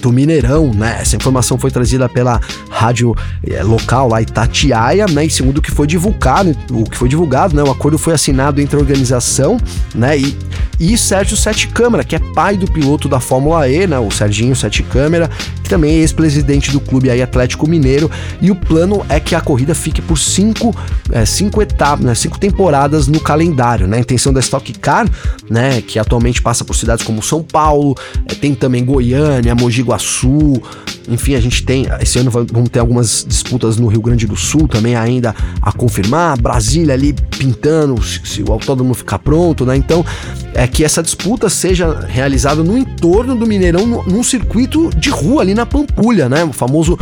do 0.00 0.10
Mineirão, 0.10 0.72
né? 0.72 0.98
Essa 1.00 1.16
informação 1.16 1.58
foi 1.58 1.70
trazida 1.70 2.08
pela 2.08 2.40
rádio 2.70 3.14
é, 3.46 3.62
local 3.62 4.08
lá 4.08 4.22
Itatiaia, 4.22 5.06
né? 5.06 5.26
E 5.26 5.30
segundo 5.30 5.58
o 5.58 5.62
que 5.62 5.70
foi 5.70 5.86
divulgado, 5.86 6.56
o 6.70 6.84
que 6.84 6.96
foi 6.96 7.08
divulgado, 7.08 7.54
né? 7.54 7.62
O 7.62 7.70
acordo 7.70 7.98
foi 7.98 8.14
assinado 8.14 8.60
entre 8.60 8.76
a 8.76 8.80
organização, 8.80 9.58
né? 9.94 10.18
E, 10.18 10.36
e 10.80 10.96
Sérgio 10.96 11.36
Sete 11.36 11.68
Câmara, 11.68 12.02
que 12.02 12.16
é 12.16 12.18
pai 12.18 12.56
do 12.56 12.66
piloto 12.66 13.06
da 13.06 13.20
Fórmula 13.20 13.68
E, 13.68 13.86
né? 13.86 13.98
O 13.98 14.10
Serginho 14.10 14.56
Sete 14.56 14.82
Câmara, 14.82 15.28
que 15.62 15.68
também 15.68 15.92
é 15.92 15.98
ex-presidente 15.98 16.72
do 16.72 16.80
clube 16.80 17.10
aí 17.10 17.20
Atlético 17.20 17.68
Mineiro. 17.68 18.10
E 18.40 18.50
o 18.50 18.54
plano 18.54 19.04
é 19.06 19.20
que 19.20 19.34
a 19.34 19.42
corrida 19.42 19.74
fique 19.74 20.00
por 20.00 20.16
cinco, 20.16 20.74
é, 21.12 21.26
cinco 21.26 21.60
etapas, 21.60 22.04
né? 22.04 22.14
Cinco 22.14 22.38
temporadas 22.38 23.06
no 23.06 23.20
calendário, 23.20 23.86
né? 23.86 23.98
A 23.98 24.00
intenção 24.00 24.32
da 24.32 24.40
Stock 24.40 24.72
Car, 24.78 25.06
né? 25.50 25.82
Que 25.82 25.98
atualmente 25.98 26.40
passa 26.40 26.64
por 26.64 26.74
cidades 26.74 27.04
como 27.04 27.22
São 27.22 27.42
Paulo, 27.42 27.94
é, 28.26 28.34
tem 28.34 28.54
também 28.54 28.82
Goiânia, 28.82 29.54
Mogi 29.54 29.82
Guaçu, 29.82 30.62
enfim, 31.10 31.34
a 31.34 31.40
gente 31.40 31.64
tem. 31.64 31.86
Esse 32.00 32.18
ano 32.18 32.30
vamos 32.30 32.70
ter 32.70 32.78
algumas 32.78 33.26
disputas 33.28 33.76
no 33.76 33.88
Rio 33.88 34.00
Grande 34.00 34.26
do 34.26 34.36
Sul 34.36 34.68
também 34.68 34.94
ainda 34.94 35.34
a 35.60 35.72
confirmar. 35.72 36.40
Brasília 36.40 36.94
ali 36.94 37.12
pintando, 37.12 38.00
se, 38.02 38.20
se 38.24 38.42
o 38.42 38.52
autódromo 38.52 38.94
ficar 38.94 39.18
pronto, 39.18 39.66
né? 39.66 39.76
Então, 39.76 40.04
é 40.54 40.66
que 40.66 40.84
essa 40.84 41.02
disputa 41.02 41.48
seja 41.48 42.06
realizada 42.08 42.62
no 42.62 42.76
entorno 42.76 43.34
do 43.34 43.46
Mineirão, 43.46 43.86
num 43.86 44.22
circuito 44.22 44.90
de 44.96 45.10
rua 45.10 45.42
ali 45.42 45.54
na 45.54 45.66
Pampulha, 45.66 46.28
né? 46.28 46.44
O 46.44 46.52
famoso 46.52 46.98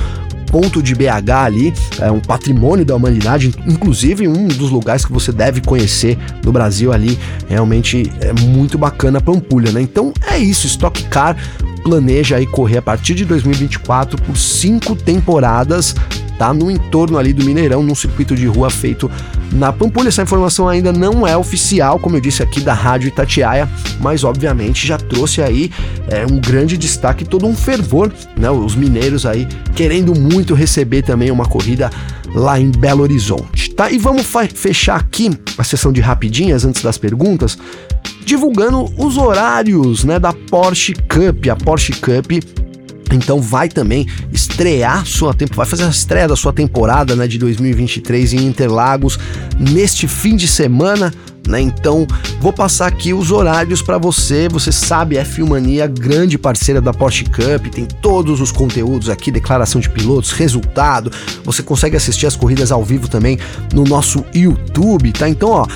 ponto 0.50 0.82
de 0.82 0.94
BH 0.94 1.30
ali, 1.44 1.74
é 2.00 2.10
um 2.10 2.20
patrimônio 2.20 2.84
da 2.84 2.96
humanidade, 2.96 3.54
inclusive 3.66 4.26
um 4.26 4.48
dos 4.48 4.70
lugares 4.70 5.04
que 5.04 5.12
você 5.12 5.30
deve 5.30 5.60
conhecer 5.60 6.18
no 6.44 6.50
Brasil 6.50 6.92
ali, 6.92 7.18
realmente 7.48 8.10
é 8.20 8.32
muito 8.32 8.78
bacana 8.78 9.18
a 9.18 9.20
Pampulha, 9.20 9.70
né? 9.72 9.80
Então 9.80 10.12
é 10.26 10.38
isso, 10.38 10.66
Stock 10.66 11.02
Car 11.04 11.36
planeja 11.82 12.36
aí 12.36 12.46
correr 12.46 12.78
a 12.78 12.82
partir 12.82 13.14
de 13.14 13.24
2024 13.24 14.20
por 14.22 14.36
cinco 14.36 14.96
temporadas 14.96 15.94
tá? 16.38 16.54
No 16.54 16.70
entorno 16.70 17.18
ali 17.18 17.32
do 17.32 17.44
Mineirão, 17.44 17.82
num 17.82 17.94
circuito 17.94 18.36
de 18.36 18.46
rua 18.46 18.70
feito 18.70 19.10
na 19.52 19.72
Pampulha. 19.72 20.08
Essa 20.08 20.22
informação 20.22 20.68
ainda 20.68 20.92
não 20.92 21.26
é 21.26 21.36
oficial, 21.36 21.98
como 21.98 22.16
eu 22.16 22.20
disse 22.20 22.42
aqui 22.42 22.60
da 22.60 22.72
Rádio 22.72 23.08
Itatiaia, 23.08 23.68
mas 24.00 24.24
obviamente 24.24 24.86
já 24.86 24.96
trouxe 24.96 25.42
aí 25.42 25.70
é, 26.08 26.24
um 26.24 26.38
grande 26.38 26.76
destaque, 26.76 27.24
todo 27.24 27.46
um 27.46 27.54
fervor, 27.54 28.12
né? 28.36 28.50
Os 28.50 28.74
mineiros 28.74 29.26
aí 29.26 29.46
querendo 29.74 30.14
muito 30.14 30.54
receber 30.54 31.02
também 31.02 31.30
uma 31.30 31.46
corrida 31.46 31.90
lá 32.34 32.60
em 32.60 32.70
Belo 32.70 33.02
Horizonte, 33.02 33.70
tá? 33.70 33.90
E 33.90 33.98
vamos 33.98 34.26
fechar 34.54 34.96
aqui 34.96 35.30
a 35.56 35.64
sessão 35.64 35.92
de 35.92 36.00
rapidinhas 36.00 36.64
antes 36.64 36.82
das 36.82 36.98
perguntas, 36.98 37.58
divulgando 38.24 38.84
os 38.98 39.16
horários, 39.16 40.04
né, 40.04 40.18
da 40.18 40.32
Porsche 40.32 40.92
Cup. 40.92 41.46
A 41.50 41.56
Porsche 41.56 41.92
Cup 41.92 42.32
então 43.14 43.40
vai 43.40 43.68
também 43.68 44.06
estrear 44.32 45.06
sua 45.06 45.34
tempo, 45.34 45.54
vai 45.54 45.66
fazer 45.66 45.84
a 45.84 45.88
estreia 45.88 46.28
da 46.28 46.36
sua 46.36 46.52
temporada, 46.52 47.14
né, 47.14 47.26
de 47.26 47.38
2023 47.38 48.34
em 48.34 48.46
Interlagos 48.46 49.18
neste 49.58 50.06
fim 50.06 50.36
de 50.36 50.48
semana. 50.48 51.12
Né? 51.46 51.62
Então, 51.62 52.06
vou 52.40 52.52
passar 52.52 52.86
aqui 52.86 53.14
os 53.14 53.32
horários 53.32 53.80
para 53.80 53.96
você. 53.96 54.48
Você 54.50 54.70
sabe, 54.70 55.16
é 55.16 55.24
Filmania, 55.24 55.86
grande 55.86 56.36
parceira 56.36 56.78
da 56.78 56.92
Porsche 56.92 57.24
Cup, 57.24 57.72
tem 57.72 57.86
todos 57.86 58.42
os 58.42 58.52
conteúdos 58.52 59.08
aqui, 59.08 59.30
declaração 59.30 59.80
de 59.80 59.88
pilotos, 59.88 60.32
resultado. 60.32 61.10
Você 61.44 61.62
consegue 61.62 61.96
assistir 61.96 62.26
as 62.26 62.36
corridas 62.36 62.70
ao 62.70 62.84
vivo 62.84 63.08
também 63.08 63.38
no 63.72 63.84
nosso 63.84 64.22
YouTube, 64.34 65.10
tá? 65.12 65.26
Então, 65.26 65.48
ó, 65.48 65.66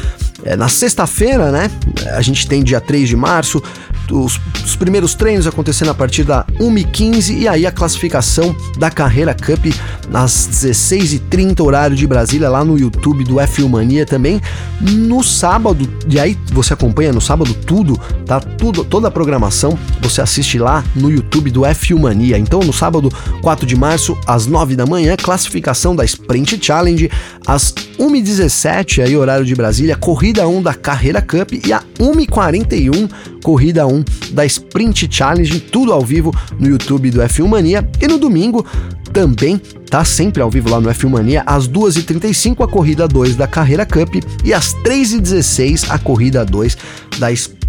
é, 0.45 0.57
na 0.57 0.69
sexta-feira, 0.69 1.51
né? 1.51 1.71
A 2.15 2.23
gente 2.23 2.47
tem 2.47 2.63
dia 2.63 2.81
3 2.81 3.09
de 3.09 3.17
março, 3.17 3.63
os, 4.11 4.41
os 4.65 4.77
primeiros 4.77 5.15
treinos 5.15 5.47
acontecendo 5.47 5.91
a 5.91 5.95
partir 5.95 6.25
da 6.25 6.45
1h15 6.59 7.39
e 7.39 7.49
aí 7.49 7.67
a 7.67 7.73
classificação 7.73 8.55
da 8.77 8.91
Carreira 8.91 9.35
Cup 9.35 9.67
às 10.13 10.49
16h30, 10.49 11.61
horário 11.65 11.97
de 11.97 12.07
Brasília, 12.07 12.49
lá 12.49 12.65
no 12.65 12.79
YouTube 12.79 13.25
do 13.25 13.37
F1 13.37 13.69
Mania 13.69 14.05
também. 14.05 14.41
No 14.81 15.23
sábado, 15.23 15.89
e 16.09 16.19
aí 16.19 16.37
você 16.53 16.75
acompanha 16.75 17.13
no 17.13 17.21
sábado 17.21 17.55
tudo, 17.55 17.99
tá? 18.27 18.41
Tudo, 18.41 18.85
toda 18.85 19.09
a 19.09 19.11
programação 19.11 19.79
você 20.03 20.21
assiste 20.21 20.59
lá 20.59 20.85
no 20.95 21.11
YouTube 21.11 21.51
do 21.51 21.63
F1 21.63 21.99
Mania. 21.99 22.39
Então, 22.39 22.61
no 22.61 22.73
sábado, 22.73 23.11
4 23.41 23.65
de 23.65 23.77
março, 23.77 24.19
às 24.27 24.47
9 24.47 24.77
da 24.77 24.85
manhã, 24.85 25.17
classificação 25.17 25.95
da 25.95 26.05
Sprint 26.05 26.59
Challenge, 26.61 27.11
às 27.47 27.73
1h17, 27.99 29.05
aí 29.05 29.17
horário 29.17 29.45
de 29.47 29.55
Brasília, 29.55 29.97
corrida 29.97 30.32
1 30.41 30.63
da 30.63 30.75
Carreira 30.75 31.21
Cup 31.21 31.53
e 31.53 31.73
a 31.73 31.83
1h41, 31.99 33.11
corrida 33.43 33.87
1 33.87 34.05
da 34.33 34.45
Sprint 34.47 35.09
Challenge, 35.11 35.61
tudo 35.61 35.93
ao 35.93 36.03
vivo 36.03 36.35
no 36.59 36.69
YouTube 36.69 37.11
do 37.11 37.21
F1 37.21 37.47
Mania. 37.47 37.89
E 38.01 38.09
no 38.09 38.19
domingo 38.19 38.67
também 39.13 39.61
tá 39.89 40.05
sempre 40.05 40.43
ao 40.43 40.51
vivo 40.51 40.71
lá 40.71 40.81
no 40.81 40.89
F1 40.89 41.09
Mania, 41.09 41.43
às 41.45 41.69
2h35 41.69 42.65
a 42.65 42.69
corrida 42.69 43.07
2 43.07 43.37
da 43.37 43.47
Carreira 43.47 43.85
Cup 43.85 44.15
e 44.45 44.55
às 44.55 44.75
3h16 44.77 45.87
a 45.91 45.99
corrida 45.99 46.45
2 46.45 46.77
da 47.19 47.31
Sprint 47.31 47.62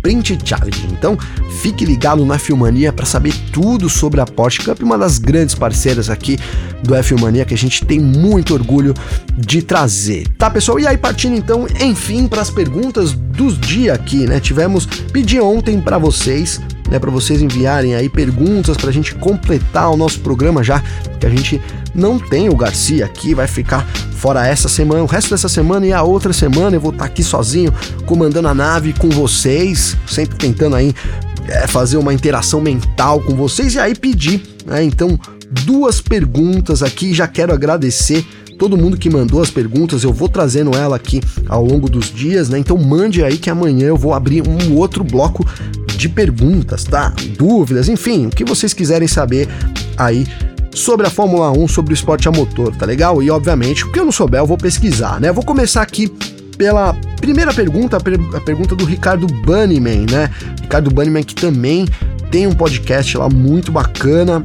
Challenge. 0.43 0.87
Então, 0.91 1.17
fique 1.61 1.85
ligado 1.85 2.25
na 2.25 2.37
Filmania 2.37 2.91
para 2.91 3.05
saber 3.05 3.33
tudo 3.51 3.89
sobre 3.89 4.19
a 4.19 4.25
Porsche 4.25 4.63
Cup, 4.63 4.81
uma 4.81 4.97
das 4.97 5.17
grandes 5.17 5.55
parceiras 5.55 6.09
aqui 6.09 6.37
do 6.83 6.93
F1 6.93 7.19
Mania 7.19 7.45
que 7.45 7.53
a 7.53 7.57
gente 7.57 7.85
tem 7.85 7.99
muito 7.99 8.53
orgulho 8.53 8.93
de 9.37 9.61
trazer. 9.61 10.27
Tá, 10.37 10.49
pessoal? 10.49 10.79
E 10.79 10.85
aí 10.85 10.97
partindo 10.97 11.35
então, 11.35 11.65
enfim, 11.79 12.27
para 12.27 12.41
as 12.41 12.49
perguntas 12.49 13.13
dos 13.13 13.57
dias 13.57 13.95
aqui, 13.95 14.27
né? 14.27 14.39
Tivemos 14.39 14.85
pedi 14.85 15.39
ontem 15.39 15.79
para 15.79 15.97
vocês 15.97 16.59
né, 16.89 16.99
para 16.99 17.11
vocês 17.11 17.41
enviarem 17.41 17.95
aí 17.95 18.09
perguntas 18.09 18.77
para 18.77 18.89
a 18.89 18.93
gente 18.93 19.15
completar 19.15 19.91
o 19.91 19.97
nosso 19.97 20.19
programa 20.19 20.63
já 20.63 20.81
que 21.19 21.25
a 21.25 21.29
gente 21.29 21.61
não 21.95 22.19
tem 22.19 22.49
o 22.49 22.55
Garcia 22.55 23.05
aqui, 23.05 23.33
vai 23.33 23.47
ficar 23.47 23.87
fora 24.15 24.45
essa 24.47 24.67
semana, 24.67 25.03
o 25.03 25.05
resto 25.05 25.29
dessa 25.29 25.49
semana 25.49 25.85
e 25.85 25.93
a 25.93 26.01
outra 26.01 26.33
semana. 26.33 26.75
Eu 26.75 26.81
vou 26.81 26.91
estar 26.91 27.05
tá 27.05 27.09
aqui 27.09 27.23
sozinho 27.23 27.73
comandando 28.05 28.47
a 28.47 28.53
nave 28.53 28.93
com 28.93 29.09
vocês, 29.09 29.95
sempre 30.07 30.37
tentando 30.37 30.75
aí 30.75 30.93
é, 31.47 31.67
fazer 31.67 31.97
uma 31.97 32.13
interação 32.13 32.61
mental 32.61 33.19
com 33.21 33.35
vocês 33.35 33.75
e 33.75 33.79
aí 33.79 33.95
pedir, 33.95 34.41
né, 34.65 34.83
então 34.83 35.19
duas 35.65 36.01
perguntas 36.01 36.81
aqui, 36.81 37.13
já 37.13 37.27
quero 37.27 37.53
agradecer 37.53 38.25
todo 38.57 38.77
mundo 38.77 38.97
que 38.97 39.09
mandou 39.09 39.41
as 39.41 39.49
perguntas, 39.49 40.03
eu 40.03 40.13
vou 40.13 40.29
trazendo 40.29 40.75
ela 40.75 40.95
aqui 40.95 41.21
ao 41.47 41.63
longo 41.63 41.89
dos 41.89 42.13
dias, 42.13 42.49
né? 42.49 42.57
Então 42.57 42.77
mande 42.77 43.23
aí 43.23 43.37
que 43.37 43.49
amanhã 43.49 43.87
eu 43.87 43.97
vou 43.97 44.13
abrir 44.13 44.43
um 44.47 44.75
outro 44.75 45.03
bloco 45.03 45.45
de 45.97 46.09
perguntas, 46.09 46.83
tá? 46.83 47.13
Dúvidas, 47.37 47.89
enfim, 47.89 48.27
o 48.27 48.29
que 48.29 48.43
vocês 48.43 48.73
quiserem 48.73 49.07
saber 49.07 49.47
aí 49.97 50.25
sobre 50.73 51.05
a 51.05 51.09
Fórmula 51.09 51.51
1, 51.51 51.67
sobre 51.67 51.93
o 51.93 51.95
esporte 51.95 52.27
a 52.27 52.31
motor, 52.31 52.75
tá 52.75 52.85
legal? 52.85 53.21
E 53.21 53.29
obviamente, 53.29 53.85
o 53.85 53.91
que 53.91 53.99
eu 53.99 54.05
não 54.05 54.11
souber, 54.11 54.41
eu 54.41 54.47
vou 54.47 54.57
pesquisar, 54.57 55.19
né? 55.19 55.29
Eu 55.29 55.33
vou 55.33 55.45
começar 55.45 55.81
aqui 55.81 56.11
pela 56.57 56.93
primeira 57.17 57.53
pergunta, 57.53 57.97
a, 57.97 58.41
pergunta 58.41 58.75
do 58.75 58.85
Ricardo 58.85 59.27
Bunnyman, 59.27 60.05
né? 60.09 60.29
Ricardo 60.61 60.89
Bunnyman 60.91 61.23
que 61.23 61.35
também 61.35 61.87
tem 62.31 62.47
um 62.47 62.53
podcast 62.53 63.17
lá 63.17 63.29
muito 63.29 63.71
bacana. 63.71 64.41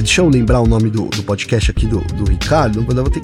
Deixa 0.00 0.20
eu 0.20 0.28
lembrar 0.28 0.60
o 0.60 0.66
nome 0.66 0.88
do, 0.88 1.06
do 1.06 1.22
podcast 1.22 1.70
aqui 1.70 1.86
do, 1.86 2.00
do 2.14 2.24
Ricardo. 2.30 2.80
Eu 2.80 2.84
vou 2.84 3.10
ter 3.10 3.22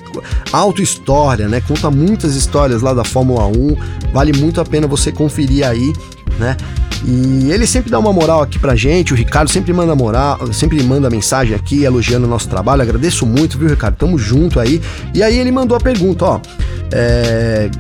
Auto 0.52 0.82
História, 0.82 1.48
né? 1.48 1.60
Conta 1.60 1.90
muitas 1.90 2.34
histórias 2.34 2.82
lá 2.82 2.92
da 2.92 3.04
Fórmula 3.04 3.46
1. 3.46 3.76
Vale 4.12 4.32
muito 4.36 4.60
a 4.60 4.64
pena 4.64 4.86
você 4.86 5.10
conferir 5.10 5.66
aí, 5.66 5.92
né? 6.38 6.56
E 7.04 7.50
ele 7.50 7.66
sempre 7.66 7.90
dá 7.90 7.98
uma 7.98 8.12
moral 8.12 8.42
aqui 8.42 8.58
pra 8.58 8.74
gente, 8.74 9.12
o 9.12 9.16
Ricardo 9.16 9.48
sempre 9.48 9.72
manda 9.72 9.94
moral, 9.94 10.52
sempre 10.52 10.82
manda 10.82 11.08
mensagem 11.08 11.54
aqui 11.54 11.84
elogiando 11.84 12.26
o 12.26 12.28
nosso 12.28 12.48
trabalho. 12.48 12.82
Agradeço 12.82 13.24
muito, 13.24 13.56
viu, 13.56 13.68
Ricardo? 13.68 13.96
Tamo 13.96 14.18
junto 14.18 14.58
aí. 14.58 14.80
E 15.14 15.22
aí 15.22 15.38
ele 15.38 15.52
mandou 15.52 15.76
a 15.76 15.80
pergunta, 15.80 16.24
ó. 16.24 16.40
É... 16.92 17.70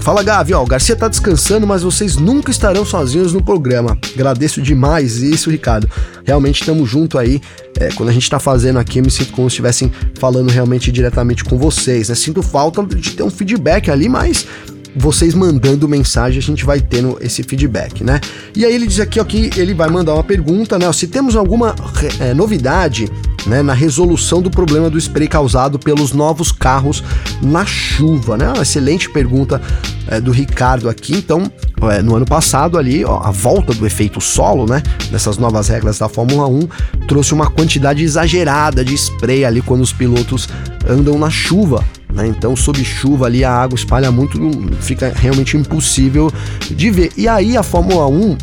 Fala 0.00 0.22
Gavi, 0.22 0.52
ó, 0.52 0.62
o 0.62 0.66
Garcia 0.66 0.96
tá 0.96 1.08
descansando, 1.08 1.66
mas 1.66 1.82
vocês 1.82 2.16
nunca 2.16 2.50
estarão 2.50 2.84
sozinhos 2.84 3.32
no 3.32 3.42
programa. 3.42 3.96
Agradeço 4.14 4.60
demais 4.60 5.18
isso, 5.18 5.50
Ricardo. 5.50 5.88
Realmente 6.24 6.60
estamos 6.60 6.88
junto 6.88 7.18
aí. 7.18 7.40
É, 7.78 7.88
quando 7.92 8.08
a 8.10 8.12
gente 8.12 8.28
tá 8.28 8.38
fazendo 8.38 8.78
aqui, 8.78 8.98
eu 8.98 9.04
me 9.04 9.10
sinto 9.10 9.32
como 9.32 9.48
se 9.48 9.54
estivessem 9.54 9.90
falando 10.18 10.50
realmente 10.50 10.92
diretamente 10.92 11.44
com 11.44 11.56
vocês, 11.56 12.08
né? 12.08 12.14
Sinto 12.14 12.42
falta 12.42 12.82
de 12.84 13.12
ter 13.12 13.22
um 13.22 13.30
feedback 13.30 13.90
ali, 13.90 14.08
mas 14.08 14.46
vocês 14.94 15.34
mandando 15.34 15.88
mensagem, 15.88 16.38
a 16.38 16.42
gente 16.42 16.64
vai 16.64 16.80
tendo 16.80 17.18
esse 17.20 17.42
feedback, 17.42 18.04
né? 18.04 18.20
E 18.54 18.64
aí 18.64 18.74
ele 18.74 18.86
diz 18.86 19.00
aqui 19.00 19.20
ó, 19.20 19.24
que 19.24 19.50
ele 19.56 19.74
vai 19.74 19.88
mandar 19.88 20.14
uma 20.14 20.24
pergunta, 20.24 20.78
né? 20.78 20.90
Se 20.92 21.06
temos 21.06 21.34
alguma 21.36 21.74
é, 22.20 22.34
novidade 22.34 23.10
né, 23.46 23.62
na 23.62 23.72
resolução 23.72 24.40
do 24.40 24.50
problema 24.50 24.88
do 24.88 24.98
spray 24.98 25.26
causado 25.28 25.78
pelos 25.78 26.12
novos 26.12 26.52
carros 26.52 27.02
na 27.42 27.64
chuva, 27.64 28.36
né? 28.36 28.48
Uma 28.48 28.62
excelente 28.62 29.10
pergunta 29.10 29.60
é, 30.08 30.20
do 30.20 30.30
Ricardo 30.30 30.88
aqui. 30.88 31.14
Então, 31.14 31.50
é, 31.90 32.02
no 32.02 32.14
ano 32.16 32.26
passado 32.26 32.78
ali, 32.78 33.04
ó, 33.04 33.20
a 33.22 33.30
volta 33.30 33.72
do 33.72 33.86
efeito 33.86 34.20
solo, 34.20 34.66
né? 34.66 34.82
Nessas 35.10 35.38
novas 35.38 35.68
regras 35.68 35.98
da 35.98 36.08
Fórmula 36.08 36.46
1 36.46 36.68
trouxe 37.06 37.34
uma 37.34 37.50
quantidade 37.50 38.02
exagerada 38.02 38.84
de 38.84 38.94
spray 38.94 39.44
ali 39.44 39.60
quando 39.62 39.82
os 39.82 39.92
pilotos 39.92 40.48
andam 40.88 41.18
na 41.18 41.30
chuva, 41.30 41.84
né? 42.12 42.26
Então, 42.26 42.54
sob 42.54 42.84
chuva 42.84 43.26
ali, 43.26 43.44
a 43.44 43.52
água 43.52 43.76
espalha 43.76 44.10
muito, 44.10 44.38
fica 44.80 45.12
realmente 45.14 45.56
impossível 45.56 46.32
de 46.70 46.90
ver. 46.90 47.12
E 47.16 47.26
aí 47.26 47.56
a 47.56 47.62
Fórmula 47.62 48.06
1 48.06 48.36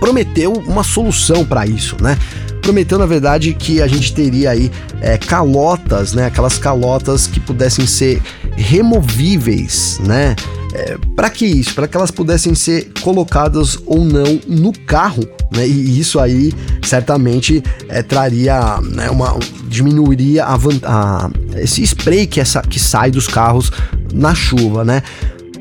prometeu 0.00 0.52
uma 0.66 0.82
solução 0.82 1.44
para 1.44 1.66
isso, 1.66 1.96
né? 2.00 2.18
Prometeu, 2.62 2.98
na 2.98 3.06
verdade, 3.06 3.54
que 3.54 3.80
a 3.80 3.86
gente 3.86 4.12
teria 4.12 4.50
aí 4.50 4.70
é, 5.00 5.16
calotas, 5.16 6.12
né? 6.12 6.26
Aquelas 6.26 6.58
calotas 6.58 7.26
que 7.26 7.40
pudessem 7.40 7.86
ser 7.86 8.20
removíveis, 8.58 10.00
né? 10.04 10.34
É, 10.74 10.98
para 11.16 11.30
que 11.30 11.46
isso? 11.46 11.74
Para 11.74 11.88
que 11.88 11.96
elas 11.96 12.10
pudessem 12.10 12.54
ser 12.54 12.92
colocadas 13.00 13.78
ou 13.86 14.04
não 14.04 14.38
no 14.46 14.72
carro, 14.72 15.24
né? 15.54 15.66
E 15.66 15.98
isso 15.98 16.18
aí 16.18 16.52
certamente 16.82 17.62
é, 17.88 18.02
traria 18.02 18.78
né, 18.82 19.08
uma 19.10 19.38
diminuiria 19.66 20.44
a, 20.44 20.56
a, 20.84 21.30
esse 21.56 21.82
spray 21.82 22.26
que, 22.26 22.40
essa, 22.40 22.60
que 22.60 22.78
sai 22.78 23.10
dos 23.10 23.26
carros 23.26 23.70
na 24.12 24.34
chuva, 24.34 24.84
né? 24.84 25.02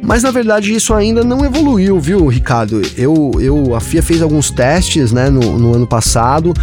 Mas 0.02 0.24
na 0.24 0.32
verdade 0.32 0.74
isso 0.74 0.94
ainda 0.94 1.24
não 1.24 1.44
evoluiu, 1.46 2.00
viu, 2.00 2.28
Ricardo? 2.28 2.82
Eu, 2.98 3.32
eu, 3.40 3.76
a 3.76 3.80
FIA 3.80 4.02
fez 4.02 4.22
alguns 4.22 4.52
testes 4.52 5.12
né, 5.12 5.30
no, 5.30 5.58
no 5.58 5.76
ano 5.76 5.88
passado, 5.88 6.54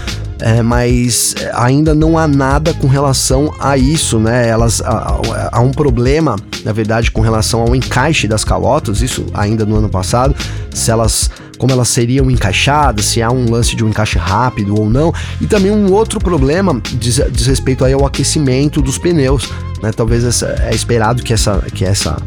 é, 0.45 0.61
mas 0.61 1.35
ainda 1.55 1.95
não 1.95 2.19
há 2.19 2.29
nada 2.29 2.75
com 2.75 2.87
relação 2.87 3.51
a 3.59 3.79
isso, 3.79 4.19
né? 4.19 4.47
Elas 4.47 4.83
há, 4.83 5.19
há, 5.51 5.61
um 5.63 5.71
problema, 5.71 6.37
na 6.63 6.71
verdade, 6.71 7.11
com 7.11 7.23
relação 7.23 7.63
ao 7.63 7.75
encaixe 7.75 8.29
das 8.29 8.45
calotas, 8.45 9.01
isso 9.01 9.25
ainda 9.33 9.65
no 9.65 9.77
ano 9.77 9.89
passado, 9.89 10.37
se 10.71 10.91
elas 10.91 11.31
como 11.57 11.73
elas 11.73 11.89
seriam 11.89 12.31
encaixadas, 12.31 13.07
se 13.07 13.23
há 13.23 13.31
um 13.31 13.51
lance 13.51 13.75
de 13.75 13.83
um 13.83 13.89
encaixe 13.89 14.19
rápido 14.19 14.79
ou 14.79 14.91
não, 14.91 15.15
e 15.41 15.47
também 15.47 15.71
um 15.71 15.91
outro 15.91 16.21
problema 16.21 16.79
diz, 16.93 17.23
diz 17.33 17.47
respeito 17.47 17.83
aí 17.83 17.95
ao 17.95 18.05
aquecimento 18.05 18.83
dos 18.83 18.99
pneus, 18.99 19.51
né? 19.83 19.93
Talvez 19.97 20.25
essa, 20.25 20.63
é 20.69 20.75
esperado 20.75 21.23
que 21.23 21.33
essa, 21.33 21.65
que 21.73 21.87
essa 21.87 22.19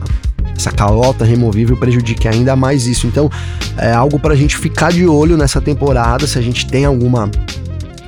essa 0.56 0.72
calota 0.72 1.24
removível 1.24 1.78
prejudique 1.78 2.28
ainda 2.28 2.56
mais 2.56 2.88
isso. 2.88 3.06
Então, 3.06 3.30
é 3.78 3.94
algo 3.94 4.18
para 4.18 4.34
a 4.34 4.36
gente 4.36 4.58
ficar 4.58 4.92
de 4.92 5.06
olho 5.06 5.38
nessa 5.38 5.62
temporada, 5.62 6.26
se 6.26 6.40
a 6.40 6.42
gente 6.42 6.66
tem 6.66 6.84
alguma 6.84 7.30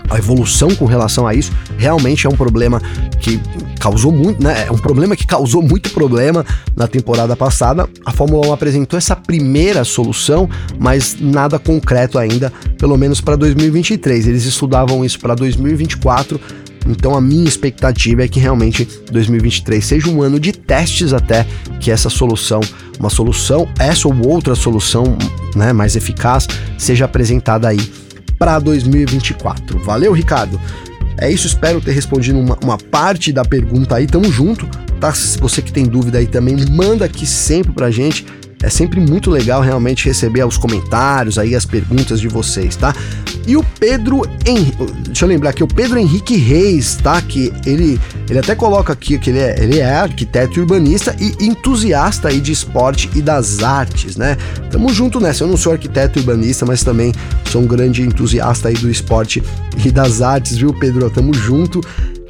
a 0.10 0.18
evolução 0.18 0.74
com 0.76 0.86
relação 0.86 1.28
a 1.28 1.34
isso. 1.34 1.51
Realmente 1.78 2.26
é 2.26 2.30
um 2.30 2.36
problema 2.36 2.82
que 3.20 3.39
causou 3.80 4.12
muito, 4.12 4.43
né? 4.43 4.66
É 4.68 4.72
um 4.72 4.78
problema 4.78 5.16
que 5.16 5.26
causou 5.26 5.62
muito 5.62 5.89
problema 5.91 6.45
na 6.76 6.88
temporada 6.88 7.36
passada. 7.36 7.88
A 8.05 8.12
Fórmula 8.12 8.47
1 8.47 8.53
apresentou 8.53 8.97
essa 8.97 9.16
primeira 9.16 9.84
solução, 9.84 10.49
mas 10.78 11.18
nada 11.20 11.57
concreto 11.57 12.18
ainda, 12.18 12.51
pelo 12.78 12.97
menos 12.97 13.22
para 13.22 13.36
2023. 13.36 14.28
Eles 14.28 14.45
estudavam 14.45 15.05
isso 15.05 15.20
para 15.20 15.36
2024. 15.36 16.39
Então 16.88 17.16
a 17.16 17.22
minha 17.22 17.47
expectativa 17.47 18.24
é 18.24 18.28
que 18.28 18.39
realmente 18.39 18.88
2023 19.12 19.84
seja 19.86 20.10
um 20.10 20.22
ano 20.22 20.39
de 20.39 20.51
testes 20.51 21.14
até 21.14 21.45
que 21.80 21.91
essa 21.91 22.10
solução, 22.10 22.62
uma 22.99 23.10
solução, 23.10 23.68
essa 23.78 24.07
ou 24.07 24.28
outra 24.28 24.55
solução, 24.55 25.18
né, 25.55 25.72
mais 25.72 25.95
eficaz, 25.95 26.47
seja 26.78 27.05
apresentada 27.05 27.68
aí 27.68 27.80
para 28.40 28.58
2024. 28.58 29.78
Valeu, 29.80 30.14
Ricardo? 30.14 30.60
É 31.20 31.30
isso, 31.30 31.46
espero 31.46 31.82
ter 31.82 31.92
respondido 31.92 32.40
uma, 32.40 32.58
uma, 32.64 32.78
parte 32.78 33.34
da 33.34 33.44
pergunta 33.44 33.96
aí. 33.96 34.08
Tamo 34.08 34.32
junto, 34.32 34.66
tá? 35.02 35.14
Se 35.14 35.38
você 35.38 35.62
que 35.62 35.72
tem 35.72 35.86
dúvida 35.86 36.18
aí 36.18 36.26
também, 36.26 36.56
manda 36.72 37.04
aqui 37.04 37.26
sempre 37.26 37.74
pra 37.74 37.92
gente. 37.92 38.26
É 38.64 38.70
sempre 38.70 39.00
muito 39.00 39.30
legal 39.30 39.62
realmente 39.62 40.06
receber 40.06 40.46
os 40.46 40.58
comentários 40.58 41.38
aí, 41.38 41.56
as 41.56 41.66
perguntas 41.66 42.20
de 42.20 42.28
vocês, 42.28 42.76
tá? 42.76 42.94
E 43.50 43.58
o 43.58 43.66
Pedro 43.80 44.22
Henrique, 44.45 44.78
deixa 45.08 45.26
eu 45.26 45.30
lembrar 45.30 45.50
aqui, 45.50 45.64
o 45.64 45.68
Pedro 45.68 45.97
Henrique 45.97 46.38
Reis, 46.38 46.97
tá? 46.97 47.20
Que 47.20 47.52
ele, 47.66 48.00
ele 48.30 48.38
até 48.38 48.54
coloca 48.54 48.93
aqui 48.93 49.18
que 49.18 49.32
ele 49.32 49.39
é, 49.39 49.56
ele 49.60 49.80
é 49.80 49.91
arquiteto 49.91 50.60
urbanista 50.60 51.16
e 51.20 51.43
entusiasta 51.43 52.28
aí 52.28 52.39
de 52.39 52.52
esporte 52.52 53.10
e 53.16 53.24
das 53.24 53.64
artes, 53.64 54.16
né? 54.18 54.38
Tamo 54.70 54.93
junto 54.93 55.20
nessa. 55.20 55.45
Eu 55.45 55.47
não 55.47 55.58
sou 55.58 55.72
arquiteto 55.72 56.20
urbanista, 56.20 56.64
mas 56.64 56.84
também 56.84 57.12
sou 57.50 57.64
um 57.64 57.66
grande 57.66 58.04
entusiasta 58.04 58.68
aí 58.68 58.76
do 58.76 58.88
esporte 58.88 59.41
e 59.84 59.89
das 59.89 60.22
artes, 60.22 60.56
viu, 60.56 60.72
Pedro? 60.72 61.10
Tamo 61.10 61.34
junto. 61.34 61.82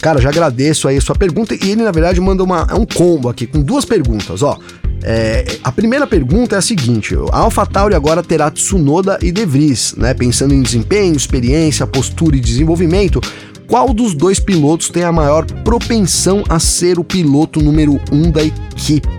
Cara, 0.02 0.22
já 0.22 0.30
agradeço 0.30 0.88
aí 0.88 0.98
a 0.98 1.02
sua 1.02 1.16
pergunta 1.16 1.54
e 1.54 1.72
ele, 1.72 1.84
na 1.84 1.92
verdade, 1.92 2.20
manda 2.22 2.44
uma, 2.44 2.68
é 2.70 2.74
um 2.74 2.86
combo 2.86 3.30
aqui 3.30 3.46
com 3.46 3.62
duas 3.62 3.86
perguntas, 3.86 4.42
ó. 4.42 4.58
É, 5.02 5.58
a 5.64 5.72
primeira 5.72 6.06
pergunta 6.06 6.56
é 6.56 6.60
a 6.60 6.62
seguinte: 6.62 7.16
a 7.32 7.38
AlphaTauri 7.40 7.96
agora 7.96 8.22
terá 8.22 8.50
Tsunoda 8.50 9.18
e 9.22 9.32
De 9.32 9.46
Vries, 9.46 9.96
né? 9.98 10.14
Pensando 10.14 10.54
em 10.54 10.62
desempenho, 10.62 11.16
experiência, 11.16 11.88
postura 11.88 12.36
e 12.36 12.40
desenvolvimento, 12.40 13.22
qual 13.68 13.94
dos 13.94 14.14
dois 14.14 14.40
pilotos 14.40 14.90
tem 14.90 15.04
a 15.04 15.12
maior 15.12 15.46
propensão 15.64 16.44
a 16.50 16.60
ser 16.60 16.98
o 16.98 17.04
piloto 17.04 17.62
número 17.62 18.00
um 18.12 18.32
da 18.32 18.44
equipe? 18.44 19.10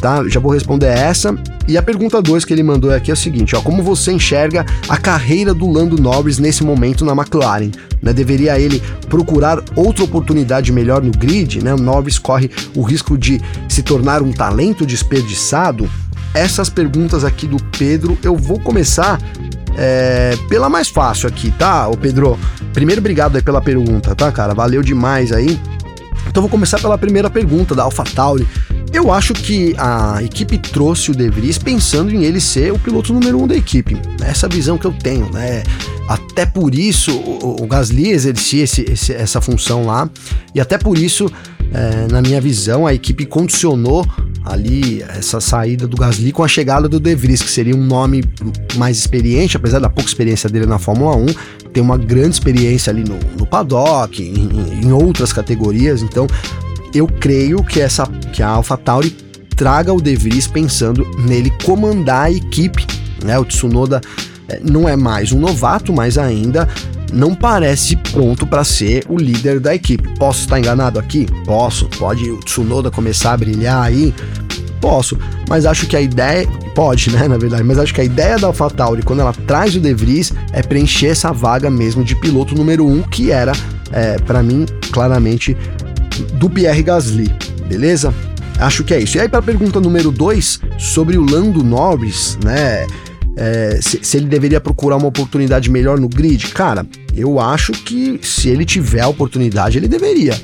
Tá? 0.00 0.22
Já 0.28 0.38
vou 0.38 0.52
responder 0.52 0.86
essa. 0.86 1.36
E 1.66 1.76
a 1.76 1.82
pergunta 1.82 2.22
2 2.22 2.44
que 2.44 2.52
ele 2.52 2.62
mandou 2.62 2.92
aqui 2.92 3.10
é 3.10 3.14
a 3.14 3.16
seguinte: 3.16 3.56
ó, 3.56 3.60
como 3.60 3.82
você 3.82 4.12
enxerga 4.12 4.64
a 4.88 4.96
carreira 4.96 5.52
do 5.52 5.70
Lando 5.70 6.00
Norris 6.00 6.38
nesse 6.38 6.62
momento 6.62 7.04
na 7.04 7.12
McLaren? 7.12 7.70
Né, 8.00 8.12
deveria 8.12 8.58
ele 8.58 8.80
procurar 9.08 9.60
outra 9.74 10.04
oportunidade 10.04 10.72
melhor 10.72 11.02
no 11.02 11.10
grid? 11.10 11.62
Né? 11.62 11.74
O 11.74 11.78
Norris 11.78 12.18
corre 12.18 12.50
o 12.76 12.82
risco 12.82 13.18
de 13.18 13.40
se 13.68 13.82
tornar 13.82 14.22
um 14.22 14.32
talento 14.32 14.86
desperdiçado? 14.86 15.90
Essas 16.32 16.68
perguntas 16.68 17.24
aqui 17.24 17.46
do 17.46 17.56
Pedro, 17.78 18.16
eu 18.22 18.36
vou 18.36 18.60
começar 18.60 19.18
é, 19.76 20.36
pela 20.48 20.68
mais 20.68 20.88
fácil 20.88 21.28
aqui, 21.28 21.50
tá, 21.52 21.88
ô 21.88 21.96
Pedro? 21.96 22.38
Primeiro, 22.72 23.00
obrigado 23.00 23.36
aí 23.36 23.42
pela 23.42 23.60
pergunta, 23.60 24.14
tá, 24.14 24.30
cara? 24.30 24.54
Valeu 24.54 24.82
demais 24.82 25.32
aí. 25.32 25.58
Então 26.28 26.42
vou 26.42 26.50
começar 26.50 26.78
pela 26.78 26.98
primeira 26.98 27.30
pergunta 27.30 27.74
da 27.74 27.84
AlphaTauri. 27.84 28.46
Eu 28.92 29.12
acho 29.12 29.34
que 29.34 29.74
a 29.76 30.22
equipe 30.22 30.58
trouxe 30.58 31.10
o 31.10 31.14
De 31.14 31.28
Vries 31.28 31.58
pensando 31.58 32.14
em 32.14 32.24
ele 32.24 32.40
ser 32.40 32.72
o 32.72 32.78
piloto 32.78 33.12
número 33.12 33.40
um 33.40 33.46
da 33.46 33.54
equipe. 33.54 33.96
Essa 34.22 34.48
visão 34.48 34.78
que 34.78 34.86
eu 34.86 34.92
tenho, 34.92 35.30
né? 35.30 35.62
Até 36.08 36.46
por 36.46 36.74
isso 36.74 37.12
o, 37.12 37.62
o 37.62 37.66
Gasly 37.66 38.08
exercia 38.10 38.64
esse, 38.64 38.82
esse, 38.82 39.12
essa 39.12 39.40
função 39.40 39.84
lá, 39.84 40.08
e 40.54 40.60
até 40.60 40.78
por 40.78 40.96
isso, 40.96 41.30
é, 41.72 42.10
na 42.10 42.22
minha 42.22 42.40
visão, 42.40 42.86
a 42.86 42.94
equipe 42.94 43.26
condicionou 43.26 44.06
ali 44.42 45.02
essa 45.02 45.38
saída 45.38 45.86
do 45.86 45.96
Gasly 45.96 46.32
com 46.32 46.42
a 46.42 46.48
chegada 46.48 46.88
do 46.88 46.98
De 46.98 47.14
Vries, 47.14 47.42
que 47.42 47.50
seria 47.50 47.76
um 47.76 47.84
nome 47.84 48.24
mais 48.76 48.96
experiente, 48.96 49.58
apesar 49.58 49.80
da 49.80 49.90
pouca 49.90 50.08
experiência 50.08 50.48
dele 50.48 50.64
na 50.64 50.78
Fórmula 50.78 51.14
1, 51.14 51.26
tem 51.74 51.82
uma 51.82 51.98
grande 51.98 52.30
experiência 52.30 52.90
ali 52.90 53.04
no, 53.04 53.18
no 53.36 53.46
paddock, 53.46 54.22
em, 54.22 54.82
em 54.82 54.92
outras 54.92 55.30
categorias, 55.30 56.00
então 56.00 56.26
eu 56.94 57.06
creio 57.06 57.62
que 57.62 57.80
essa 57.80 58.08
que 58.28 58.42
a 58.42 58.48
AlphaTauri 58.48 59.10
traga 59.56 59.92
o 59.92 60.00
De 60.00 60.14
Vries 60.14 60.46
pensando 60.46 61.04
nele 61.18 61.50
comandar 61.64 62.26
a 62.26 62.30
equipe, 62.30 62.86
né? 63.24 63.38
O 63.38 63.44
Tsunoda 63.44 64.00
é, 64.48 64.60
não 64.62 64.88
é 64.88 64.96
mais 64.96 65.32
um 65.32 65.40
novato, 65.40 65.92
mas 65.92 66.16
ainda 66.16 66.68
não 67.12 67.34
parece 67.34 67.96
pronto 67.96 68.46
para 68.46 68.62
ser 68.64 69.04
o 69.08 69.16
líder 69.16 69.60
da 69.60 69.74
equipe. 69.74 70.08
Posso 70.18 70.40
estar 70.40 70.58
enganado 70.58 70.98
aqui? 70.98 71.26
Posso. 71.44 71.86
Pode 71.98 72.30
o 72.30 72.38
Tsunoda 72.38 72.90
começar 72.90 73.32
a 73.32 73.36
brilhar 73.36 73.82
aí? 73.82 74.14
Posso, 74.80 75.18
mas 75.48 75.66
acho 75.66 75.86
que 75.86 75.96
a 75.96 76.00
ideia. 76.00 76.46
Pode, 76.74 77.10
né? 77.10 77.26
Na 77.26 77.36
verdade, 77.36 77.64
mas 77.64 77.78
acho 77.78 77.92
que 77.92 78.00
a 78.00 78.04
ideia 78.04 78.38
da 78.38 78.46
AlphaTauri, 78.46 79.02
quando 79.02 79.20
ela 79.20 79.32
traz 79.32 79.74
o 79.74 79.80
De 79.80 79.92
Vries, 79.92 80.32
é 80.52 80.62
preencher 80.62 81.08
essa 81.08 81.32
vaga 81.32 81.68
mesmo 81.68 82.04
de 82.04 82.14
piloto 82.14 82.54
número 82.54 82.86
um, 82.86 83.02
que 83.02 83.32
era, 83.32 83.50
é, 83.90 84.16
para 84.18 84.40
mim, 84.40 84.64
claramente 84.92 85.56
do 86.34 86.48
Pierre 86.48 86.82
Gasly, 86.84 87.28
beleza? 87.68 88.12
Acho 88.58 88.82
que 88.82 88.92
é 88.92 89.00
isso. 89.00 89.16
E 89.16 89.20
aí, 89.20 89.28
para 89.28 89.38
a 89.38 89.42
pergunta 89.42 89.80
número 89.80 90.10
2, 90.10 90.60
sobre 90.78 91.16
o 91.16 91.22
Lando 91.22 91.62
Norris, 91.62 92.38
né? 92.42 92.86
É, 93.36 93.78
se, 93.80 94.00
se, 94.02 94.16
ele 94.16 94.26
deveria 94.26 94.60
procurar 94.60 94.96
uma 94.96 95.06
oportunidade 95.06 95.70
melhor 95.70 96.00
no 96.00 96.08
grid, 96.08 96.48
cara, 96.48 96.84
eu 97.14 97.38
acho 97.38 97.70
que 97.70 98.18
se 98.20 98.48
ele 98.48 98.64
tiver 98.64 99.02
a 99.02 99.06
oportunidade, 99.06 99.78
ele 99.78 99.86
deveria, 99.86 100.36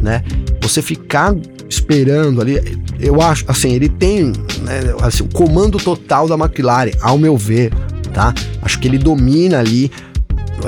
né? 0.00 0.24
Você 0.62 0.80
ficar 0.80 1.36
esperando 1.68 2.40
ali, 2.40 2.80
eu 2.98 3.20
acho, 3.20 3.44
assim, 3.46 3.74
ele 3.74 3.90
tem 3.90 4.32
né, 4.62 4.94
assim, 5.02 5.22
o 5.22 5.28
comando 5.28 5.76
total 5.76 6.26
da 6.26 6.34
McLaren, 6.34 6.92
ao 7.02 7.18
meu 7.18 7.36
ver, 7.36 7.74
tá? 8.14 8.32
Acho 8.62 8.80
que 8.80 8.88
ele 8.88 8.96
domina 8.96 9.58
ali 9.58 9.90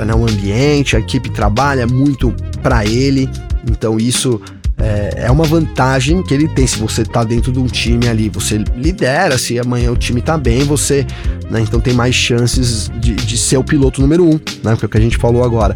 né, 0.05 0.13
o 0.13 0.23
ambiente, 0.23 0.95
a 0.95 0.99
equipe 0.99 1.31
trabalha 1.31 1.87
muito 1.87 2.33
para 2.61 2.85
ele, 2.85 3.27
então 3.69 3.97
isso 3.97 4.39
é, 4.83 5.25
é, 5.27 5.31
uma 5.31 5.45
vantagem 5.45 6.21
que 6.21 6.33
ele 6.33 6.47
tem 6.47 6.67
se 6.67 6.77
você 6.77 7.05
tá 7.05 7.23
dentro 7.23 7.53
de 7.53 7.59
um 7.59 7.67
time 7.67 8.07
ali, 8.07 8.27
você 8.27 8.57
lidera, 8.75 9.37
se 9.37 9.57
amanhã 9.57 9.89
o 9.91 9.95
time 9.95 10.21
tá 10.21 10.37
bem, 10.37 10.63
você, 10.63 11.07
né, 11.49 11.61
então 11.61 11.79
tem 11.79 11.93
mais 11.93 12.13
chances 12.13 12.91
de, 12.99 13.15
de 13.15 13.37
ser 13.37 13.57
o 13.57 13.63
piloto 13.63 14.01
número 14.01 14.25
um, 14.25 14.39
né, 14.61 14.75
que 14.75 14.83
é 14.83 14.85
o 14.85 14.89
que 14.89 14.97
a 14.97 15.01
gente 15.01 15.17
falou 15.17 15.43
agora. 15.43 15.73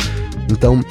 Então, 0.51 0.83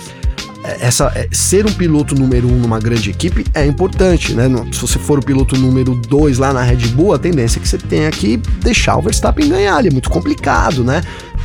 é, 0.65 0.87
essa 0.87 1.13
é, 1.15 1.29
ser 1.31 1.67
um 1.67 1.73
piloto 1.73 2.15
número 2.15 2.49
um 2.49 2.57
numa 2.57 2.81
grande 2.81 3.11
equipe 3.11 3.45
é 3.53 3.67
importante, 3.67 4.33
né? 4.33 4.45
Se 4.73 4.81
você 4.81 4.99
for 4.99 5.19
o 5.19 5.23
piloto 5.23 5.57
número 5.57 5.95
dois 6.09 6.39
lá 6.39 6.53
na 6.53 6.63
Red 6.63 6.89
Bull, 6.89 7.13
a 7.13 7.19
tendência 7.19 7.59
é 7.59 7.63
que 7.63 7.69
você 7.69 7.79
tenha 7.79 8.11
que 8.11 8.39
deixar 8.63 8.97
o 8.97 9.03
Verstappen 9.03 9.49
ganhar, 9.49 9.79
ele 9.79 9.89
é 9.89 9.93
muito 9.93 10.09
complicado, 10.09 10.83
né? 10.83 11.03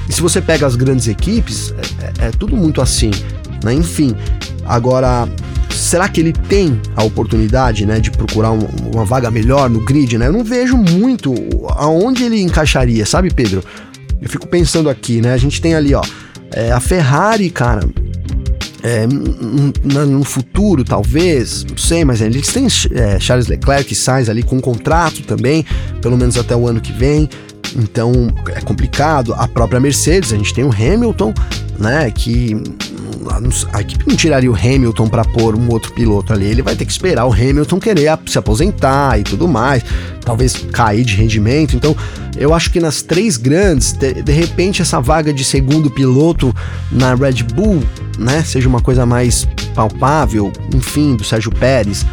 E 0.08 0.14
se 0.14 0.22
você 0.22 0.42
pega 0.42 0.66
as 0.66 0.76
grandes 0.76 1.08
equipes, 1.08 1.74
é, 2.00 2.26
é, 2.26 2.28
é 2.28 2.32
tudo 2.32 2.56
muito 2.56 2.82
assim, 2.82 3.12
né? 3.64 3.74
Enfim, 3.74 4.16
Agora, 4.66 5.28
será 5.92 6.08
que 6.08 6.22
ele 6.22 6.32
tem 6.32 6.80
a 6.96 7.04
oportunidade, 7.04 7.86
né, 7.86 8.00
de 8.00 8.10
procurar 8.12 8.52
um, 8.52 8.66
uma 8.94 9.04
vaga 9.04 9.30
melhor 9.30 9.70
no 9.70 9.84
grid, 9.84 10.18
né? 10.18 10.28
Eu 10.28 10.32
não 10.32 10.42
vejo 10.42 10.78
muito 10.78 11.34
aonde 11.76 12.24
ele 12.24 12.42
encaixaria, 12.42 13.06
sabe, 13.06 13.30
Pedro? 13.30 13.62
Eu 14.22 14.30
fico 14.30 14.48
pensando 14.48 14.90
aqui, 14.90 15.20
né? 15.20 15.34
A 15.34 15.38
gente 15.38 15.60
tem 15.60 15.76
ali, 15.76 15.94
ó, 15.94 16.02
é, 16.54 16.72
a 16.72 16.80
Ferrari, 16.80 17.50
cara. 17.50 17.82
É, 18.84 19.06
no 19.06 20.24
futuro, 20.24 20.84
talvez, 20.84 21.66
não 21.66 21.78
sei, 21.78 22.06
mas 22.06 22.22
eles 22.22 22.48
têm 22.48 22.68
é, 22.96 23.20
Charles 23.20 23.48
Leclerc 23.48 23.92
e 23.92 23.96
Sainz 23.96 24.30
ali 24.30 24.42
com 24.42 24.56
um 24.56 24.62
contrato 24.62 25.22
também, 25.24 25.66
pelo 26.02 26.18
menos 26.18 26.38
até 26.38 26.56
o 26.56 26.68
ano 26.68 26.80
que 26.80 26.94
vem. 26.94 27.30
Então 27.76 28.12
é 28.56 28.62
complicado. 28.62 29.34
A 29.34 29.48
própria 29.48 29.80
Mercedes, 29.80 30.32
a 30.32 30.38
gente 30.38 30.54
tem 30.54 30.64
o 30.64 30.72
Hamilton, 30.72 31.34
né? 31.82 32.10
Que 32.12 32.56
a 33.74 33.82
equipe 33.82 34.06
não 34.08 34.16
tiraria 34.16 34.52
o 34.52 34.56
Hamilton 34.56 35.08
para 35.08 35.26
pôr 35.26 35.56
um 35.56 35.70
outro 35.70 35.92
piloto 35.94 36.32
ali. 36.32 36.46
Ele 36.46 36.62
vai 36.62 36.76
ter 36.76 36.86
que 36.86 36.92
esperar 36.92 37.26
o 37.26 37.34
Hamilton 37.34 37.80
querer 37.80 38.18
se 38.26 38.38
aposentar 38.38 39.20
e 39.20 39.24
tudo 39.24 39.48
mais, 39.48 39.84
talvez 40.24 40.56
cair 40.72 41.04
de 41.04 41.16
rendimento. 41.16 41.76
Então, 41.76 41.96
eu 42.38 42.54
acho 42.54 42.72
que 42.72 42.80
nas 42.80 43.02
três 43.02 43.38
grandes, 43.38 43.94
de, 43.94 44.22
de 44.22 44.32
repente, 44.32 44.82
essa 44.82 45.02
vaga 45.02 45.34
de 45.34 45.44
segundo 45.44 45.90
piloto 45.90 46.56
na 46.92 47.16
Red 47.16 47.44
Bull, 47.44 47.84
né, 48.18 48.44
seja 48.44 48.70
uma 48.70 48.82
coisa 48.82 49.06
mais 49.06 49.48
palpável, 49.74 50.52
enfim, 50.74 51.16
do 51.16 51.24
Sérgio 51.24 51.52
Pérez. 51.52 52.06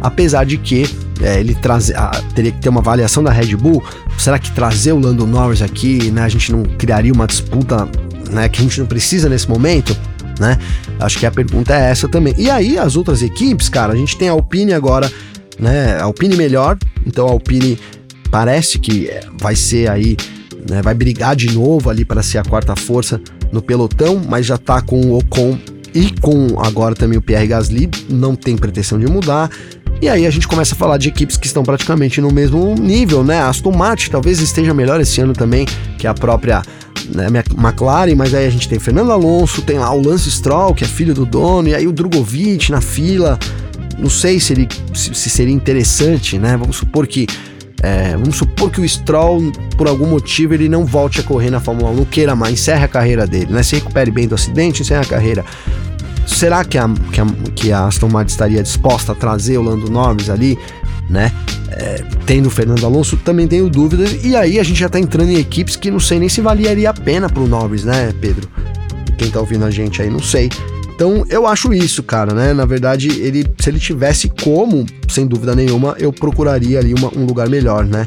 Apesar 0.00 0.44
de 0.44 0.56
que 0.56 0.88
é, 1.20 1.38
ele 1.38 1.54
trazer, 1.54 1.94
teria 2.34 2.50
que 2.50 2.60
ter 2.60 2.70
uma 2.70 2.80
avaliação 2.80 3.22
da 3.22 3.30
Red 3.30 3.54
Bull. 3.54 3.84
Será 4.18 4.38
que 4.38 4.50
trazer 4.52 4.92
o 4.92 4.98
Lando 4.98 5.26
Norris 5.26 5.60
aqui, 5.60 6.10
né, 6.10 6.22
a 6.22 6.28
gente 6.28 6.50
não 6.52 6.62
criaria 6.62 7.12
uma 7.12 7.26
disputa 7.26 7.88
né, 8.30 8.48
que 8.48 8.60
a 8.60 8.62
gente 8.62 8.78
não 8.80 8.86
precisa 8.86 9.28
nesse 9.28 9.48
momento? 9.48 9.96
né? 10.40 10.58
Acho 10.98 11.18
que 11.18 11.26
a 11.26 11.30
pergunta 11.30 11.74
é 11.74 11.90
essa 11.90 12.08
também. 12.08 12.34
E 12.36 12.50
aí, 12.50 12.78
as 12.78 12.96
outras 12.96 13.22
equipes, 13.22 13.68
cara, 13.68 13.92
a 13.92 13.96
gente 13.96 14.16
tem 14.16 14.28
a 14.28 14.32
Alpine 14.32 14.72
agora, 14.72 15.12
né? 15.58 15.98
A 16.00 16.04
Alpine 16.04 16.34
melhor, 16.34 16.78
então 17.06 17.28
a 17.28 17.30
Alpine 17.30 17.78
parece 18.30 18.78
que 18.78 19.10
vai 19.38 19.54
ser 19.54 19.88
aí, 19.90 20.16
né? 20.68 20.80
Vai 20.82 20.94
brigar 20.94 21.36
de 21.36 21.52
novo 21.52 21.90
ali 21.90 22.04
para 22.04 22.22
ser 22.22 22.38
a 22.38 22.42
quarta 22.42 22.74
força 22.74 23.20
no 23.52 23.60
pelotão, 23.60 24.20
mas 24.26 24.46
já 24.46 24.56
tá 24.56 24.80
com 24.80 25.00
o 25.00 25.18
Ocon 25.18 25.58
e 25.94 26.10
com 26.20 26.58
agora 26.60 26.94
também 26.94 27.18
o 27.18 27.22
Pierre 27.22 27.48
Gasly, 27.48 27.90
não 28.08 28.34
tem 28.34 28.56
pretensão 28.56 28.98
de 28.98 29.06
mudar. 29.06 29.50
E 30.00 30.08
aí 30.08 30.26
a 30.26 30.30
gente 30.30 30.48
começa 30.48 30.74
a 30.74 30.78
falar 30.78 30.96
de 30.96 31.08
equipes 31.08 31.36
que 31.36 31.46
estão 31.46 31.62
praticamente 31.62 32.22
no 32.22 32.30
mesmo 32.30 32.74
nível, 32.74 33.22
né? 33.22 33.38
A 33.40 33.48
Aston 33.48 33.72
Martin 33.72 34.10
talvez 34.10 34.40
esteja 34.40 34.72
melhor 34.72 34.98
esse 34.98 35.20
ano 35.20 35.34
também 35.34 35.66
que 35.98 36.06
a 36.06 36.14
própria 36.14 36.62
né, 37.08 37.26
McLaren, 37.56 38.14
mas 38.14 38.34
aí 38.34 38.46
a 38.46 38.50
gente 38.50 38.68
tem 38.68 38.78
Fernando 38.78 39.12
Alonso, 39.12 39.62
tem 39.62 39.78
lá 39.78 39.92
o 39.92 40.00
Lance 40.00 40.30
Stroll, 40.30 40.74
que 40.74 40.84
é 40.84 40.86
filho 40.86 41.14
do 41.14 41.24
dono, 41.24 41.68
e 41.68 41.74
aí 41.74 41.86
o 41.86 41.92
Drogovic 41.92 42.70
na 42.70 42.80
fila. 42.80 43.38
Não 43.98 44.08
sei 44.08 44.40
se, 44.40 44.52
ele, 44.52 44.68
se, 44.94 45.14
se 45.14 45.28
seria 45.28 45.52
interessante, 45.52 46.38
né? 46.38 46.56
Vamos 46.56 46.76
supor 46.76 47.06
que 47.06 47.26
é, 47.82 48.12
vamos 48.12 48.36
supor 48.36 48.70
que 48.70 48.80
o 48.80 48.88
Stroll, 48.88 49.50
por 49.76 49.88
algum 49.88 50.06
motivo, 50.06 50.52
ele 50.52 50.68
não 50.68 50.84
volte 50.84 51.20
a 51.20 51.22
correr 51.22 51.50
na 51.50 51.60
Fórmula 51.60 51.90
1, 51.90 51.94
não 51.96 52.04
queira 52.04 52.36
mais, 52.36 52.52
encerre 52.52 52.84
a 52.84 52.88
carreira 52.88 53.26
dele, 53.26 53.52
né? 53.52 53.62
Se 53.62 53.76
recupere 53.76 54.10
bem 54.10 54.28
do 54.28 54.34
acidente, 54.34 54.82
encerre 54.82 55.00
a 55.00 55.08
carreira. 55.08 55.44
Será 56.26 56.64
que 56.64 56.76
a, 56.76 56.88
que 57.10 57.20
a, 57.20 57.26
que 57.54 57.72
a 57.72 57.86
Aston 57.86 58.08
Martin 58.08 58.32
estaria 58.32 58.62
disposta 58.62 59.12
a 59.12 59.14
trazer 59.14 59.56
o 59.58 59.62
Lando 59.62 59.90
Norris 59.90 60.28
ali, 60.28 60.58
né? 61.08 61.32
É, 61.72 62.02
tendo 62.26 62.46
o 62.46 62.50
Fernando 62.50 62.84
Alonso, 62.84 63.16
também 63.18 63.46
tenho 63.46 63.68
dúvidas. 63.68 64.24
E 64.24 64.34
aí 64.34 64.58
a 64.58 64.62
gente 64.62 64.78
já 64.78 64.88
tá 64.88 64.98
entrando 64.98 65.30
em 65.30 65.38
equipes 65.38 65.76
que 65.76 65.90
não 65.90 66.00
sei 66.00 66.18
nem 66.18 66.28
se 66.28 66.40
valeria 66.40 66.90
a 66.90 66.94
pena 66.94 67.28
pro 67.28 67.46
Norris, 67.46 67.84
né, 67.84 68.12
Pedro? 68.20 68.48
Quem 69.16 69.30
tá 69.30 69.40
ouvindo 69.40 69.64
a 69.64 69.70
gente 69.70 70.02
aí, 70.02 70.10
não 70.10 70.22
sei. 70.22 70.50
Então 70.94 71.24
eu 71.30 71.46
acho 71.46 71.72
isso, 71.72 72.02
cara, 72.02 72.34
né? 72.34 72.52
Na 72.52 72.66
verdade, 72.66 73.08
ele, 73.20 73.46
se 73.58 73.70
ele 73.70 73.78
tivesse 73.78 74.30
como, 74.42 74.84
sem 75.08 75.26
dúvida 75.26 75.54
nenhuma, 75.54 75.96
eu 75.98 76.12
procuraria 76.12 76.78
ali 76.78 76.92
uma, 76.92 77.10
um 77.16 77.24
lugar 77.24 77.48
melhor, 77.48 77.86
né? 77.86 78.06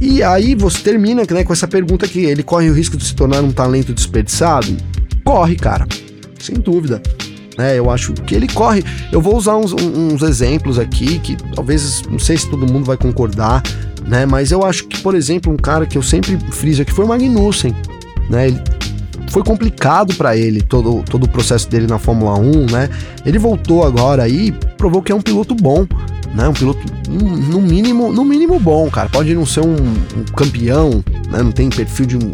E 0.00 0.22
aí 0.22 0.54
você 0.54 0.80
termina 0.80 1.22
né, 1.30 1.44
com 1.44 1.52
essa 1.52 1.68
pergunta 1.68 2.08
que 2.08 2.20
ele 2.24 2.42
corre 2.42 2.70
o 2.70 2.74
risco 2.74 2.96
de 2.96 3.04
se 3.04 3.14
tornar 3.14 3.42
um 3.42 3.52
talento 3.52 3.92
desperdiçado? 3.92 4.74
Corre, 5.24 5.56
cara, 5.56 5.86
sem 6.38 6.56
dúvida. 6.56 7.02
Né, 7.60 7.78
eu 7.78 7.90
acho 7.90 8.14
que 8.14 8.34
ele 8.34 8.48
corre. 8.48 8.82
Eu 9.12 9.20
vou 9.20 9.36
usar 9.36 9.54
uns, 9.54 9.74
uns 9.74 10.22
exemplos 10.22 10.78
aqui 10.78 11.18
que 11.18 11.36
talvez 11.54 12.02
não 12.08 12.18
sei 12.18 12.38
se 12.38 12.48
todo 12.48 12.66
mundo 12.66 12.86
vai 12.86 12.96
concordar, 12.96 13.62
né? 14.08 14.24
Mas 14.24 14.50
eu 14.50 14.64
acho 14.64 14.86
que, 14.86 14.98
por 15.02 15.14
exemplo, 15.14 15.52
um 15.52 15.58
cara 15.58 15.84
que 15.84 15.98
eu 15.98 16.02
sempre 16.02 16.38
friso 16.52 16.80
aqui 16.80 16.90
foi 16.90 17.04
o 17.04 17.08
Magnussen, 17.08 17.76
né? 18.30 18.48
Ele 18.48 18.62
foi 19.28 19.44
complicado 19.44 20.14
para 20.14 20.34
ele 20.34 20.62
todo, 20.62 21.02
todo 21.02 21.24
o 21.24 21.28
processo 21.28 21.68
dele 21.68 21.86
na 21.86 21.98
Fórmula 21.98 22.38
1, 22.38 22.72
né? 22.72 22.88
Ele 23.26 23.38
voltou 23.38 23.84
agora 23.84 24.22
aí, 24.22 24.52
provou 24.78 25.02
que 25.02 25.12
é 25.12 25.14
um 25.14 25.20
piloto 25.20 25.54
bom, 25.54 25.86
né? 26.34 26.48
Um 26.48 26.54
piloto 26.54 26.80
no 27.10 27.60
mínimo, 27.60 28.10
no 28.10 28.24
mínimo 28.24 28.58
bom, 28.58 28.88
cara. 28.90 29.10
Pode 29.10 29.34
não 29.34 29.44
ser 29.44 29.60
um, 29.60 29.74
um 29.74 30.24
campeão, 30.34 31.04
né? 31.30 31.42
Não 31.42 31.52
tem 31.52 31.68
perfil 31.68 32.06
de 32.06 32.16
um 32.16 32.32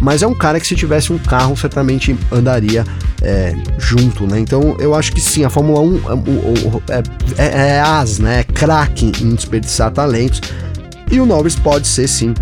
mas 0.00 0.22
é 0.22 0.26
um 0.26 0.34
cara 0.34 0.58
que 0.58 0.66
se 0.66 0.74
tivesse 0.74 1.12
um 1.12 1.18
carro 1.18 1.56
certamente 1.56 2.16
andaria 2.32 2.84
é, 3.22 3.54
junto, 3.78 4.26
né? 4.26 4.40
Então 4.40 4.76
eu 4.78 4.94
acho 4.94 5.12
que 5.12 5.20
sim, 5.20 5.44
a 5.44 5.50
Fórmula 5.50 5.80
1 5.80 5.96
é, 6.88 6.96
é, 6.96 7.46
é, 7.46 7.68
é 7.76 7.80
as, 7.80 8.18
né? 8.18 8.40
É 8.40 8.44
craque 8.44 9.12
em 9.20 9.34
desperdiçar 9.34 9.90
talentos 9.90 10.40
e 11.10 11.20
o 11.20 11.26
Norris 11.26 11.56
pode 11.56 11.86
ser 11.86 12.08
sim 12.08 12.34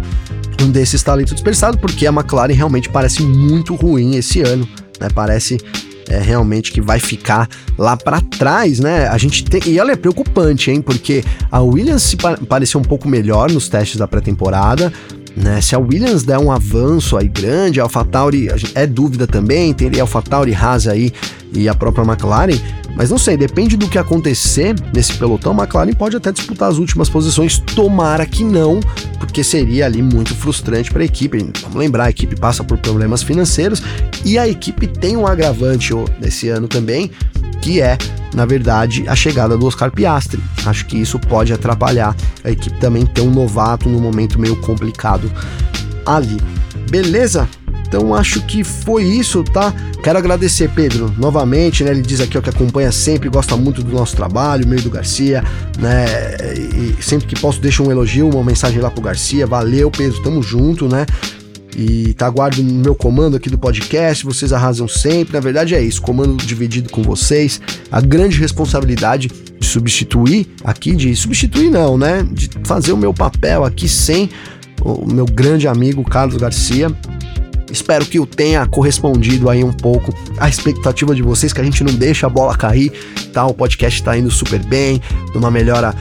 um 0.63 0.71
desses 0.71 1.03
talentos 1.03 1.33
desperdiçados, 1.33 1.81
porque 1.81 2.07
a 2.07 2.11
McLaren 2.11 2.53
realmente 2.53 2.89
parece 2.89 3.23
muito 3.23 3.75
ruim 3.75 4.17
esse 4.17 4.41
ano, 4.41 4.69
né? 5.01 5.09
Parece 5.13 5.59
é, 6.09 6.19
realmente 6.21 6.73
que 6.73 6.81
vai 6.81 6.99
ficar 6.99 7.49
lá 7.77 7.97
para 7.97 8.21
trás, 8.21 8.81
né? 8.81 9.07
A 9.09 9.19
gente 9.19 9.45
tem 9.45 9.61
e 9.67 9.79
ela 9.79 9.93
é 9.93 9.97
preocupante, 9.97 10.71
hein? 10.71 10.81
Porque 10.81 11.25
a 11.51 11.61
Williams 11.61 12.03
se 12.03 12.17
pareceu 12.17 12.81
um 12.81 12.85
pouco 12.85 13.09
melhor 13.09 13.51
nos 13.51 13.69
testes 13.69 13.97
da 13.97 14.09
pré-temporada, 14.09 14.93
né? 15.37 15.61
Se 15.61 15.75
a 15.75 15.79
Williams 15.79 16.23
der 16.23 16.39
um 16.39 16.51
avanço 16.51 17.17
aí 17.17 17.29
grande, 17.29 17.81
a 17.81 17.85
AlphaTauri 17.85 18.49
é 18.75 18.87
dúvida 18.87 19.27
também, 19.27 19.73
teria 19.73 20.03
AlphaTauri 20.03 20.55
Haas 20.55 20.87
aí 20.87 21.13
e 21.53 21.69
a 21.69 21.75
própria 21.75 22.05
McLaren, 22.05 22.59
mas 22.95 23.11
não 23.11 23.19
sei, 23.19 23.37
depende 23.37 23.77
do 23.77 23.89
que 23.89 23.97
acontecer 23.97 24.75
nesse 24.93 25.15
pelotão, 25.15 25.53
a 25.53 25.63
McLaren 25.63 25.93
pode 25.93 26.17
até 26.17 26.33
disputar 26.33 26.69
as 26.69 26.79
últimas 26.79 27.09
posições, 27.09 27.59
tomara 27.59 28.27
que 28.27 28.45
não, 28.45 28.81
porque 29.19 29.45
seria 29.45 29.87
ali 29.87 30.03
muito 30.03 30.35
frustrante 30.35 30.91
para 30.91 31.03
a 31.03 31.05
equipe. 31.05 31.39
Vamos 31.63 31.77
lembrar, 31.77 32.05
a 32.05 32.11
equipe 32.11 32.35
passa 32.37 32.65
por 32.65 32.77
problemas 32.79 33.23
financeiros 33.23 33.83
e 34.25 34.37
a 34.39 34.49
equipe 34.49 34.87
tem 34.87 35.17
um 35.17 35.27
agravante 35.27 35.93
nesse 36.21 36.49
ano 36.49 36.67
também, 36.67 37.11
que 37.61 37.81
é, 37.81 37.99
na 38.35 38.45
verdade, 38.47 39.05
a 39.09 39.17
chegada 39.17 39.57
do 39.57 39.67
Oscar 39.67 39.91
Piastri. 39.91 40.43
Acho 40.65 40.87
que 40.87 40.97
isso 40.97 41.19
pode 41.19 41.53
atrapalhar 41.53 42.15
a 42.45 42.51
equipe 42.51 42.79
também 42.79 43.05
ter 43.07 43.23
um 43.23 43.31
novato 43.31 43.89
num 43.89 44.01
momento 44.01 44.39
meio 44.39 44.57
complicado 44.57 45.31
ali. 46.05 46.39
Beleza? 46.91 47.49
Então 47.89 48.15
acho 48.15 48.43
que 48.43 48.63
foi 48.63 49.03
isso, 49.03 49.43
tá? 49.43 49.73
Quero 50.03 50.19
agradecer, 50.19 50.71
Pedro, 50.75 51.13
novamente, 51.17 51.83
né? 51.83 51.91
Ele 51.91 52.03
diz 52.03 52.21
aqui 52.21 52.37
ó, 52.37 52.41
que 52.41 52.51
acompanha 52.51 52.93
sempre, 52.93 53.31
gosta 53.31 53.57
muito 53.57 53.83
do 53.83 53.91
nosso 53.91 54.15
trabalho, 54.15 54.69
meio 54.69 54.83
do 54.83 54.91
Garcia, 54.91 55.43
né? 55.79 56.05
E 56.55 57.03
sempre 57.03 57.27
que 57.27 57.41
posso 57.41 57.61
deixa 57.61 57.83
um 57.83 57.91
elogio, 57.91 58.29
uma 58.29 58.45
mensagem 58.45 58.79
lá 58.81 58.91
pro 58.91 59.01
Garcia. 59.01 59.47
Valeu, 59.47 59.91
Pedro, 59.91 60.23
tamo 60.23 60.43
junto, 60.43 60.87
né? 60.87 61.07
E 61.77 62.13
tá 62.15 62.27
aguardo 62.27 62.63
no 62.63 62.73
meu 62.73 62.95
comando 62.95 63.37
aqui 63.37 63.49
do 63.49 63.59
podcast, 63.59 64.25
vocês 64.25 64.53
arrasam 64.53 64.89
sempre. 64.89 65.35
Na 65.35 65.41
verdade 65.41 65.75
é 65.75 65.83
isso, 65.83 66.03
comando 66.03 66.37
dividido 66.45 66.91
com 66.91 67.03
vocês. 67.03 67.61
A 67.91 68.01
grande 68.01 68.39
responsabilidade 68.39 69.29
de 69.59 69.67
substituir 69.67 70.49
aqui, 70.65 70.95
de 70.95 71.15
substituir 71.15 71.71
não, 71.71 71.99
né? 71.99 72.27
De 72.31 72.51
fazer 72.65 72.93
o 72.93 72.97
meu 72.97 73.13
papel 73.13 73.65
aqui 73.65 73.89
sem 73.89 74.31
o 74.81 75.07
meu 75.13 75.27
grande 75.27 75.67
amigo 75.67 76.05
Carlos 76.05 76.37
Garcia 76.37 76.89
Espero 77.71 78.07
que 78.07 78.19
eu 78.19 78.27
tenha 78.27 78.67
correspondido 78.67 79.51
aí 79.51 79.63
um 79.63 79.73
pouco 79.73 80.13
à 80.39 80.49
expectativa 80.49 81.15
de 81.15 81.23
vocês, 81.23 81.53
que 81.53 81.61
a 81.61 81.65
gente 81.65 81.85
não 81.85 81.95
deixa 81.95 82.27
a 82.27 82.31
bola 82.31 82.57
cair, 82.57 82.93
tá? 83.33 83.47
O 83.47 83.53
podcast 83.53 84.03
tá 84.03 84.17
indo 84.17 84.31
super 84.31 84.63
bem, 84.65 85.03
numa 85.35 85.51
melhora 85.51 85.95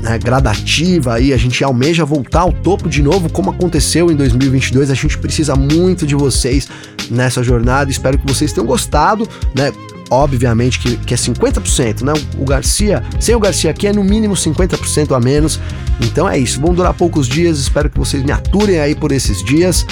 né, 0.00 0.18
gradativa 0.18 1.14
aí, 1.14 1.32
a 1.32 1.36
gente 1.36 1.62
almeja 1.62 2.04
voltar 2.04 2.40
ao 2.40 2.52
topo 2.52 2.88
de 2.88 3.02
novo, 3.02 3.30
como 3.30 3.50
aconteceu 3.50 4.10
em 4.10 4.16
2022. 4.16 4.90
A 4.90 4.94
gente 4.94 5.18
precisa 5.18 5.54
muito 5.54 6.06
de 6.06 6.14
vocês 6.14 6.68
nessa 7.10 7.42
jornada. 7.42 7.90
Espero 7.90 8.18
que 8.18 8.26
vocês 8.26 8.52
tenham 8.52 8.66
gostado, 8.66 9.28
né? 9.54 9.72
Obviamente 10.10 10.78
que, 10.78 10.96
que 10.96 11.12
é 11.12 11.16
50%, 11.16 12.02
né? 12.02 12.12
O 12.38 12.44
Garcia, 12.44 13.02
sem 13.20 13.34
o 13.34 13.40
Garcia 13.40 13.70
aqui 13.70 13.86
é 13.86 13.92
no 13.92 14.02
mínimo 14.02 14.34
50% 14.34 15.14
a 15.14 15.20
menos. 15.20 15.60
Então 16.00 16.28
é 16.28 16.38
isso, 16.38 16.60
vão 16.60 16.72
durar 16.72 16.94
poucos 16.94 17.28
dias. 17.28 17.58
Espero 17.58 17.90
que 17.90 17.98
vocês 17.98 18.22
me 18.22 18.32
aturem 18.32 18.80
aí 18.80 18.94
por 18.94 19.12
esses 19.12 19.44
dias 19.44 19.84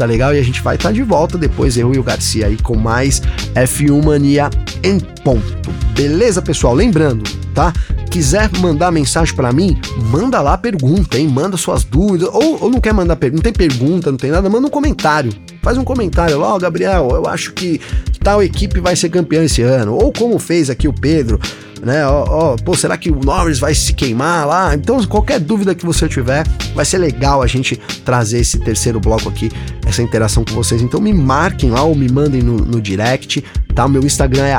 tá 0.00 0.06
legal? 0.06 0.34
E 0.34 0.38
a 0.38 0.42
gente 0.42 0.62
vai 0.62 0.76
estar 0.76 0.88
tá 0.88 0.92
de 0.94 1.02
volta 1.02 1.36
depois, 1.36 1.76
eu 1.76 1.94
e 1.94 1.98
o 1.98 2.02
Garcia 2.02 2.46
aí 2.46 2.56
com 2.56 2.74
mais 2.74 3.20
F1 3.54 4.02
Mania 4.02 4.48
em 4.82 4.98
ponto. 4.98 5.58
Beleza, 5.94 6.40
pessoal? 6.40 6.74
Lembrando, 6.74 7.22
tá? 7.54 7.70
Quiser 8.10 8.50
mandar 8.58 8.90
mensagem 8.90 9.34
para 9.34 9.52
mim, 9.52 9.80
manda 10.10 10.40
lá 10.40 10.58
pergunta, 10.58 11.16
hein? 11.16 11.28
Manda 11.28 11.56
suas 11.56 11.84
dúvidas. 11.84 12.28
Ou, 12.32 12.64
ou 12.64 12.70
não 12.70 12.80
quer 12.80 12.92
mandar 12.92 13.16
pergunta, 13.16 13.48
não 13.48 13.52
tem 13.52 13.68
pergunta, 13.68 14.10
não 14.10 14.18
tem 14.18 14.30
nada, 14.30 14.50
manda 14.50 14.66
um 14.66 14.70
comentário. 14.70 15.32
Faz 15.62 15.78
um 15.78 15.84
comentário 15.84 16.38
lá, 16.38 16.54
oh, 16.54 16.58
Gabriel, 16.58 17.08
eu 17.12 17.26
acho 17.26 17.52
que 17.52 17.80
tal 18.22 18.42
equipe 18.42 18.80
vai 18.80 18.96
ser 18.96 19.10
campeã 19.10 19.44
esse 19.44 19.62
ano. 19.62 19.94
Ou 19.94 20.12
como 20.12 20.38
fez 20.38 20.68
aqui 20.68 20.88
o 20.88 20.92
Pedro 20.92 21.38
né? 21.82 22.06
Ó, 22.06 22.56
pô, 22.56 22.76
será 22.76 22.96
que 22.96 23.10
o 23.10 23.20
Norris 23.20 23.58
vai 23.58 23.74
se 23.74 23.92
queimar 23.92 24.46
lá? 24.46 24.74
Então, 24.74 25.02
qualquer 25.06 25.40
dúvida 25.40 25.74
que 25.74 25.84
você 25.84 26.08
tiver, 26.08 26.46
vai 26.74 26.84
ser 26.84 26.98
legal 26.98 27.42
a 27.42 27.46
gente 27.46 27.76
trazer 28.04 28.40
esse 28.40 28.58
terceiro 28.58 29.00
bloco 29.00 29.28
aqui, 29.28 29.50
essa 29.86 30.02
interação 30.02 30.44
com 30.44 30.54
vocês. 30.54 30.82
Então, 30.82 31.00
me 31.00 31.12
marquem 31.12 31.70
lá 31.70 31.82
ou 31.82 31.94
me 31.94 32.08
mandem 32.08 32.42
no, 32.42 32.56
no 32.56 32.80
direct, 32.80 33.42
tá? 33.74 33.86
O 33.86 33.88
meu 33.88 34.02
Instagram 34.02 34.44
é 34.44 34.54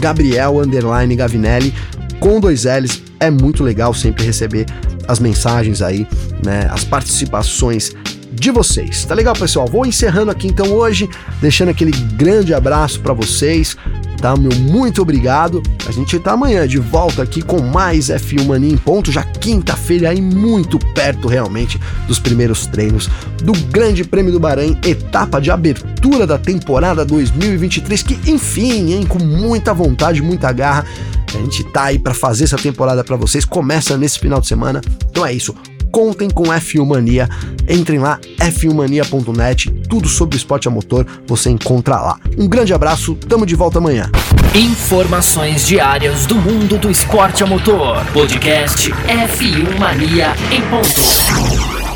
Gabriel 0.00 0.60
Gavinelli 1.16 1.74
com 2.18 2.40
dois 2.40 2.64
L's. 2.64 3.02
É 3.20 3.30
muito 3.30 3.62
legal 3.64 3.92
sempre 3.94 4.24
receber 4.24 4.66
as 5.06 5.18
mensagens 5.18 5.82
aí, 5.82 6.06
né? 6.44 6.68
As 6.70 6.84
participações 6.84 7.92
de 8.32 8.50
vocês. 8.50 9.04
Tá 9.04 9.14
legal, 9.14 9.34
pessoal? 9.34 9.66
Vou 9.66 9.84
encerrando 9.84 10.30
aqui 10.30 10.46
então 10.46 10.72
hoje, 10.72 11.08
deixando 11.40 11.70
aquele 11.70 11.90
grande 11.90 12.54
abraço 12.54 13.00
para 13.00 13.12
vocês 13.12 13.76
tá? 14.18 14.36
Meu 14.36 14.52
muito 14.58 15.00
obrigado. 15.00 15.62
A 15.86 15.92
gente 15.92 16.18
tá 16.18 16.32
amanhã 16.32 16.66
de 16.66 16.78
volta 16.78 17.22
aqui 17.22 17.40
com 17.40 17.60
mais 17.60 18.06
F1 18.06 18.44
Mania 18.44 18.72
em 18.72 18.76
ponto, 18.76 19.10
já 19.10 19.22
quinta-feira 19.22 20.10
aí 20.10 20.20
muito 20.20 20.78
perto 20.78 21.28
realmente 21.28 21.80
dos 22.06 22.18
primeiros 22.18 22.66
treinos 22.66 23.08
do 23.42 23.52
Grande 23.70 24.04
Prêmio 24.04 24.32
do 24.32 24.40
Bahrein, 24.40 24.78
etapa 24.84 25.40
de 25.40 25.50
abertura 25.50 26.26
da 26.26 26.38
temporada 26.38 27.04
2023 27.04 28.02
que 28.02 28.30
enfim, 28.30 28.92
hein, 28.92 29.06
com 29.06 29.18
muita 29.18 29.72
vontade, 29.72 30.20
muita 30.20 30.52
garra, 30.52 30.84
a 31.36 31.40
gente 31.40 31.64
tá 31.64 31.84
aí 31.84 31.98
para 31.98 32.14
fazer 32.14 32.44
essa 32.44 32.56
temporada 32.56 33.04
para 33.04 33.16
vocês. 33.16 33.44
Começa 33.44 33.96
nesse 33.96 34.18
final 34.18 34.40
de 34.40 34.46
semana. 34.46 34.80
Então 35.10 35.24
é 35.24 35.32
isso 35.32 35.54
contem 35.90 36.30
com 36.30 36.44
F1 36.44 36.86
Mania. 36.86 37.28
Entrem 37.68 37.98
lá, 37.98 38.18
f1mania.net, 38.38 39.70
tudo 39.88 40.08
sobre 40.08 40.36
esporte 40.36 40.68
a 40.68 40.70
motor 40.70 41.06
você 41.26 41.50
encontra 41.50 41.96
lá. 41.96 42.18
Um 42.38 42.48
grande 42.48 42.72
abraço, 42.72 43.14
tamo 43.14 43.44
de 43.44 43.54
volta 43.54 43.78
amanhã. 43.78 44.10
Informações 44.54 45.66
diárias 45.66 46.26
do 46.26 46.36
mundo 46.36 46.78
do 46.78 46.90
esporte 46.90 47.42
a 47.42 47.46
motor. 47.46 48.04
Podcast 48.12 48.90
F1 48.90 49.78
Mania 49.78 50.34
em 50.50 50.62
ponto. 50.62 51.87